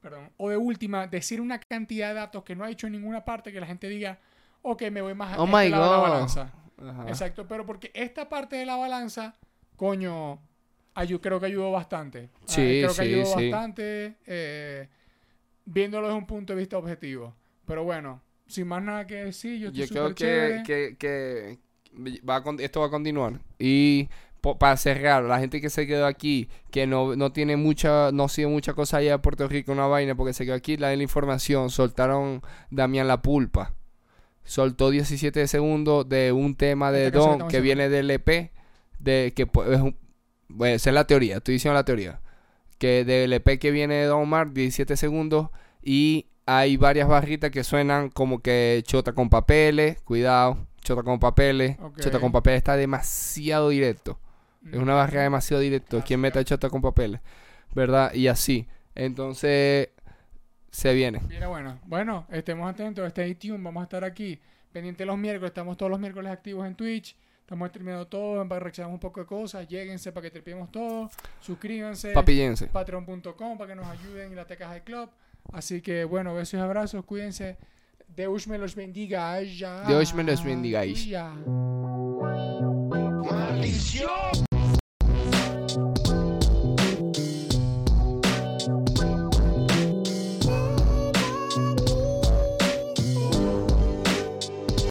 perdón, 0.01 0.31
o 0.37 0.51
de 0.51 0.57
última, 0.57 1.07
decir 1.07 1.41
una 1.41 1.61
cantidad 1.61 2.09
de 2.09 2.15
datos 2.15 2.43
que 2.43 2.57
no 2.57 2.65
ha 2.65 2.67
dicho 2.67 2.89
en 2.89 2.95
ninguna 2.95 3.25
parte 3.25 3.53
que 3.53 3.61
la 3.61 3.67
gente 3.67 3.89
diga, 3.89 4.19
ok, 4.63 4.83
me 4.91 5.01
voy 5.01 5.15
más 5.15 5.35
a 5.39 5.41
Oh 5.41 5.45
este 5.45 5.57
my 5.57 5.69
lado 5.69 5.85
de 5.85 5.91
la 5.91 5.97
balanza. 5.99 6.53
Ajá. 6.77 7.05
Exacto, 7.09 7.47
pero 7.47 7.65
porque 7.65 7.93
esta 7.95 8.29
parte 8.29 8.57
de 8.57 8.67
la 8.67 8.75
balanza, 8.75 9.37
coño, 9.77 10.41
ayu- 10.97 11.21
creo 11.21 11.39
que 11.39 11.47
ayudó 11.47 11.71
bastante. 11.71 12.31
Sí, 12.47 12.81
creo 12.83 12.89
que 12.89 12.95
sí, 12.95 13.01
ayudó 13.03 13.25
sí. 13.27 13.51
bastante 13.51 14.17
eh, 14.27 14.89
viéndolo 15.67 16.09
desde 16.09 16.19
un 16.19 16.27
punto 16.27 16.53
de 16.53 16.59
vista 16.59 16.79
objetivo. 16.79 17.33
Pero 17.65 17.85
bueno, 17.85 18.21
sin 18.49 18.67
más 18.67 18.83
nada 18.83 19.07
que 19.07 19.27
decir, 19.27 19.61
yo 19.61 19.69
estoy 19.69 19.87
Yo 19.87 20.15
creo 20.15 20.15
que, 20.17 20.63
que, 20.67 20.97
que 20.99 21.59
va 22.29 22.39
a 22.39 22.43
esto 22.59 22.81
va 22.81 22.87
a 22.87 22.91
continuar. 22.91 23.39
Y 23.57 24.09
para 24.41 24.77
cerrar, 24.77 25.25
la 25.25 25.39
gente 25.39 25.61
que 25.61 25.71
se 25.71 25.87
quedó 25.87 26.07
aquí, 26.07 26.49
que 26.71 26.87
no, 26.87 27.17
no 27.17 27.33
tiene 27.33 27.57
mucha, 27.57 28.11
no 28.13 28.29
sigue 28.29 28.49
mucha 28.49 28.75
cosa 28.75 28.99
allá 28.99 29.13
de 29.13 29.19
Puerto 29.19 29.47
Rico, 29.49 29.73
una 29.73 29.87
vaina, 29.87 30.15
porque 30.15 30.33
se 30.33 30.45
quedó 30.45 30.55
aquí, 30.55 30.77
la 30.77 30.89
de 30.89 30.97
la 30.97 31.03
información, 31.03 31.71
soltaron 31.71 32.43
Damián 32.71 33.09
La 33.09 33.23
Pulpa. 33.23 33.75
Soltó 34.45 34.91
17 34.91 35.47
segundos 35.47 36.09
de 36.09 36.33
un 36.33 36.57
tema 36.57 36.91
de 36.91 37.11
que 37.13 37.19
Don 37.19 37.49
que 37.49 37.61
viene 37.61 37.89
del 37.89 38.11
EP, 38.11 38.51
de 38.99 39.33
que 39.37 39.47
pues, 39.47 39.69
es 39.69 39.81
un, 39.81 39.97
bueno, 40.49 40.75
esa 40.77 40.91
es 40.91 40.95
la 40.95 41.07
teoría, 41.07 41.37
estoy 41.37 41.55
diciendo 41.55 41.75
la 41.75 41.85
teoría. 41.85 42.21
Que 42.79 43.05
del 43.05 43.33
EP 43.35 43.59
que 43.59 43.71
viene 43.71 43.95
de 43.97 44.07
Don 44.07 44.23
Omar, 44.23 44.53
17 44.53 44.97
segundos, 44.97 45.51
y 45.83 46.27
hay 46.47 46.77
varias 46.79 47.07
barritas 47.09 47.51
que 47.51 47.63
suenan 47.63 48.09
como 48.09 48.41
que 48.41 48.83
chota 48.87 49.13
con 49.13 49.29
papeles, 49.29 50.01
cuidado, 50.01 50.67
chota 50.83 51.03
con 51.03 51.21
papeles, 51.21 51.77
chota 52.01 52.19
con 52.19 52.33
papeles 52.33 52.59
está 52.59 52.77
demasiado 52.77 53.69
directo. 53.69 54.19
Es 54.67 54.79
una 54.79 54.95
barrera 54.95 55.23
demasiado 55.23 55.63
directo. 55.63 56.03
¿Quién 56.07 56.21
mete 56.21 56.45
chota 56.45 56.69
con 56.69 56.83
papeles? 56.83 57.21
¿Verdad? 57.75 58.13
Y 58.15 58.29
así. 58.29 58.67
Entonces, 58.95 59.89
se 60.71 60.95
viene. 60.95 61.21
Viene 61.27 61.47
bueno. 61.47 61.81
Bueno, 61.87 62.27
estemos 62.31 62.69
atentos, 62.69 63.07
stay 63.09 63.35
tuned, 63.35 63.63
vamos 63.63 63.81
a 63.81 63.85
estar 63.85 64.05
aquí. 64.05 64.39
Pendiente 64.73 65.05
los 65.05 65.19
miércoles, 65.19 65.51
estamos 65.51 65.77
todos 65.77 65.91
los 65.91 65.99
miércoles 65.99 66.31
activos 66.31 66.67
en 66.67 66.75
Twitch. 66.75 67.17
Estamos 67.41 67.69
streameando 67.71 68.07
todo, 68.07 68.47
para 68.47 68.61
reaccionar 68.61 68.93
un 68.93 69.01
poco 69.01 69.21
de 69.21 69.27
cosas. 69.27 69.67
Lléguense 69.67 70.13
para 70.13 70.23
que 70.23 70.31
tripiemos 70.31 70.71
todo. 70.71 71.11
Suscríbanse. 71.41 72.13
Papillense. 72.13 72.69
Patreon.com 72.69 73.59
para 73.59 73.71
que 73.71 73.75
nos 73.75 73.87
ayuden 73.87 74.31
en 74.31 74.37
la 74.37 74.45
Tecas 74.45 74.71
del 74.73 74.83
Club. 74.83 75.11
Así 75.53 75.81
que 75.81 76.05
bueno, 76.05 76.33
besos 76.33 76.55
y 76.55 76.63
abrazos, 76.63 77.05
cuídense. 77.05 77.57
Deus 78.07 78.47
me 78.47 78.57
los 78.59 78.77
bendiga. 78.77 79.43
Ya. 79.43 79.83
Deus 79.83 80.15
me 80.15 80.23
los 80.23 80.45
bendiga. 80.45 80.85
Ya. 80.85 81.31
¡Maldición! 83.31 84.10